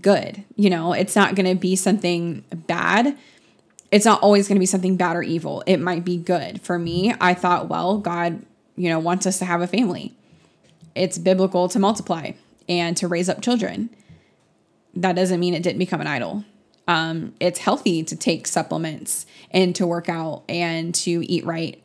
good. 0.00 0.44
You 0.56 0.70
know, 0.70 0.92
it's 0.92 1.16
not 1.16 1.34
going 1.34 1.46
to 1.46 1.54
be 1.54 1.76
something 1.76 2.44
bad. 2.66 3.16
It's 3.90 4.04
not 4.04 4.22
always 4.22 4.46
going 4.46 4.56
to 4.56 4.60
be 4.60 4.66
something 4.66 4.96
bad 4.96 5.16
or 5.16 5.22
evil. 5.22 5.62
It 5.66 5.78
might 5.78 6.04
be 6.04 6.16
good. 6.16 6.62
For 6.62 6.78
me, 6.78 7.12
I 7.20 7.34
thought, 7.34 7.68
well, 7.68 7.98
God, 7.98 8.42
you 8.76 8.88
know, 8.88 8.98
wants 8.98 9.26
us 9.26 9.38
to 9.40 9.44
have 9.44 9.60
a 9.60 9.66
family 9.66 10.14
it's 10.94 11.18
biblical 11.18 11.68
to 11.68 11.78
multiply 11.78 12.32
and 12.68 12.96
to 12.96 13.08
raise 13.08 13.28
up 13.28 13.40
children. 13.40 13.90
That 14.94 15.16
doesn't 15.16 15.40
mean 15.40 15.54
it 15.54 15.62
didn't 15.62 15.78
become 15.78 16.00
an 16.00 16.06
idol. 16.06 16.44
Um, 16.88 17.34
it's 17.38 17.60
healthy 17.60 18.02
to 18.04 18.16
take 18.16 18.46
supplements 18.46 19.26
and 19.50 19.74
to 19.76 19.86
work 19.86 20.08
out 20.08 20.42
and 20.48 20.94
to 20.96 21.24
eat 21.30 21.44
right. 21.44 21.84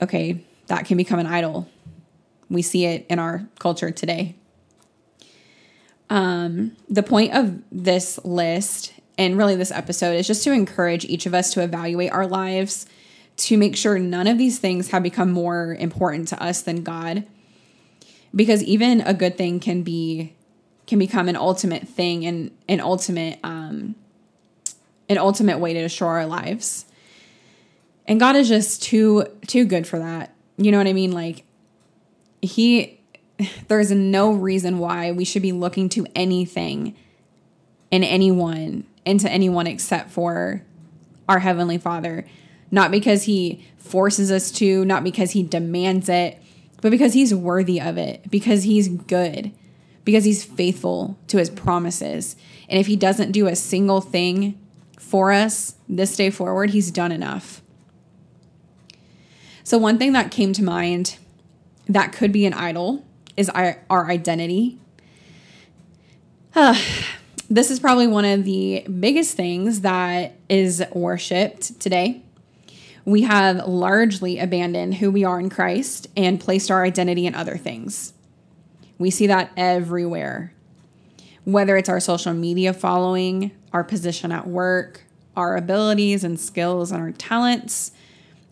Okay, 0.00 0.44
that 0.68 0.86
can 0.86 0.96
become 0.96 1.18
an 1.18 1.26
idol. 1.26 1.68
We 2.48 2.62
see 2.62 2.86
it 2.86 3.06
in 3.08 3.18
our 3.18 3.46
culture 3.58 3.90
today. 3.90 4.36
Um, 6.08 6.76
the 6.88 7.02
point 7.02 7.34
of 7.34 7.62
this 7.70 8.18
list 8.24 8.92
and 9.20 9.36
really 9.36 9.54
this 9.54 9.70
episode 9.70 10.12
is 10.12 10.26
just 10.26 10.42
to 10.44 10.50
encourage 10.50 11.04
each 11.04 11.26
of 11.26 11.34
us 11.34 11.52
to 11.52 11.62
evaluate 11.62 12.10
our 12.10 12.26
lives 12.26 12.86
to 13.36 13.58
make 13.58 13.76
sure 13.76 13.98
none 13.98 14.26
of 14.26 14.38
these 14.38 14.58
things 14.58 14.92
have 14.92 15.02
become 15.02 15.30
more 15.30 15.76
important 15.78 16.28
to 16.28 16.42
us 16.42 16.62
than 16.62 16.82
God. 16.82 17.26
Because 18.34 18.62
even 18.62 19.02
a 19.02 19.12
good 19.12 19.36
thing 19.36 19.60
can 19.60 19.82
be 19.82 20.34
can 20.86 20.98
become 20.98 21.28
an 21.28 21.36
ultimate 21.36 21.86
thing 21.86 22.24
and 22.24 22.50
an 22.66 22.80
ultimate 22.80 23.38
um 23.44 23.94
an 25.10 25.18
ultimate 25.18 25.58
way 25.58 25.74
to 25.74 25.82
destroy 25.82 26.08
our 26.08 26.26
lives. 26.26 26.86
And 28.08 28.18
god 28.18 28.36
is 28.36 28.48
just 28.48 28.82
too 28.82 29.26
too 29.46 29.66
good 29.66 29.86
for 29.86 29.98
that. 29.98 30.34
You 30.56 30.72
know 30.72 30.78
what 30.78 30.86
I 30.86 30.94
mean? 30.94 31.12
Like, 31.12 31.44
he, 32.40 33.00
there's 33.68 33.90
no 33.90 34.32
reason 34.32 34.78
why 34.78 35.12
we 35.12 35.26
should 35.26 35.42
be 35.42 35.52
looking 35.52 35.90
to 35.90 36.06
anything 36.14 36.96
and 37.92 38.02
anyone 38.04 38.84
into 39.10 39.30
anyone 39.30 39.66
except 39.66 40.10
for 40.10 40.62
our 41.28 41.40
Heavenly 41.40 41.78
Father. 41.78 42.26
Not 42.70 42.90
because 42.90 43.24
He 43.24 43.66
forces 43.78 44.30
us 44.30 44.50
to, 44.52 44.84
not 44.84 45.04
because 45.04 45.32
He 45.32 45.42
demands 45.42 46.08
it, 46.08 46.40
but 46.80 46.90
because 46.90 47.14
He's 47.14 47.34
worthy 47.34 47.80
of 47.80 47.98
it, 47.98 48.30
because 48.30 48.62
He's 48.62 48.88
good, 48.88 49.52
because 50.04 50.24
He's 50.24 50.44
faithful 50.44 51.18
to 51.26 51.38
His 51.38 51.50
promises. 51.50 52.36
And 52.68 52.78
if 52.78 52.86
He 52.86 52.96
doesn't 52.96 53.32
do 53.32 53.46
a 53.46 53.56
single 53.56 54.00
thing 54.00 54.58
for 54.98 55.32
us 55.32 55.74
this 55.88 56.16
day 56.16 56.30
forward, 56.30 56.70
He's 56.70 56.90
done 56.90 57.12
enough. 57.12 57.62
So, 59.64 59.78
one 59.78 59.98
thing 59.98 60.12
that 60.12 60.30
came 60.30 60.52
to 60.54 60.64
mind 60.64 61.18
that 61.88 62.12
could 62.12 62.32
be 62.32 62.46
an 62.46 62.54
idol 62.54 63.04
is 63.36 63.48
our, 63.50 63.82
identity. 63.90 64.78
Ah, 66.56 66.76
this 67.50 67.72
is 67.72 67.80
probably 67.80 68.06
one 68.06 68.24
of 68.24 68.44
the 68.44 68.84
biggest 69.00 69.36
things 69.36 69.80
that 69.80 70.36
is 70.48 70.82
worshiped 70.92 71.80
today. 71.80 72.22
We 73.04 73.22
have 73.22 73.66
largely 73.66 74.38
abandoned 74.38 74.94
who 74.94 75.10
we 75.10 75.24
are 75.24 75.40
in 75.40 75.50
Christ 75.50 76.06
and 76.16 76.40
placed 76.40 76.70
our 76.70 76.84
identity 76.84 77.26
in 77.26 77.34
other 77.34 77.56
things. 77.56 78.12
We 78.98 79.10
see 79.10 79.26
that 79.26 79.50
everywhere, 79.56 80.52
whether 81.44 81.76
it's 81.76 81.88
our 81.88 81.98
social 81.98 82.34
media 82.34 82.72
following, 82.72 83.50
our 83.72 83.82
position 83.82 84.30
at 84.30 84.46
work, 84.46 85.02
our 85.36 85.56
abilities 85.56 86.22
and 86.22 86.38
skills 86.38 86.92
and 86.92 87.02
our 87.02 87.10
talents, 87.10 87.90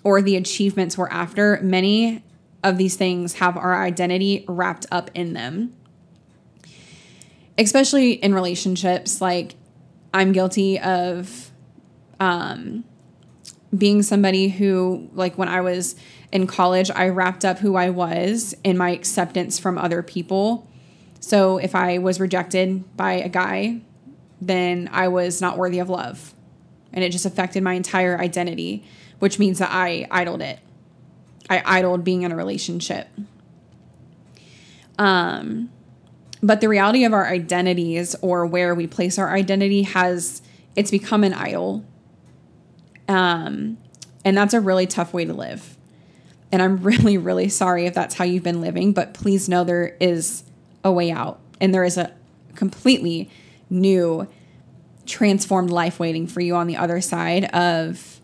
or 0.02 0.22
the 0.22 0.34
achievements 0.34 0.98
we're 0.98 1.08
after. 1.08 1.60
Many 1.62 2.24
of 2.64 2.78
these 2.78 2.96
things 2.96 3.34
have 3.34 3.56
our 3.56 3.80
identity 3.80 4.44
wrapped 4.48 4.86
up 4.90 5.10
in 5.14 5.34
them 5.34 5.74
especially 7.58 8.12
in 8.12 8.32
relationships 8.32 9.20
like 9.20 9.54
i'm 10.14 10.32
guilty 10.32 10.78
of 10.78 11.50
um 12.20 12.84
being 13.76 14.02
somebody 14.02 14.48
who 14.48 15.10
like 15.12 15.36
when 15.36 15.48
i 15.48 15.60
was 15.60 15.94
in 16.32 16.46
college 16.46 16.90
i 16.92 17.08
wrapped 17.08 17.44
up 17.44 17.58
who 17.58 17.74
i 17.74 17.90
was 17.90 18.54
in 18.64 18.78
my 18.78 18.90
acceptance 18.90 19.58
from 19.58 19.76
other 19.76 20.02
people. 20.02 20.66
So 21.20 21.58
if 21.58 21.74
i 21.74 21.98
was 21.98 22.20
rejected 22.20 22.96
by 22.96 23.14
a 23.14 23.28
guy 23.28 23.80
then 24.40 24.88
i 24.92 25.08
was 25.08 25.40
not 25.40 25.58
worthy 25.58 25.80
of 25.80 25.90
love. 25.90 26.32
And 26.92 27.04
it 27.04 27.10
just 27.10 27.26
affected 27.26 27.62
my 27.62 27.74
entire 27.74 28.18
identity 28.18 28.84
which 29.18 29.38
means 29.38 29.58
that 29.58 29.70
i 29.72 30.06
idled 30.10 30.40
it. 30.40 30.60
I 31.50 31.62
idled 31.64 32.04
being 32.04 32.22
in 32.22 32.32
a 32.32 32.36
relationship. 32.36 33.08
Um 34.98 35.70
but 36.42 36.60
the 36.60 36.68
reality 36.68 37.04
of 37.04 37.12
our 37.12 37.26
identities 37.26 38.14
or 38.22 38.46
where 38.46 38.74
we 38.74 38.86
place 38.86 39.18
our 39.18 39.32
identity 39.32 39.82
has 39.82 40.42
it's 40.76 40.90
become 40.90 41.24
an 41.24 41.34
idol 41.34 41.84
um 43.08 43.78
and 44.24 44.36
that's 44.36 44.54
a 44.54 44.60
really 44.60 44.86
tough 44.86 45.14
way 45.14 45.24
to 45.24 45.32
live. 45.32 45.76
And 46.52 46.62
i'm 46.62 46.76
really 46.82 47.18
really 47.18 47.48
sorry 47.48 47.86
if 47.86 47.94
that's 47.94 48.14
how 48.14 48.24
you've 48.24 48.42
been 48.42 48.60
living 48.60 48.92
but 48.92 49.14
please 49.14 49.48
know 49.48 49.64
there 49.64 49.96
is 50.00 50.44
a 50.84 50.92
way 50.92 51.10
out. 51.10 51.40
And 51.60 51.74
there 51.74 51.84
is 51.84 51.96
a 51.96 52.12
completely 52.54 53.30
new 53.70 54.28
transformed 55.06 55.70
life 55.70 55.98
waiting 55.98 56.26
for 56.26 56.40
you 56.40 56.54
on 56.54 56.66
the 56.66 56.76
other 56.76 57.00
side 57.00 57.44
of 57.46 58.20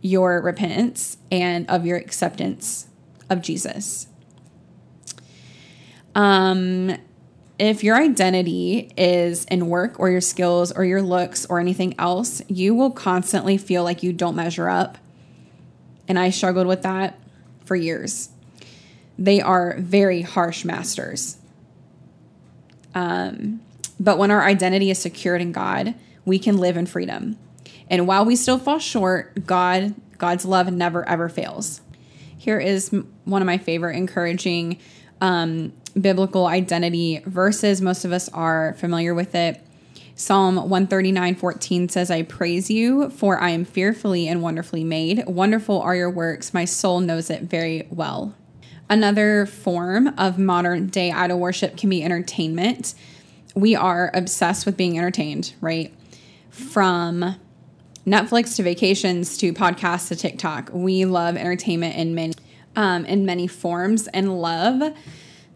your 0.00 0.40
repentance 0.40 1.16
and 1.30 1.68
of 1.68 1.84
your 1.84 1.96
acceptance 1.96 2.88
of 3.28 3.42
jesus. 3.42 4.06
Um 6.14 6.96
if 7.58 7.84
your 7.84 7.96
identity 7.96 8.92
is 8.96 9.44
in 9.44 9.68
work 9.68 10.00
or 10.00 10.10
your 10.10 10.20
skills 10.20 10.72
or 10.72 10.84
your 10.84 11.02
looks 11.02 11.46
or 11.46 11.60
anything 11.60 11.94
else, 11.98 12.42
you 12.48 12.74
will 12.74 12.90
constantly 12.90 13.56
feel 13.56 13.84
like 13.84 14.02
you 14.02 14.12
don't 14.12 14.34
measure 14.34 14.68
up. 14.68 14.98
And 16.08 16.18
I 16.18 16.30
struggled 16.30 16.66
with 16.66 16.82
that 16.82 17.18
for 17.64 17.76
years. 17.76 18.30
They 19.18 19.40
are 19.40 19.76
very 19.78 20.22
harsh 20.22 20.64
masters. 20.64 21.38
Um, 22.94 23.60
but 24.00 24.18
when 24.18 24.30
our 24.30 24.42
identity 24.42 24.90
is 24.90 24.98
secured 24.98 25.40
in 25.40 25.52
God, 25.52 25.94
we 26.24 26.38
can 26.38 26.58
live 26.58 26.76
in 26.76 26.86
freedom. 26.86 27.38
And 27.88 28.06
while 28.06 28.24
we 28.24 28.34
still 28.34 28.58
fall 28.58 28.78
short, 28.78 29.46
God 29.46 29.94
God's 30.18 30.44
love 30.44 30.72
never 30.72 31.06
ever 31.08 31.28
fails. 31.28 31.80
Here 32.38 32.58
is 32.58 32.94
one 33.24 33.42
of 33.42 33.46
my 33.46 33.58
favorite 33.58 33.96
encouraging 33.96 34.78
um, 35.20 35.72
biblical 36.00 36.46
identity 36.46 37.22
verses. 37.26 37.80
Most 37.80 38.04
of 38.04 38.12
us 38.12 38.28
are 38.30 38.74
familiar 38.74 39.14
with 39.14 39.34
it. 39.34 39.60
Psalm 40.16 40.56
139 40.56 41.34
14 41.34 41.88
says, 41.88 42.10
I 42.10 42.22
praise 42.22 42.70
you, 42.70 43.10
for 43.10 43.40
I 43.40 43.50
am 43.50 43.64
fearfully 43.64 44.28
and 44.28 44.42
wonderfully 44.42 44.84
made. 44.84 45.26
Wonderful 45.26 45.80
are 45.80 45.96
your 45.96 46.10
works. 46.10 46.54
My 46.54 46.64
soul 46.64 47.00
knows 47.00 47.30
it 47.30 47.42
very 47.42 47.88
well. 47.90 48.34
Another 48.88 49.46
form 49.46 50.08
of 50.18 50.38
modern 50.38 50.86
day 50.88 51.10
idol 51.10 51.40
worship 51.40 51.76
can 51.76 51.90
be 51.90 52.04
entertainment. 52.04 52.94
We 53.56 53.74
are 53.74 54.10
obsessed 54.14 54.66
with 54.66 54.76
being 54.76 54.96
entertained, 54.98 55.54
right? 55.60 55.92
From 56.50 57.36
Netflix 58.06 58.56
to 58.56 58.62
vacations 58.62 59.36
to 59.38 59.52
podcasts 59.52 60.08
to 60.08 60.16
TikTok, 60.16 60.70
we 60.72 61.06
love 61.06 61.36
entertainment 61.36 61.96
in 61.96 62.14
many 62.14 62.34
um, 62.76 63.04
in 63.06 63.24
many 63.24 63.46
forms, 63.46 64.08
and 64.08 64.40
love 64.40 64.94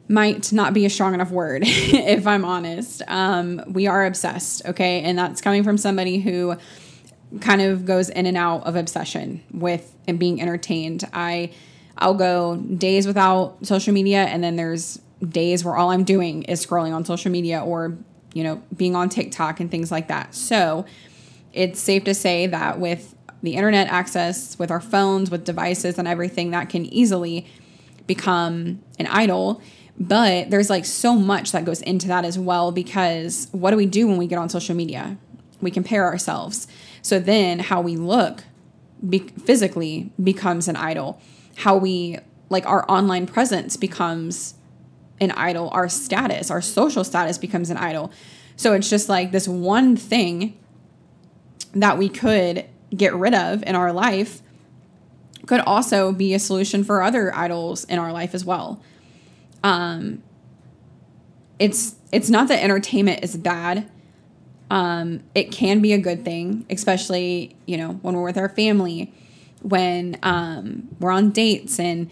might 0.09 0.53
not 0.53 0.73
be 0.73 0.87
a 0.87 0.91
strong 0.91 1.15
enough 1.15 1.31
word, 1.31 1.63
if 1.67 2.27
I'm 2.27 2.45
honest. 2.45 3.03
Um, 3.07 3.63
we 3.69 3.87
are 3.87 4.07
obsessed, 4.07 4.65
okay? 4.67 5.03
And 5.03 5.19
that's 5.19 5.41
coming 5.41 5.63
from 5.63 5.77
somebody 5.77 6.19
who 6.19 6.57
kind 7.41 7.61
of 7.61 7.85
goes 7.85 8.09
in 8.09 8.25
and 8.25 8.37
out 8.37 8.65
of 8.65 8.75
obsession 8.75 9.43
with 9.53 9.95
and 10.07 10.19
being 10.19 10.41
entertained. 10.41 11.05
I 11.13 11.51
I'll 11.99 12.15
go 12.15 12.57
days 12.57 13.07
without 13.07 13.67
social 13.67 13.93
media 13.93 14.25
and 14.25 14.43
then 14.43 14.57
there's 14.57 15.01
days 15.29 15.65
where 15.65 15.77
all 15.77 15.91
I'm 15.91 16.05
doing 16.05 16.45
is 16.45 16.65
scrolling 16.65 16.95
on 16.95 17.05
social 17.05 17.31
media 17.31 17.61
or, 17.61 17.99
you 18.33 18.45
know, 18.45 18.63
being 18.75 18.95
on 18.95 19.09
TikTok 19.09 19.61
and 19.61 19.71
things 19.71 19.91
like 19.91 20.09
that. 20.09 20.35
So, 20.35 20.87
it's 21.53 21.81
safe 21.81 22.05
to 22.05 22.15
say 22.15 22.47
that 22.47 22.79
with 22.79 23.17
the 23.43 23.57
internet 23.57 23.89
access, 23.89 24.59
with 24.59 24.71
our 24.71 24.81
phones, 24.81 25.31
with 25.31 25.45
devices 25.45 25.99
and 25.99 26.07
everything 26.07 26.53
that 26.53 26.69
can 26.69 26.85
easily 26.87 27.47
become 28.07 28.81
an 28.99 29.07
idol 29.09 29.61
but 29.99 30.51
there's 30.51 30.71
like 30.71 30.85
so 30.85 31.15
much 31.15 31.53
that 31.53 31.65
goes 31.65 31.83
into 31.83 32.07
that 32.09 32.25
as 32.25 32.39
well 32.39 32.71
because 32.71 33.49
what 33.51 33.73
do 33.73 33.77
we 33.77 33.87
do 33.87 34.07
when 34.07 34.17
we 34.17 34.27
get 34.27 34.39
on 34.39 34.49
social 34.49 34.75
media? 34.75 35.17
We 35.61 35.71
compare 35.71 36.05
ourselves. 36.05 36.69
So 37.03 37.19
then 37.19 37.59
how 37.59 37.81
we 37.81 37.97
look 37.97 38.45
be- 39.09 39.33
physically 39.45 40.13
becomes 40.23 40.69
an 40.69 40.77
idol. 40.77 41.21
How 41.57 41.77
we 41.77 42.19
like 42.49 42.65
our 42.67 42.89
online 42.89 43.27
presence 43.27 43.77
becomes 43.77 44.55
an 45.21 45.33
idol. 45.33 45.69
Our 45.71 45.89
status, 45.89 46.51
our 46.51 46.63
social 46.63 47.03
status 47.03 47.37
becomes 47.37 47.69
an 47.69 47.77
idol. 47.77 48.13
So 48.55 48.75
it's 48.75 48.89
just 48.89 49.09
like 49.09 49.33
this 49.33 49.49
one 49.49 49.97
thing 49.97 50.57
that 51.75 51.99
we 51.99 52.09
could 52.09 52.65
get 52.97 53.15
rid 53.15 53.35
of 53.35 53.65
in 53.65 53.75
our 53.75 53.93
life 53.93 54.43
could 55.47 55.61
also 55.61 56.13
be 56.13 56.35
a 56.35 56.39
solution 56.39 56.85
for 56.85 57.03
other 57.03 57.35
idols 57.35 57.85
in 57.85 57.99
our 57.99 58.13
life 58.13 58.35
as 58.35 58.45
well 58.45 58.81
um 59.63 60.23
it's 61.59 61.97
it's 62.13 62.31
not 62.31 62.49
that 62.49 62.63
entertainment 62.63 63.23
is 63.23 63.37
bad. 63.37 63.91
Um 64.71 65.23
it 65.35 65.51
can 65.51 65.81
be 65.81 65.93
a 65.93 65.99
good 65.99 66.25
thing 66.25 66.67
especially 66.71 67.57
you 67.67 67.77
know 67.77 67.93
when 68.03 68.15
we're 68.15 68.25
with 68.25 68.39
our 68.39 68.49
family 68.49 69.13
when 69.63 70.19
um 70.23 70.89
we're 71.01 71.11
on 71.11 71.31
dates 71.31 71.79
and 71.81 72.11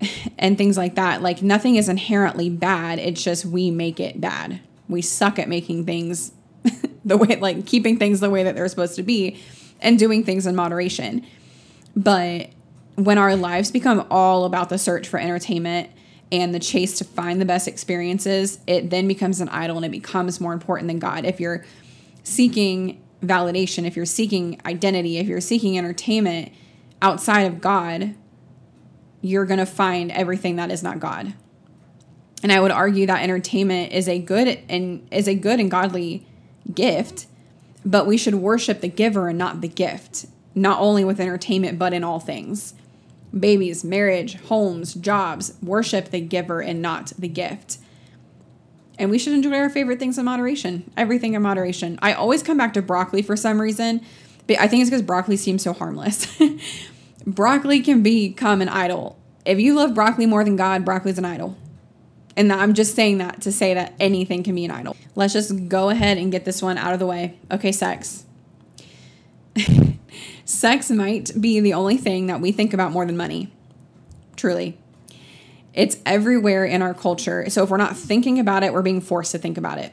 and 0.38 0.56
things 0.56 0.76
like 0.76 0.94
that. 0.94 1.22
Like 1.22 1.42
nothing 1.42 1.76
is 1.76 1.88
inherently 1.88 2.50
bad. 2.50 2.98
It's 2.98 3.22
just 3.22 3.44
we 3.44 3.70
make 3.70 4.00
it 4.00 4.20
bad. 4.20 4.60
We 4.88 5.02
suck 5.02 5.38
at 5.38 5.48
making 5.48 5.86
things 5.86 6.32
the 7.04 7.16
way 7.16 7.36
like 7.36 7.66
keeping 7.66 7.98
things 7.98 8.20
the 8.20 8.30
way 8.30 8.42
that 8.42 8.54
they're 8.54 8.68
supposed 8.68 8.96
to 8.96 9.02
be 9.02 9.40
and 9.80 9.98
doing 9.98 10.24
things 10.24 10.46
in 10.46 10.56
moderation. 10.56 11.24
But 11.96 12.50
when 12.96 13.18
our 13.18 13.36
lives 13.36 13.70
become 13.70 14.06
all 14.10 14.44
about 14.44 14.68
the 14.68 14.78
search 14.78 15.08
for 15.08 15.18
entertainment 15.18 15.90
and 16.30 16.54
the 16.54 16.58
chase 16.58 16.98
to 16.98 17.04
find 17.04 17.40
the 17.40 17.44
best 17.44 17.68
experiences, 17.68 18.58
it 18.66 18.90
then 18.90 19.08
becomes 19.08 19.40
an 19.40 19.48
idol 19.48 19.76
and 19.76 19.86
it 19.86 19.90
becomes 19.90 20.40
more 20.40 20.52
important 20.52 20.88
than 20.88 20.98
God. 20.98 21.24
If 21.24 21.40
you're 21.40 21.64
seeking 22.22 23.02
validation, 23.22 23.86
if 23.86 23.96
you're 23.96 24.06
seeking 24.06 24.60
identity, 24.64 25.18
if 25.18 25.26
you're 25.26 25.40
seeking 25.40 25.78
entertainment 25.78 26.52
outside 27.00 27.42
of 27.42 27.60
God, 27.60 28.14
you're 29.20 29.46
going 29.46 29.58
to 29.58 29.66
find 29.66 30.12
everything 30.12 30.56
that 30.56 30.70
is 30.70 30.82
not 30.82 31.00
God. 31.00 31.34
And 32.42 32.52
I 32.52 32.60
would 32.60 32.70
argue 32.70 33.06
that 33.06 33.22
entertainment 33.22 33.92
is 33.92 34.08
a 34.08 34.18
good 34.18 34.60
and 34.68 35.06
is 35.10 35.26
a 35.26 35.34
good 35.34 35.58
and 35.58 35.70
godly 35.70 36.26
gift, 36.72 37.26
but 37.84 38.06
we 38.06 38.16
should 38.16 38.36
worship 38.36 38.80
the 38.80 38.88
giver 38.88 39.28
and 39.28 39.38
not 39.38 39.60
the 39.60 39.68
gift, 39.68 40.26
not 40.54 40.80
only 40.80 41.04
with 41.04 41.18
entertainment 41.18 41.78
but 41.78 41.92
in 41.92 42.04
all 42.04 42.20
things. 42.20 42.74
Babies, 43.38 43.84
marriage, 43.84 44.36
homes, 44.42 44.94
jobs. 44.94 45.54
Worship 45.62 46.10
the 46.10 46.20
giver 46.20 46.60
and 46.60 46.82
not 46.82 47.12
the 47.18 47.28
gift. 47.28 47.78
And 48.98 49.10
we 49.10 49.18
should 49.18 49.32
enjoy 49.32 49.56
our 49.56 49.70
favorite 49.70 50.00
things 50.00 50.18
in 50.18 50.24
moderation, 50.24 50.90
everything 50.96 51.34
in 51.34 51.42
moderation. 51.42 51.98
I 52.02 52.12
always 52.12 52.42
come 52.42 52.58
back 52.58 52.72
to 52.74 52.82
broccoli 52.82 53.22
for 53.22 53.36
some 53.36 53.60
reason, 53.60 54.00
but 54.46 54.58
I 54.58 54.66
think 54.66 54.80
it's 54.80 54.90
because 54.90 55.02
broccoli 55.02 55.36
seems 55.36 55.62
so 55.62 55.72
harmless. 55.72 56.26
broccoli 57.26 57.80
can 57.80 58.02
become 58.02 58.60
an 58.60 58.68
idol. 58.68 59.16
If 59.44 59.60
you 59.60 59.74
love 59.74 59.94
broccoli 59.94 60.26
more 60.26 60.42
than 60.42 60.56
God, 60.56 60.84
broccoli's 60.84 61.18
an 61.18 61.24
idol. 61.24 61.56
And 62.36 62.52
I'm 62.52 62.74
just 62.74 62.94
saying 62.94 63.18
that 63.18 63.40
to 63.42 63.52
say 63.52 63.74
that 63.74 63.94
anything 63.98 64.42
can 64.42 64.54
be 64.54 64.64
an 64.64 64.70
idol. 64.70 64.96
Let's 65.14 65.32
just 65.32 65.68
go 65.68 65.90
ahead 65.90 66.18
and 66.18 66.30
get 66.30 66.44
this 66.44 66.62
one 66.62 66.78
out 66.78 66.92
of 66.92 66.98
the 66.98 67.06
way. 67.06 67.38
Okay, 67.50 67.72
sex. 67.72 68.24
sex 70.48 70.90
might 70.90 71.30
be 71.38 71.60
the 71.60 71.74
only 71.74 71.98
thing 71.98 72.26
that 72.26 72.40
we 72.40 72.52
think 72.52 72.72
about 72.72 72.90
more 72.90 73.04
than 73.04 73.16
money. 73.16 73.52
Truly. 74.34 74.78
It's 75.74 75.98
everywhere 76.06 76.64
in 76.64 76.80
our 76.80 76.94
culture. 76.94 77.48
So 77.50 77.62
if 77.62 77.70
we're 77.70 77.76
not 77.76 77.96
thinking 77.96 78.38
about 78.38 78.62
it, 78.62 78.72
we're 78.72 78.82
being 78.82 79.02
forced 79.02 79.32
to 79.32 79.38
think 79.38 79.58
about 79.58 79.78
it. 79.78 79.92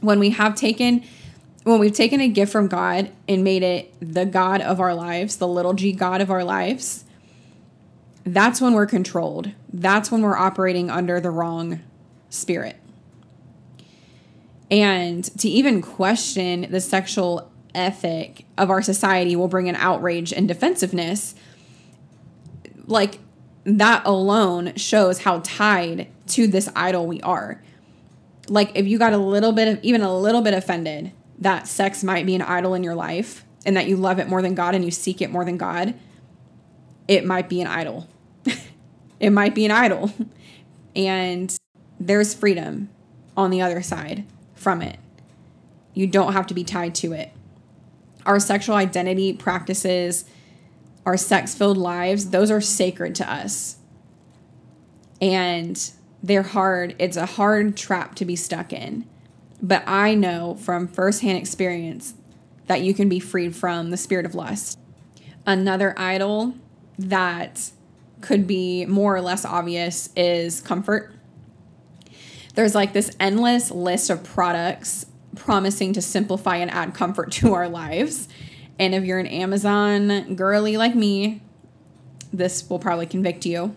When 0.00 0.18
we 0.18 0.30
have 0.30 0.54
taken 0.54 1.02
when 1.62 1.80
we've 1.80 1.94
taken 1.94 2.20
a 2.20 2.28
gift 2.28 2.52
from 2.52 2.68
God 2.68 3.10
and 3.26 3.42
made 3.42 3.62
it 3.62 3.94
the 3.98 4.26
God 4.26 4.60
of 4.60 4.80
our 4.80 4.94
lives, 4.94 5.38
the 5.38 5.48
little 5.48 5.72
g 5.72 5.92
God 5.92 6.20
of 6.20 6.30
our 6.30 6.44
lives, 6.44 7.04
that's 8.24 8.60
when 8.60 8.74
we're 8.74 8.84
controlled. 8.84 9.50
That's 9.72 10.10
when 10.10 10.20
we're 10.20 10.36
operating 10.36 10.90
under 10.90 11.20
the 11.20 11.30
wrong 11.30 11.80
spirit. 12.28 12.76
And 14.70 15.24
to 15.38 15.48
even 15.48 15.80
question 15.80 16.66
the 16.70 16.82
sexual 16.82 17.50
ethic 17.74 18.44
of 18.56 18.70
our 18.70 18.82
society 18.82 19.36
will 19.36 19.48
bring 19.48 19.68
an 19.68 19.76
outrage 19.76 20.32
and 20.32 20.46
defensiveness. 20.48 21.34
Like 22.86 23.18
that 23.64 24.02
alone 24.04 24.74
shows 24.76 25.20
how 25.20 25.40
tied 25.44 26.08
to 26.28 26.46
this 26.46 26.68
idol 26.76 27.06
we 27.06 27.20
are. 27.22 27.62
Like, 28.48 28.72
if 28.74 28.86
you 28.86 28.98
got 28.98 29.14
a 29.14 29.18
little 29.18 29.52
bit 29.52 29.68
of, 29.68 29.82
even 29.82 30.02
a 30.02 30.16
little 30.16 30.42
bit 30.42 30.54
offended 30.54 31.12
that 31.38 31.66
sex 31.66 32.04
might 32.04 32.26
be 32.26 32.34
an 32.34 32.42
idol 32.42 32.74
in 32.74 32.82
your 32.82 32.94
life 32.94 33.44
and 33.66 33.76
that 33.76 33.88
you 33.88 33.96
love 33.96 34.18
it 34.18 34.28
more 34.28 34.42
than 34.42 34.54
God 34.54 34.74
and 34.74 34.84
you 34.84 34.90
seek 34.90 35.20
it 35.20 35.30
more 35.30 35.44
than 35.44 35.56
God, 35.56 35.94
it 37.08 37.24
might 37.24 37.48
be 37.48 37.60
an 37.60 37.66
idol. 37.66 38.08
it 39.20 39.30
might 39.30 39.54
be 39.54 39.64
an 39.64 39.70
idol. 39.70 40.12
And 40.94 41.54
there's 41.98 42.34
freedom 42.34 42.88
on 43.36 43.50
the 43.50 43.60
other 43.60 43.82
side 43.82 44.24
from 44.54 44.80
it. 44.80 44.98
You 45.92 46.06
don't 46.06 46.32
have 46.32 46.46
to 46.48 46.54
be 46.54 46.64
tied 46.64 46.94
to 46.96 47.12
it. 47.12 47.32
Our 48.26 48.40
sexual 48.40 48.76
identity 48.76 49.32
practices 49.32 50.24
our 51.06 51.16
sex 51.16 51.54
filled 51.54 51.76
lives, 51.76 52.30
those 52.30 52.50
are 52.50 52.60
sacred 52.60 53.14
to 53.16 53.30
us. 53.30 53.76
And 55.20 55.90
they're 56.22 56.42
hard. 56.42 56.96
It's 56.98 57.16
a 57.16 57.26
hard 57.26 57.76
trap 57.76 58.14
to 58.16 58.24
be 58.24 58.36
stuck 58.36 58.72
in. 58.72 59.06
But 59.62 59.86
I 59.86 60.14
know 60.14 60.56
from 60.56 60.88
firsthand 60.88 61.38
experience 61.38 62.14
that 62.66 62.80
you 62.80 62.94
can 62.94 63.08
be 63.08 63.20
freed 63.20 63.54
from 63.54 63.90
the 63.90 63.96
spirit 63.96 64.26
of 64.26 64.34
lust. 64.34 64.78
Another 65.46 65.94
idol 65.98 66.54
that 66.98 67.70
could 68.20 68.46
be 68.46 68.86
more 68.86 69.14
or 69.14 69.20
less 69.20 69.44
obvious 69.44 70.08
is 70.16 70.62
comfort. 70.62 71.14
There's 72.54 72.74
like 72.74 72.94
this 72.94 73.14
endless 73.20 73.70
list 73.70 74.08
of 74.08 74.24
products 74.24 75.06
promising 75.34 75.92
to 75.94 76.02
simplify 76.02 76.56
and 76.56 76.70
add 76.70 76.94
comfort 76.94 77.32
to 77.32 77.54
our 77.54 77.68
lives. 77.68 78.28
And 78.78 78.94
if 78.94 79.04
you're 79.04 79.18
an 79.18 79.26
Amazon 79.26 80.34
girly 80.34 80.76
like 80.76 80.94
me, 80.94 81.42
this 82.32 82.68
will 82.68 82.78
probably 82.78 83.06
convict 83.06 83.46
you. 83.46 83.74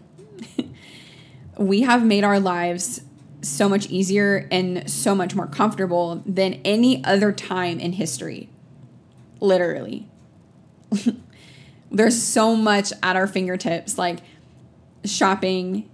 we 1.57 1.81
have 1.81 2.03
made 2.03 2.23
our 2.23 2.39
lives 2.39 3.01
so 3.41 3.69
much 3.69 3.87
easier 3.87 4.47
and 4.51 4.89
so 4.89 5.13
much 5.13 5.35
more 5.35 5.47
comfortable 5.47 6.23
than 6.25 6.55
any 6.65 7.03
other 7.03 7.31
time 7.31 7.79
in 7.79 7.93
history. 7.93 8.49
Literally. 9.39 10.07
There's 11.91 12.21
so 12.21 12.55
much 12.55 12.91
at 13.03 13.15
our 13.15 13.27
fingertips, 13.27 13.97
like 13.97 14.19
shopping. 15.05 15.89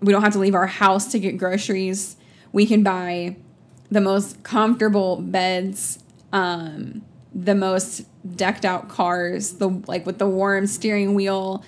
We 0.00 0.12
don't 0.12 0.22
have 0.22 0.32
to 0.34 0.38
leave 0.38 0.54
our 0.54 0.66
house 0.66 1.10
to 1.12 1.18
get 1.18 1.36
groceries. 1.36 2.16
We 2.52 2.66
can 2.66 2.82
buy 2.82 3.36
the 3.90 4.00
most 4.00 4.42
comfortable 4.42 5.16
beds, 5.16 5.98
um, 6.32 7.02
the 7.34 7.54
most 7.54 8.06
decked 8.36 8.64
out 8.64 8.88
cars, 8.88 9.54
the 9.54 9.68
like 9.86 10.06
with 10.06 10.18
the 10.18 10.28
warm 10.28 10.66
steering 10.66 11.14
wheel 11.14 11.64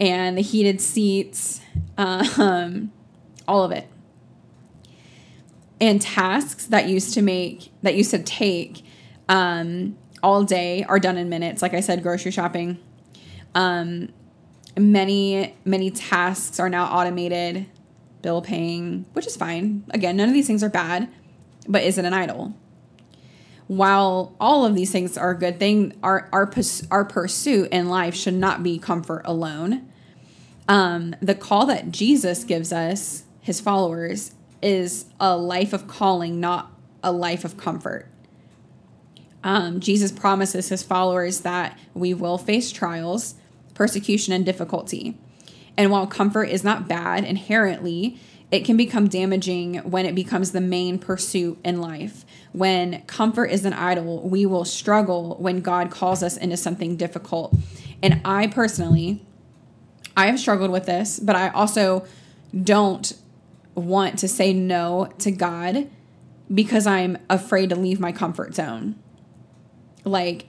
and 0.00 0.36
the 0.36 0.42
heated 0.42 0.80
seats, 0.80 1.60
um, 1.98 2.90
all 3.46 3.62
of 3.62 3.70
it. 3.70 3.86
And 5.80 6.00
tasks 6.00 6.66
that 6.66 6.88
used 6.88 7.14
to 7.14 7.22
make 7.22 7.72
that 7.82 7.94
used 7.94 8.10
to 8.10 8.22
take 8.22 8.82
um, 9.28 9.96
all 10.22 10.42
day 10.42 10.84
are 10.84 10.98
done 10.98 11.16
in 11.16 11.28
minutes. 11.28 11.62
Like 11.62 11.74
I 11.74 11.80
said, 11.80 12.02
grocery 12.02 12.30
shopping. 12.30 12.78
Um, 13.54 14.12
many 14.78 15.54
many 15.64 15.90
tasks 15.90 16.60
are 16.60 16.68
now 16.68 16.84
automated, 16.86 17.66
bill 18.22 18.42
paying, 18.42 19.06
which 19.12 19.26
is 19.26 19.36
fine. 19.36 19.84
Again, 19.90 20.16
none 20.16 20.28
of 20.28 20.34
these 20.34 20.46
things 20.46 20.62
are 20.62 20.68
bad, 20.68 21.08
but 21.70 21.82
is 21.82 21.96
it 21.96 22.04
an 22.04 22.12
idol? 22.12 22.54
while 23.70 24.34
all 24.40 24.66
of 24.66 24.74
these 24.74 24.90
things 24.90 25.16
are 25.16 25.30
a 25.30 25.38
good 25.38 25.60
thing, 25.60 25.92
our 26.02 26.28
our 26.32 26.52
our 26.90 27.04
pursuit 27.04 27.68
in 27.70 27.88
life 27.88 28.16
should 28.16 28.34
not 28.34 28.64
be 28.64 28.80
comfort 28.80 29.22
alone. 29.24 29.88
Um, 30.66 31.14
the 31.22 31.36
call 31.36 31.66
that 31.66 31.92
Jesus 31.92 32.42
gives 32.42 32.72
us, 32.72 33.22
his 33.40 33.60
followers, 33.60 34.34
is 34.60 35.04
a 35.20 35.36
life 35.36 35.72
of 35.72 35.86
calling, 35.86 36.40
not 36.40 36.72
a 37.04 37.12
life 37.12 37.44
of 37.44 37.56
comfort. 37.56 38.08
Um, 39.44 39.78
Jesus 39.78 40.10
promises 40.10 40.70
his 40.70 40.82
followers 40.82 41.42
that 41.42 41.78
we 41.94 42.12
will 42.12 42.38
face 42.38 42.72
trials, 42.72 43.36
persecution, 43.74 44.32
and 44.32 44.44
difficulty. 44.44 45.16
And 45.76 45.92
while 45.92 46.08
comfort 46.08 46.46
is 46.46 46.64
not 46.64 46.88
bad 46.88 47.24
inherently, 47.24 48.18
it 48.50 48.64
can 48.64 48.76
become 48.76 49.08
damaging 49.08 49.76
when 49.78 50.06
it 50.06 50.14
becomes 50.14 50.52
the 50.52 50.60
main 50.60 50.98
pursuit 50.98 51.58
in 51.64 51.80
life. 51.80 52.24
When 52.52 53.02
comfort 53.02 53.46
is 53.46 53.64
an 53.64 53.72
idol, 53.72 54.28
we 54.28 54.44
will 54.44 54.64
struggle 54.64 55.36
when 55.38 55.60
God 55.60 55.90
calls 55.90 56.22
us 56.22 56.36
into 56.36 56.56
something 56.56 56.96
difficult. 56.96 57.54
And 58.02 58.20
I 58.24 58.48
personally, 58.48 59.24
I 60.16 60.26
have 60.26 60.40
struggled 60.40 60.70
with 60.70 60.86
this, 60.86 61.20
but 61.20 61.36
I 61.36 61.50
also 61.50 62.04
don't 62.60 63.12
want 63.74 64.18
to 64.18 64.28
say 64.28 64.52
no 64.52 65.12
to 65.18 65.30
God 65.30 65.88
because 66.52 66.86
I'm 66.86 67.18
afraid 67.28 67.70
to 67.70 67.76
leave 67.76 68.00
my 68.00 68.10
comfort 68.10 68.56
zone. 68.56 68.96
Like, 70.04 70.48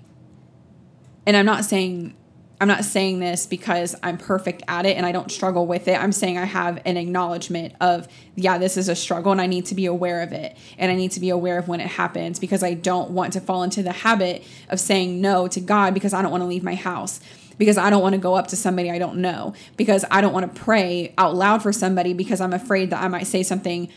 and 1.28 1.38
I'm 1.38 1.46
not 1.46 1.66
saying 1.66 2.16
I'm 2.62 2.68
not 2.68 2.86
saying 2.86 3.20
this 3.20 3.48
because 3.48 3.96
I'm 4.04 4.20
perfect 4.20 4.62
at 4.68 4.86
it 4.86 4.96
and 4.96 5.04
I 5.04 5.12
don't 5.12 5.32
struggle 5.32 5.66
with 5.66 5.88
it. 5.88 6.00
I'm 6.00 6.12
saying 6.12 6.38
I 6.38 6.46
have 6.46 6.80
an 6.86 6.96
acknowledgement 6.96 7.74
of, 7.82 8.08
yeah, 8.36 8.60
this 8.60 8.78
is 8.78 8.88
a 8.88 8.94
struggle 8.96 9.32
and 9.32 9.42
I 9.42 9.48
need 9.48 9.66
to 9.66 9.76
be 9.76 9.88
aware 9.88 10.22
of 10.22 10.32
it. 10.32 10.56
And 10.78 10.92
I 10.92 10.96
need 10.96 11.10
to 11.14 11.20
be 11.20 11.32
aware 11.32 11.58
of 11.58 11.68
when 11.68 11.80
it 11.80 11.88
happens 11.88 12.38
because 12.38 12.62
I 12.62 12.76
don't 12.76 13.10
want 13.10 13.34
to 13.34 13.42
fall 13.42 13.64
into 13.64 13.82
the 13.82 13.92
habit 13.92 14.44
of 14.70 14.80
saying 14.80 15.20
no 15.20 15.48
to 15.48 15.60
God 15.60 15.96
because 15.96 16.14
I 16.14 16.22
don't 16.22 16.30
want 16.30 16.44
to 16.44 16.48
leave 16.48 16.62
my 16.62 16.76
house. 16.76 17.20
Because 17.58 17.80
I 17.80 17.90
don't 17.90 18.04
want 18.04 18.14
to 18.14 18.22
go 18.22 18.36
up 18.36 18.46
to 18.50 18.56
somebody 18.56 18.92
I 18.92 19.00
don't 19.00 19.18
know. 19.18 19.56
Because 19.76 20.06
I 20.12 20.22
don't 20.22 20.32
want 20.32 20.54
to 20.54 20.62
pray 20.62 21.16
out 21.18 21.34
loud 21.34 21.64
for 21.64 21.74
somebody 21.74 22.14
because 22.14 22.42
I'm 22.42 22.54
afraid 22.54 22.92
that 22.92 23.02
I 23.02 23.08
might 23.08 23.26
say 23.26 23.42
something 23.42 23.90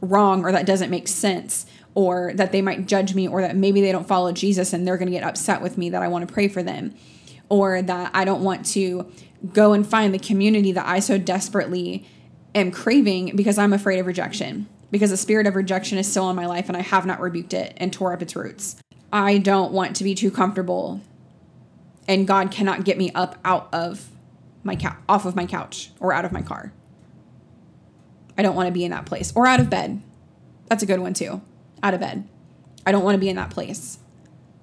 wrong 0.00 0.44
or 0.44 0.50
that 0.50 0.66
doesn't 0.66 0.90
make 0.90 1.06
sense 1.06 1.66
or 1.94 2.32
that 2.34 2.50
they 2.50 2.62
might 2.62 2.88
judge 2.88 3.14
me 3.14 3.28
or 3.28 3.42
that 3.42 3.54
maybe 3.54 3.80
they 3.80 3.92
don't 3.92 4.08
follow 4.08 4.32
Jesus 4.32 4.72
and 4.72 4.84
they're 4.84 4.96
going 4.96 5.06
to 5.06 5.16
get 5.16 5.22
upset 5.22 5.62
with 5.62 5.78
me 5.78 5.90
that 5.90 6.02
I 6.02 6.08
want 6.08 6.26
to 6.26 6.34
pray 6.34 6.48
for 6.48 6.64
them 6.64 6.96
or 7.48 7.82
that 7.82 8.10
I 8.14 8.24
don't 8.24 8.42
want 8.42 8.66
to 8.66 9.10
go 9.52 9.72
and 9.72 9.86
find 9.86 10.12
the 10.12 10.18
community 10.18 10.72
that 10.72 10.86
I 10.86 11.00
so 11.00 11.18
desperately 11.18 12.06
am 12.54 12.70
craving 12.70 13.36
because 13.36 13.58
I'm 13.58 13.72
afraid 13.72 13.98
of 13.98 14.06
rejection. 14.06 14.68
Because 14.90 15.10
the 15.10 15.16
spirit 15.16 15.46
of 15.46 15.54
rejection 15.54 15.98
is 15.98 16.10
still 16.10 16.30
in 16.30 16.36
my 16.36 16.46
life 16.46 16.68
and 16.68 16.76
I 16.76 16.80
have 16.80 17.04
not 17.04 17.20
rebuked 17.20 17.52
it 17.52 17.74
and 17.76 17.92
tore 17.92 18.12
up 18.12 18.22
its 18.22 18.34
roots. 18.34 18.76
I 19.12 19.38
don't 19.38 19.72
want 19.72 19.96
to 19.96 20.04
be 20.04 20.14
too 20.14 20.30
comfortable 20.30 21.00
and 22.06 22.26
God 22.26 22.50
cannot 22.50 22.84
get 22.84 22.96
me 22.96 23.12
up 23.12 23.36
out 23.44 23.68
of 23.72 24.08
my 24.64 24.76
couch, 24.76 24.96
off 25.08 25.26
of 25.26 25.36
my 25.36 25.46
couch 25.46 25.90
or 26.00 26.12
out 26.12 26.24
of 26.24 26.32
my 26.32 26.42
car. 26.42 26.72
I 28.36 28.42
don't 28.42 28.54
want 28.54 28.66
to 28.66 28.72
be 28.72 28.84
in 28.84 28.90
that 28.92 29.04
place 29.04 29.32
or 29.36 29.46
out 29.46 29.60
of 29.60 29.68
bed. 29.68 30.00
That's 30.66 30.82
a 30.82 30.86
good 30.86 31.00
one 31.00 31.12
too. 31.12 31.42
Out 31.82 31.94
of 31.94 32.00
bed. 32.00 32.26
I 32.86 32.92
don't 32.92 33.04
want 33.04 33.14
to 33.14 33.20
be 33.20 33.28
in 33.28 33.36
that 33.36 33.50
place. 33.50 33.98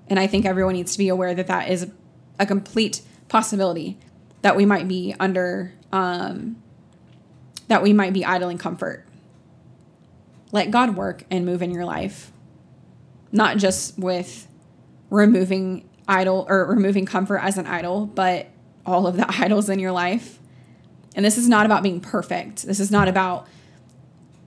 And 0.08 0.20
I 0.20 0.28
think 0.28 0.46
everyone 0.46 0.74
needs 0.74 0.94
to 0.94 0.98
be 0.98 1.10
aware 1.10 1.36
that 1.36 1.48
that 1.48 1.70
is 1.70 1.88
a 2.40 2.46
complete 2.46 3.02
possibility 3.28 3.98
that 4.42 4.56
we 4.56 4.66
might 4.66 4.88
be 4.88 5.16
under 5.20 5.74
um, 5.92 6.62
that 7.68 7.82
we 7.82 7.94
might 7.94 8.14
be 8.14 8.24
idling 8.24 8.58
comfort 8.58 9.06
let 10.52 10.72
god 10.72 10.96
work 10.96 11.24
and 11.32 11.46
move 11.46 11.62
in 11.62 11.72
your 11.72 11.86
life 11.86 12.32
not 13.32 13.58
just 13.58 13.98
with 13.98 14.48
removing 15.10 15.88
idol 16.08 16.46
or 16.48 16.66
removing 16.66 17.06
comfort 17.06 17.40
as 17.40 17.58
an 17.58 17.66
idol 17.66 18.06
but 18.06 18.48
all 18.86 19.08
of 19.08 19.18
the 19.18 19.26
idols 19.40 19.70
in 19.70 19.80
your 19.80 19.92
life. 19.92 20.40
And 21.16 21.24
this 21.24 21.38
is 21.38 21.48
not 21.48 21.66
about 21.66 21.84
being 21.84 22.02
perfect. 22.02 22.64
This 22.64 22.80
is 22.80 22.92
not 22.92 23.08
about, 23.08 23.48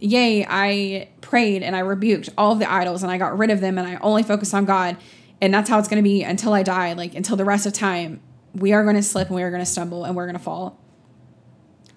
yay, 0.01 0.47
I 0.49 1.09
prayed 1.21 1.63
and 1.63 1.75
I 1.75 1.81
rebuked 1.81 2.29
all 2.37 2.53
of 2.53 2.59
the 2.59 2.71
idols 2.71 3.03
and 3.03 3.11
I 3.11 3.19
got 3.19 3.39
rid 3.39 3.51
of 3.51 3.61
them 3.61 3.79
and 3.79 3.87
I 3.87 3.97
only 3.97 4.23
focused 4.23 4.55
on 4.55 4.65
God. 4.65 4.97
And 5.41 5.55
that's 5.55 5.71
how 5.71 5.79
it's 5.79 5.89
going 5.89 6.03
to 6.03 6.09
be 6.09 6.23
until 6.23 6.53
I 6.53 6.63
die, 6.63 6.93
like 6.95 7.15
until 7.15 7.37
the 7.37 7.45
rest 7.45 7.67
of 7.67 7.73
time. 7.73 8.21
We 8.55 8.73
are 8.73 8.83
going 8.83 8.97
to 8.97 9.03
slip 9.03 9.29
and 9.29 9.37
we 9.37 9.43
are 9.43 9.51
going 9.51 9.63
to 9.63 9.67
stumble 9.67 10.05
and 10.05 10.17
we're 10.17 10.27
going 10.27 10.37
to 10.37 10.43
fall. 10.43 10.81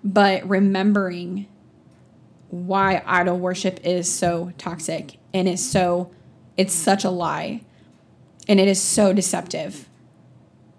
But 0.03 0.47
remembering 0.47 1.47
why 2.49 3.01
idol 3.05 3.37
worship 3.39 3.79
is 3.83 4.11
so 4.11 4.51
toxic 4.57 5.17
and 5.33 5.47
is 5.47 5.65
so, 5.67 6.11
it's 6.57 6.73
such 6.73 7.03
a 7.03 7.09
lie 7.09 7.61
and 8.47 8.59
it 8.59 8.67
is 8.67 8.81
so 8.81 9.13
deceptive. 9.13 9.87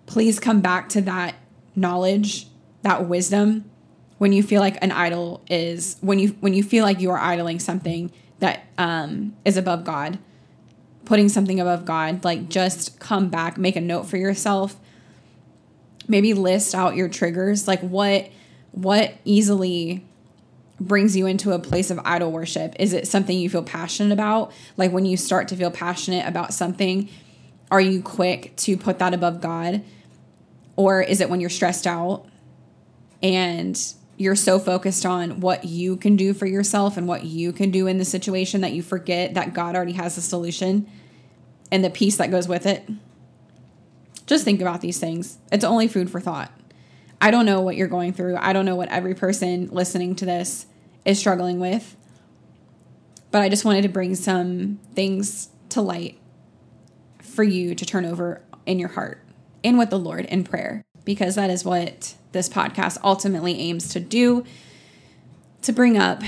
Please 0.06 0.38
come 0.38 0.60
back 0.60 0.88
to 0.90 1.00
that 1.02 1.36
knowledge, 1.74 2.46
that 2.82 3.08
wisdom 3.08 3.70
when 4.22 4.32
you 4.32 4.40
feel 4.40 4.60
like 4.60 4.78
an 4.80 4.92
idol 4.92 5.42
is 5.50 5.96
when 6.00 6.20
you 6.20 6.28
when 6.38 6.54
you 6.54 6.62
feel 6.62 6.84
like 6.84 7.00
you 7.00 7.10
are 7.10 7.18
idling 7.18 7.58
something 7.58 8.08
that 8.38 8.64
um, 8.78 9.34
is 9.44 9.56
above 9.56 9.82
God, 9.82 10.16
putting 11.12 11.28
something 11.28 11.60
above 11.60 11.84
God, 11.84 12.24
like 12.24 12.48
just 12.48 12.98
come 12.98 13.28
back, 13.28 13.58
make 13.58 13.76
a 13.76 13.82
note 13.82 14.06
for 14.06 14.16
yourself. 14.16 14.76
Maybe 16.08 16.32
list 16.32 16.74
out 16.74 16.96
your 16.96 17.10
triggers, 17.10 17.68
like 17.68 17.80
what 17.80 18.30
what 18.70 19.12
easily 19.26 20.06
brings 20.80 21.14
you 21.14 21.26
into 21.26 21.52
a 21.52 21.58
place 21.58 21.90
of 21.90 22.00
idol 22.06 22.32
worship? 22.32 22.74
Is 22.78 22.94
it 22.94 23.06
something 23.06 23.38
you 23.38 23.50
feel 23.50 23.62
passionate 23.62 24.10
about? 24.10 24.52
Like 24.78 24.90
when 24.90 25.04
you 25.04 25.18
start 25.18 25.48
to 25.48 25.54
feel 25.54 25.70
passionate 25.70 26.26
about 26.26 26.54
something, 26.54 27.10
are 27.70 27.78
you 27.78 28.00
quick 28.00 28.56
to 28.56 28.78
put 28.78 28.98
that 28.98 29.12
above 29.12 29.42
God? 29.42 29.82
Or 30.76 31.02
is 31.02 31.20
it 31.20 31.28
when 31.28 31.42
you're 31.42 31.50
stressed 31.50 31.86
out 31.86 32.24
and 33.22 33.78
you're 34.16 34.34
so 34.34 34.58
focused 34.58 35.04
on 35.04 35.40
what 35.40 35.66
you 35.66 35.98
can 35.98 36.16
do 36.16 36.32
for 36.32 36.46
yourself 36.46 36.96
and 36.96 37.06
what 37.06 37.24
you 37.24 37.52
can 37.52 37.70
do 37.70 37.86
in 37.86 37.98
the 37.98 38.06
situation 38.06 38.62
that 38.62 38.72
you 38.72 38.80
forget 38.80 39.34
that 39.34 39.52
God 39.52 39.76
already 39.76 39.92
has 39.92 40.14
the 40.14 40.22
solution 40.22 40.88
and 41.72 41.82
the 41.82 41.90
peace 41.90 42.18
that 42.18 42.30
goes 42.30 42.46
with 42.46 42.66
it? 42.66 42.88
Just 44.26 44.44
think 44.44 44.60
about 44.60 44.80
these 44.80 45.00
things. 45.00 45.38
It's 45.50 45.64
only 45.64 45.88
food 45.88 46.08
for 46.08 46.20
thought. 46.20 46.52
I 47.20 47.30
don't 47.30 47.46
know 47.46 47.60
what 47.60 47.76
you're 47.76 47.88
going 47.88 48.12
through. 48.12 48.36
I 48.36 48.52
don't 48.52 48.66
know 48.66 48.76
what 48.76 48.88
every 48.90 49.14
person 49.14 49.68
listening 49.72 50.14
to 50.16 50.24
this 50.24 50.66
is 51.04 51.18
struggling 51.18 51.58
with. 51.58 51.96
But 53.30 53.42
I 53.42 53.48
just 53.48 53.64
wanted 53.64 53.82
to 53.82 53.88
bring 53.88 54.14
some 54.14 54.78
things 54.94 55.48
to 55.70 55.80
light 55.80 56.18
for 57.20 57.42
you 57.42 57.74
to 57.74 57.86
turn 57.86 58.04
over 58.04 58.42
in 58.66 58.78
your 58.78 58.90
heart 58.90 59.24
and 59.64 59.78
with 59.78 59.90
the 59.90 59.98
Lord 59.98 60.26
in 60.26 60.44
prayer, 60.44 60.84
because 61.04 61.36
that 61.36 61.48
is 61.48 61.64
what 61.64 62.14
this 62.32 62.48
podcast 62.48 62.98
ultimately 63.02 63.58
aims 63.58 63.88
to 63.88 64.00
do 64.00 64.44
to 65.62 65.72
bring 65.72 65.96
up 65.96 66.22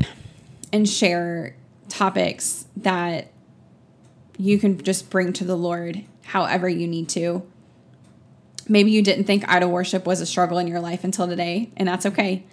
and 0.73 0.89
share 0.89 1.55
topics 1.89 2.67
that 2.77 3.31
you 4.37 4.59
can 4.59 4.83
just 4.83 5.11
bring 5.11 5.33
to 5.35 5.45
the 5.45 5.57
Lord 5.57 6.05
however 6.25 6.69
you 6.69 6.87
need 6.87 7.09
to. 7.11 7.47
Maybe 8.69 8.91
you 8.91 9.03
didn't 9.03 9.25
think 9.25 9.49
idol 9.49 9.71
worship 9.71 10.07
was 10.07 10.21
a 10.21 10.27
struggle 10.27 10.59
in 10.59 10.67
your 10.67 10.81
life 10.81 11.05
until 11.05 11.29
today, 11.29 11.71
and 11.77 11.87
that's 11.87 12.07
okay. 12.07 12.45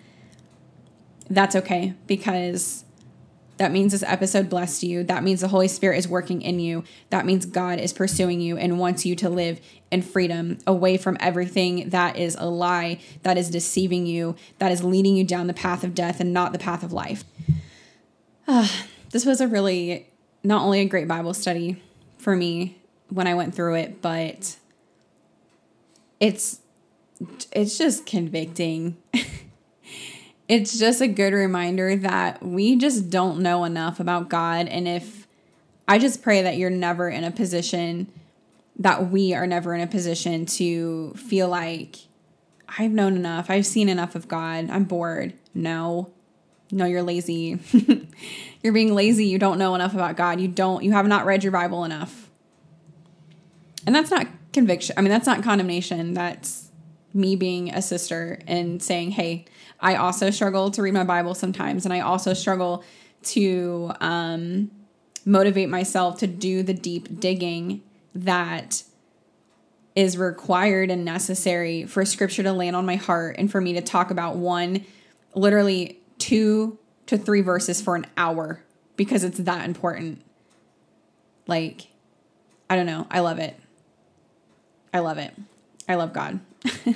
That's 1.29 1.55
okay 1.55 1.93
because 2.07 2.83
that 3.61 3.71
means 3.71 3.91
this 3.91 4.03
episode 4.03 4.49
blessed 4.49 4.83
you. 4.83 5.03
That 5.03 5.23
means 5.23 5.41
the 5.41 5.47
Holy 5.47 5.67
Spirit 5.67 5.99
is 5.99 6.07
working 6.07 6.41
in 6.41 6.59
you. 6.59 6.83
That 7.11 7.27
means 7.27 7.45
God 7.45 7.79
is 7.79 7.93
pursuing 7.93 8.41
you 8.41 8.57
and 8.57 8.79
wants 8.79 9.05
you 9.05 9.15
to 9.17 9.29
live 9.29 9.61
in 9.91 10.01
freedom 10.01 10.57
away 10.65 10.97
from 10.97 11.15
everything 11.19 11.89
that 11.89 12.17
is 12.17 12.35
a 12.39 12.47
lie, 12.47 12.99
that 13.21 13.37
is 13.37 13.51
deceiving 13.51 14.07
you, 14.07 14.35
that 14.57 14.71
is 14.71 14.83
leading 14.83 15.15
you 15.15 15.23
down 15.23 15.45
the 15.45 15.53
path 15.53 15.83
of 15.83 15.93
death 15.93 16.19
and 16.19 16.33
not 16.33 16.53
the 16.53 16.59
path 16.59 16.81
of 16.81 16.91
life. 16.91 17.23
Uh, 18.47 18.67
this 19.11 19.25
was 19.25 19.39
a 19.39 19.47
really, 19.47 20.10
not 20.43 20.63
only 20.63 20.79
a 20.79 20.85
great 20.85 21.07
Bible 21.07 21.33
study 21.33 21.81
for 22.17 22.35
me 22.35 22.77
when 23.09 23.27
I 23.27 23.33
went 23.33 23.55
through 23.55 23.75
it, 23.75 24.01
but 24.01 24.57
it's 26.19 26.59
it's 27.51 27.77
just 27.77 28.05
convicting 28.07 28.97
it's 30.51 30.77
just 30.77 30.99
a 30.99 31.07
good 31.07 31.31
reminder 31.31 31.95
that 31.95 32.43
we 32.43 32.75
just 32.75 33.09
don't 33.09 33.39
know 33.39 33.63
enough 33.63 34.01
about 34.01 34.27
God. 34.27 34.67
And 34.67 34.85
if 34.85 35.25
I 35.87 35.97
just 35.97 36.21
pray 36.21 36.41
that 36.41 36.57
you're 36.57 36.69
never 36.69 37.07
in 37.07 37.23
a 37.23 37.31
position, 37.31 38.11
that 38.77 39.09
we 39.09 39.33
are 39.33 39.47
never 39.47 39.73
in 39.73 39.79
a 39.79 39.87
position 39.87 40.45
to 40.47 41.13
feel 41.13 41.47
like 41.47 41.99
I've 42.67 42.91
known 42.91 43.15
enough, 43.15 43.49
I've 43.49 43.65
seen 43.65 43.87
enough 43.87 44.13
of 44.13 44.27
God, 44.27 44.69
I'm 44.69 44.83
bored. 44.83 45.31
No, 45.53 46.11
no, 46.71 46.85
you're 46.85 47.03
lazy. 47.03 47.59
you're 48.61 48.73
being 48.73 48.93
lazy. 48.93 49.25
You 49.25 49.39
don't 49.39 49.57
know 49.57 49.75
enough 49.75 49.93
about 49.93 50.15
God. 50.15 50.39
You 50.39 50.47
don't, 50.47 50.83
you 50.83 50.91
have 50.93 51.07
not 51.07 51.25
read 51.25 51.43
your 51.43 51.51
Bible 51.51 51.83
enough. 51.83 52.29
And 53.85 53.95
that's 53.95 54.11
not 54.11 54.27
conviction. 54.53 54.95
I 54.97 55.01
mean, 55.01 55.09
that's 55.09 55.25
not 55.25 55.43
condemnation. 55.43 56.13
That's 56.13 56.69
me 57.13 57.35
being 57.35 57.73
a 57.73 57.81
sister 57.81 58.39
and 58.47 58.81
saying, 58.81 59.11
hey, 59.11 59.45
I 59.79 59.95
also 59.95 60.29
struggle 60.29 60.71
to 60.71 60.81
read 60.81 60.93
my 60.93 61.03
Bible 61.03 61.33
sometimes, 61.33 61.85
and 61.85 61.93
I 61.93 62.01
also 62.01 62.33
struggle 62.33 62.83
to 63.23 63.91
um, 63.99 64.71
motivate 65.25 65.69
myself 65.69 66.19
to 66.19 66.27
do 66.27 66.63
the 66.63 66.73
deep 66.73 67.19
digging 67.19 67.81
that 68.13 68.83
is 69.95 70.17
required 70.17 70.89
and 70.89 71.03
necessary 71.03 71.85
for 71.85 72.05
scripture 72.05 72.43
to 72.43 72.53
land 72.53 72.75
on 72.75 72.85
my 72.85 72.95
heart 72.95 73.35
and 73.37 73.51
for 73.51 73.59
me 73.59 73.73
to 73.73 73.81
talk 73.81 74.11
about 74.11 74.37
one, 74.37 74.85
literally 75.35 76.00
two 76.21 76.77
to 77.07 77.17
three 77.17 77.41
verses 77.41 77.81
for 77.81 77.95
an 77.95 78.05
hour 78.15 78.63
because 78.95 79.23
it's 79.23 79.39
that 79.39 79.65
important. 79.65 80.21
Like, 81.47 81.87
I 82.69 82.75
don't 82.75 82.85
know. 82.85 83.07
I 83.09 83.19
love 83.21 83.39
it. 83.39 83.59
I 84.93 84.99
love 84.99 85.17
it. 85.17 85.33
I 85.89 85.95
love 85.95 86.13
God. 86.13 86.39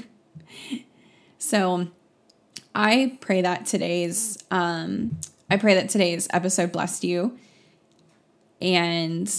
so, 1.39 1.88
I 2.76 3.17
pray 3.21 3.41
that 3.41 3.65
today's 3.65 4.38
um, 4.51 5.17
I 5.49 5.57
pray 5.57 5.76
that 5.76 5.89
today's 5.89 6.28
episode 6.32 6.71
blessed 6.71 7.03
you. 7.03 7.38
And 8.61 9.34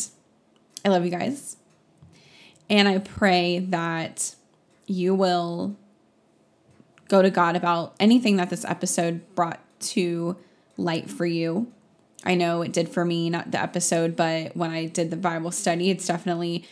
I 0.85 0.89
love 0.89 1.05
you 1.05 1.11
guys. 1.11 1.57
And 2.69 2.89
I 2.89 2.99
pray 2.99 3.59
that 3.59 4.35
you 4.87 5.15
will 5.15 5.77
go 7.09 7.23
to 7.23 7.31
God 7.31 7.57
about 7.57 7.95
anything 8.01 8.37
that 8.37 8.51
this 8.51 8.65
episode 8.65 9.23
brought 9.35 9.61
to 9.81 10.37
light 10.77 11.11
for 11.11 11.27
you. 11.27 11.73
I 12.25 12.35
know 12.35 12.63
it 12.63 12.73
did 12.73 12.89
for 12.89 13.05
me, 13.05 13.31
not 13.31 13.53
the 13.53 13.61
episode, 13.61 14.17
but 14.17 14.57
when 14.57 14.71
I 14.71 14.87
did 14.87 15.11
the 15.11 15.17
Bible 15.17 15.51
study, 15.53 15.91
it's 15.91 16.07
definitely 16.07 16.67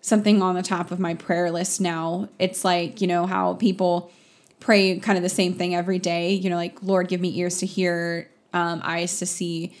something 0.00 0.40
on 0.40 0.54
the 0.54 0.62
top 0.62 0.90
of 0.90 0.98
my 0.98 1.14
prayer 1.14 1.50
list 1.50 1.80
now. 1.80 2.28
It's 2.38 2.64
like, 2.64 3.00
you 3.00 3.06
know, 3.06 3.26
how 3.26 3.54
people 3.54 4.10
pray 4.60 4.98
kind 4.98 5.18
of 5.18 5.22
the 5.22 5.28
same 5.28 5.54
thing 5.54 5.74
every 5.74 5.98
day. 5.98 6.32
You 6.32 6.50
know, 6.50 6.56
like, 6.56 6.82
Lord, 6.82 7.08
give 7.08 7.20
me 7.20 7.38
ears 7.38 7.58
to 7.58 7.66
hear, 7.66 8.30
um, 8.52 8.80
eyes 8.82 9.18
to 9.18 9.26
see 9.26 9.74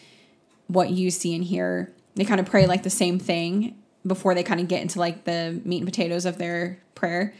what 0.66 0.90
you 0.90 1.10
see 1.10 1.34
and 1.34 1.42
hear. 1.42 1.92
They 2.14 2.24
kind 2.24 2.40
of 2.40 2.46
pray 2.46 2.66
like 2.66 2.82
the 2.82 2.90
same 2.90 3.18
thing 3.18 3.76
before 4.06 4.34
they 4.34 4.42
kind 4.42 4.60
of 4.60 4.68
get 4.68 4.82
into 4.82 4.98
like 4.98 5.24
the 5.24 5.60
meat 5.64 5.78
and 5.78 5.86
potatoes 5.86 6.26
of 6.26 6.38
their 6.38 6.78
prayer. 6.94 7.34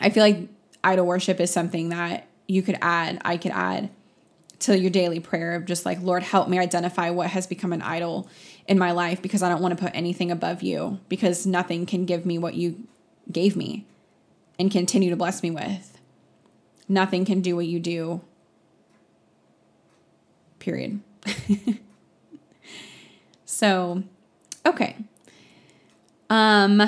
I 0.00 0.10
feel 0.10 0.22
like 0.22 0.48
idol 0.84 1.06
worship 1.06 1.40
is 1.40 1.50
something 1.50 1.88
that 1.88 2.26
you 2.46 2.62
could 2.62 2.78
add, 2.80 3.20
I 3.24 3.36
could 3.36 3.52
add 3.52 3.90
to 4.60 4.78
your 4.78 4.90
daily 4.90 5.20
prayer 5.20 5.54
of 5.54 5.66
just 5.66 5.84
like, 5.84 6.00
Lord, 6.00 6.22
help 6.22 6.48
me 6.48 6.58
identify 6.58 7.10
what 7.10 7.28
has 7.28 7.46
become 7.46 7.72
an 7.72 7.82
idol 7.82 8.28
in 8.66 8.78
my 8.78 8.92
life 8.92 9.20
because 9.20 9.42
I 9.42 9.48
don't 9.48 9.60
want 9.60 9.76
to 9.76 9.84
put 9.84 9.94
anything 9.94 10.30
above 10.30 10.62
you 10.62 10.98
because 11.08 11.46
nothing 11.46 11.86
can 11.86 12.06
give 12.06 12.24
me 12.24 12.38
what 12.38 12.54
you 12.54 12.86
gave 13.30 13.56
me 13.56 13.84
and 14.58 14.70
continue 14.70 15.10
to 15.10 15.16
bless 15.16 15.42
me 15.42 15.50
with 15.50 15.96
nothing 16.88 17.24
can 17.24 17.40
do 17.40 17.56
what 17.56 17.66
you 17.66 17.80
do. 17.80 18.20
Period. 20.58 21.00
so, 23.44 24.02
okay. 24.64 24.96
Um 26.30 26.82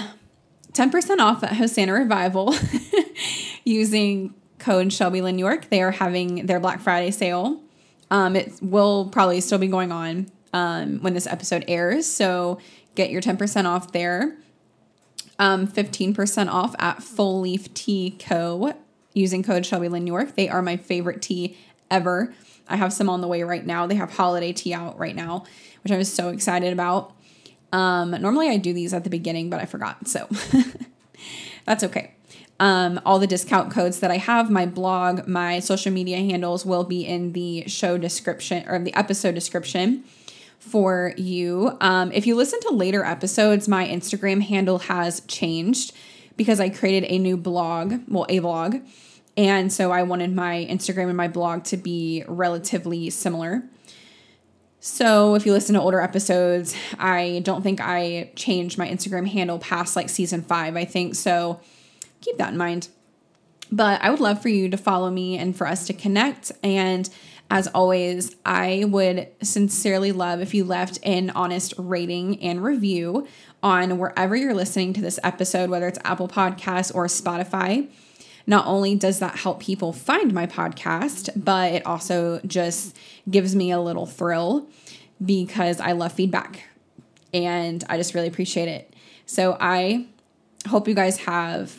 10% 0.72 1.18
off 1.18 1.42
at 1.42 1.54
Hosanna 1.54 1.92
Revival 1.92 2.54
using 3.64 4.34
code 4.58 4.92
Shelby 4.92 5.20
Lynn 5.20 5.38
York. 5.38 5.68
They 5.70 5.82
are 5.82 5.90
having 5.90 6.46
their 6.46 6.60
Black 6.60 6.80
Friday 6.80 7.10
sale. 7.10 7.60
Um, 8.10 8.36
it 8.36 8.52
will 8.62 9.06
probably 9.06 9.40
still 9.40 9.58
be 9.58 9.68
going 9.68 9.92
on 9.92 10.30
um, 10.52 11.00
when 11.00 11.14
this 11.14 11.26
episode 11.26 11.64
airs. 11.68 12.06
So 12.06 12.58
get 12.94 13.10
your 13.10 13.20
10% 13.20 13.64
off 13.64 13.92
there. 13.92 14.36
Um, 15.38 15.68
15% 15.68 16.48
off 16.48 16.74
at 16.78 17.02
Full 17.02 17.40
Leaf 17.40 17.72
Tea 17.74 18.16
Co 18.18 18.74
using 19.14 19.42
code 19.42 19.64
Shelby 19.64 19.88
Lynn 19.88 20.06
York. 20.06 20.34
They 20.34 20.48
are 20.48 20.62
my 20.62 20.76
favorite 20.76 21.22
tea 21.22 21.56
ever. 21.90 22.34
I 22.68 22.76
have 22.76 22.92
some 22.92 23.08
on 23.08 23.20
the 23.20 23.28
way 23.28 23.42
right 23.42 23.64
now. 23.64 23.86
They 23.86 23.94
have 23.94 24.12
holiday 24.12 24.52
tea 24.52 24.74
out 24.74 24.98
right 24.98 25.14
now, 25.14 25.44
which 25.82 25.92
I'm 25.92 26.02
so 26.04 26.30
excited 26.30 26.72
about. 26.72 27.14
Um, 27.72 28.10
normally 28.10 28.48
I 28.48 28.56
do 28.56 28.72
these 28.72 28.92
at 28.94 29.04
the 29.04 29.10
beginning, 29.10 29.50
but 29.50 29.60
I 29.60 29.66
forgot, 29.66 30.08
so 30.08 30.26
that's 31.66 31.84
okay. 31.84 32.14
Um, 32.60 33.00
all 33.06 33.18
the 33.18 33.26
discount 33.26 33.72
codes 33.72 34.00
that 34.00 34.10
I 34.10 34.16
have, 34.16 34.50
my 34.50 34.66
blog, 34.66 35.28
my 35.28 35.60
social 35.60 35.92
media 35.92 36.16
handles 36.16 36.66
will 36.66 36.84
be 36.84 37.06
in 37.06 37.32
the 37.32 37.68
show 37.68 37.96
description 37.98 38.68
or 38.68 38.78
the 38.80 38.94
episode 38.94 39.34
description 39.34 40.02
for 40.58 41.14
you. 41.16 41.76
Um, 41.80 42.10
if 42.12 42.26
you 42.26 42.34
listen 42.34 42.58
to 42.62 42.70
later 42.70 43.04
episodes, 43.04 43.68
my 43.68 43.86
Instagram 43.86 44.42
handle 44.42 44.80
has 44.80 45.20
changed 45.22 45.92
because 46.36 46.58
I 46.58 46.68
created 46.68 47.08
a 47.08 47.18
new 47.18 47.36
blog, 47.36 48.02
well, 48.08 48.26
a 48.28 48.40
blog. 48.40 48.76
And 49.36 49.72
so 49.72 49.92
I 49.92 50.02
wanted 50.02 50.34
my 50.34 50.66
Instagram 50.68 51.06
and 51.06 51.16
my 51.16 51.28
blog 51.28 51.62
to 51.64 51.76
be 51.76 52.24
relatively 52.26 53.08
similar. 53.10 53.62
So 54.80 55.34
if 55.34 55.46
you 55.46 55.52
listen 55.52 55.74
to 55.74 55.80
older 55.80 56.00
episodes, 56.00 56.74
I 56.98 57.40
don't 57.44 57.62
think 57.62 57.80
I 57.80 58.32
changed 58.34 58.78
my 58.78 58.88
Instagram 58.88 59.28
handle 59.28 59.58
past 59.58 59.96
like 59.96 60.08
season 60.08 60.42
five, 60.42 60.76
I 60.76 60.84
think. 60.84 61.14
So 61.14 61.60
keep 62.20 62.38
that 62.38 62.52
in 62.52 62.58
mind. 62.58 62.88
But 63.70 64.02
I 64.02 64.10
would 64.10 64.20
love 64.20 64.40
for 64.40 64.48
you 64.48 64.68
to 64.70 64.76
follow 64.76 65.10
me 65.10 65.36
and 65.38 65.56
for 65.56 65.66
us 65.66 65.86
to 65.86 65.92
connect. 65.92 66.52
And 66.62 67.08
as 67.50 67.66
always, 67.68 68.36
I 68.44 68.84
would 68.86 69.28
sincerely 69.42 70.12
love 70.12 70.40
if 70.40 70.54
you 70.54 70.64
left 70.64 70.98
an 71.02 71.30
honest 71.30 71.74
rating 71.78 72.42
and 72.42 72.62
review 72.62 73.26
on 73.62 73.98
wherever 73.98 74.36
you're 74.36 74.54
listening 74.54 74.92
to 74.94 75.00
this 75.00 75.18
episode, 75.22 75.70
whether 75.70 75.88
it's 75.88 75.98
Apple 76.04 76.28
Podcasts 76.28 76.94
or 76.94 77.06
Spotify. 77.06 77.88
Not 78.46 78.66
only 78.66 78.94
does 78.94 79.18
that 79.18 79.36
help 79.36 79.60
people 79.60 79.92
find 79.92 80.32
my 80.32 80.46
podcast, 80.46 81.30
but 81.36 81.72
it 81.72 81.84
also 81.86 82.40
just 82.46 82.96
gives 83.30 83.54
me 83.54 83.70
a 83.70 83.80
little 83.80 84.06
thrill 84.06 84.68
because 85.22 85.80
I 85.80 85.92
love 85.92 86.12
feedback 86.12 86.62
and 87.34 87.84
I 87.88 87.96
just 87.96 88.14
really 88.14 88.28
appreciate 88.28 88.68
it. 88.68 88.94
So 89.26 89.56
I 89.60 90.06
hope 90.66 90.88
you 90.88 90.94
guys 90.94 91.18
have 91.18 91.76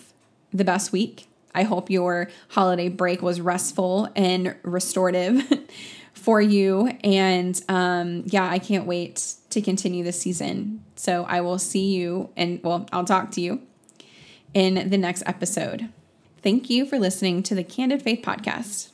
the 0.53 0.65
best 0.65 0.91
week. 0.91 1.27
I 1.53 1.63
hope 1.63 1.89
your 1.89 2.29
holiday 2.49 2.89
break 2.89 3.21
was 3.21 3.41
restful 3.41 4.09
and 4.15 4.55
restorative 4.63 5.41
for 6.13 6.41
you. 6.41 6.87
And 7.03 7.59
um, 7.67 8.23
yeah, 8.25 8.47
I 8.47 8.59
can't 8.59 8.85
wait 8.85 9.35
to 9.49 9.61
continue 9.61 10.03
this 10.03 10.21
season. 10.21 10.83
So 10.95 11.25
I 11.25 11.41
will 11.41 11.59
see 11.59 11.93
you 11.95 12.29
and 12.35 12.59
well, 12.63 12.85
I'll 12.91 13.05
talk 13.05 13.31
to 13.31 13.41
you 13.41 13.61
in 14.53 14.89
the 14.89 14.97
next 14.97 15.23
episode. 15.25 15.89
Thank 16.41 16.69
you 16.69 16.85
for 16.85 16.99
listening 16.99 17.43
to 17.43 17.55
the 17.55 17.63
Candid 17.63 18.01
Faith 18.01 18.21
Podcast. 18.21 18.89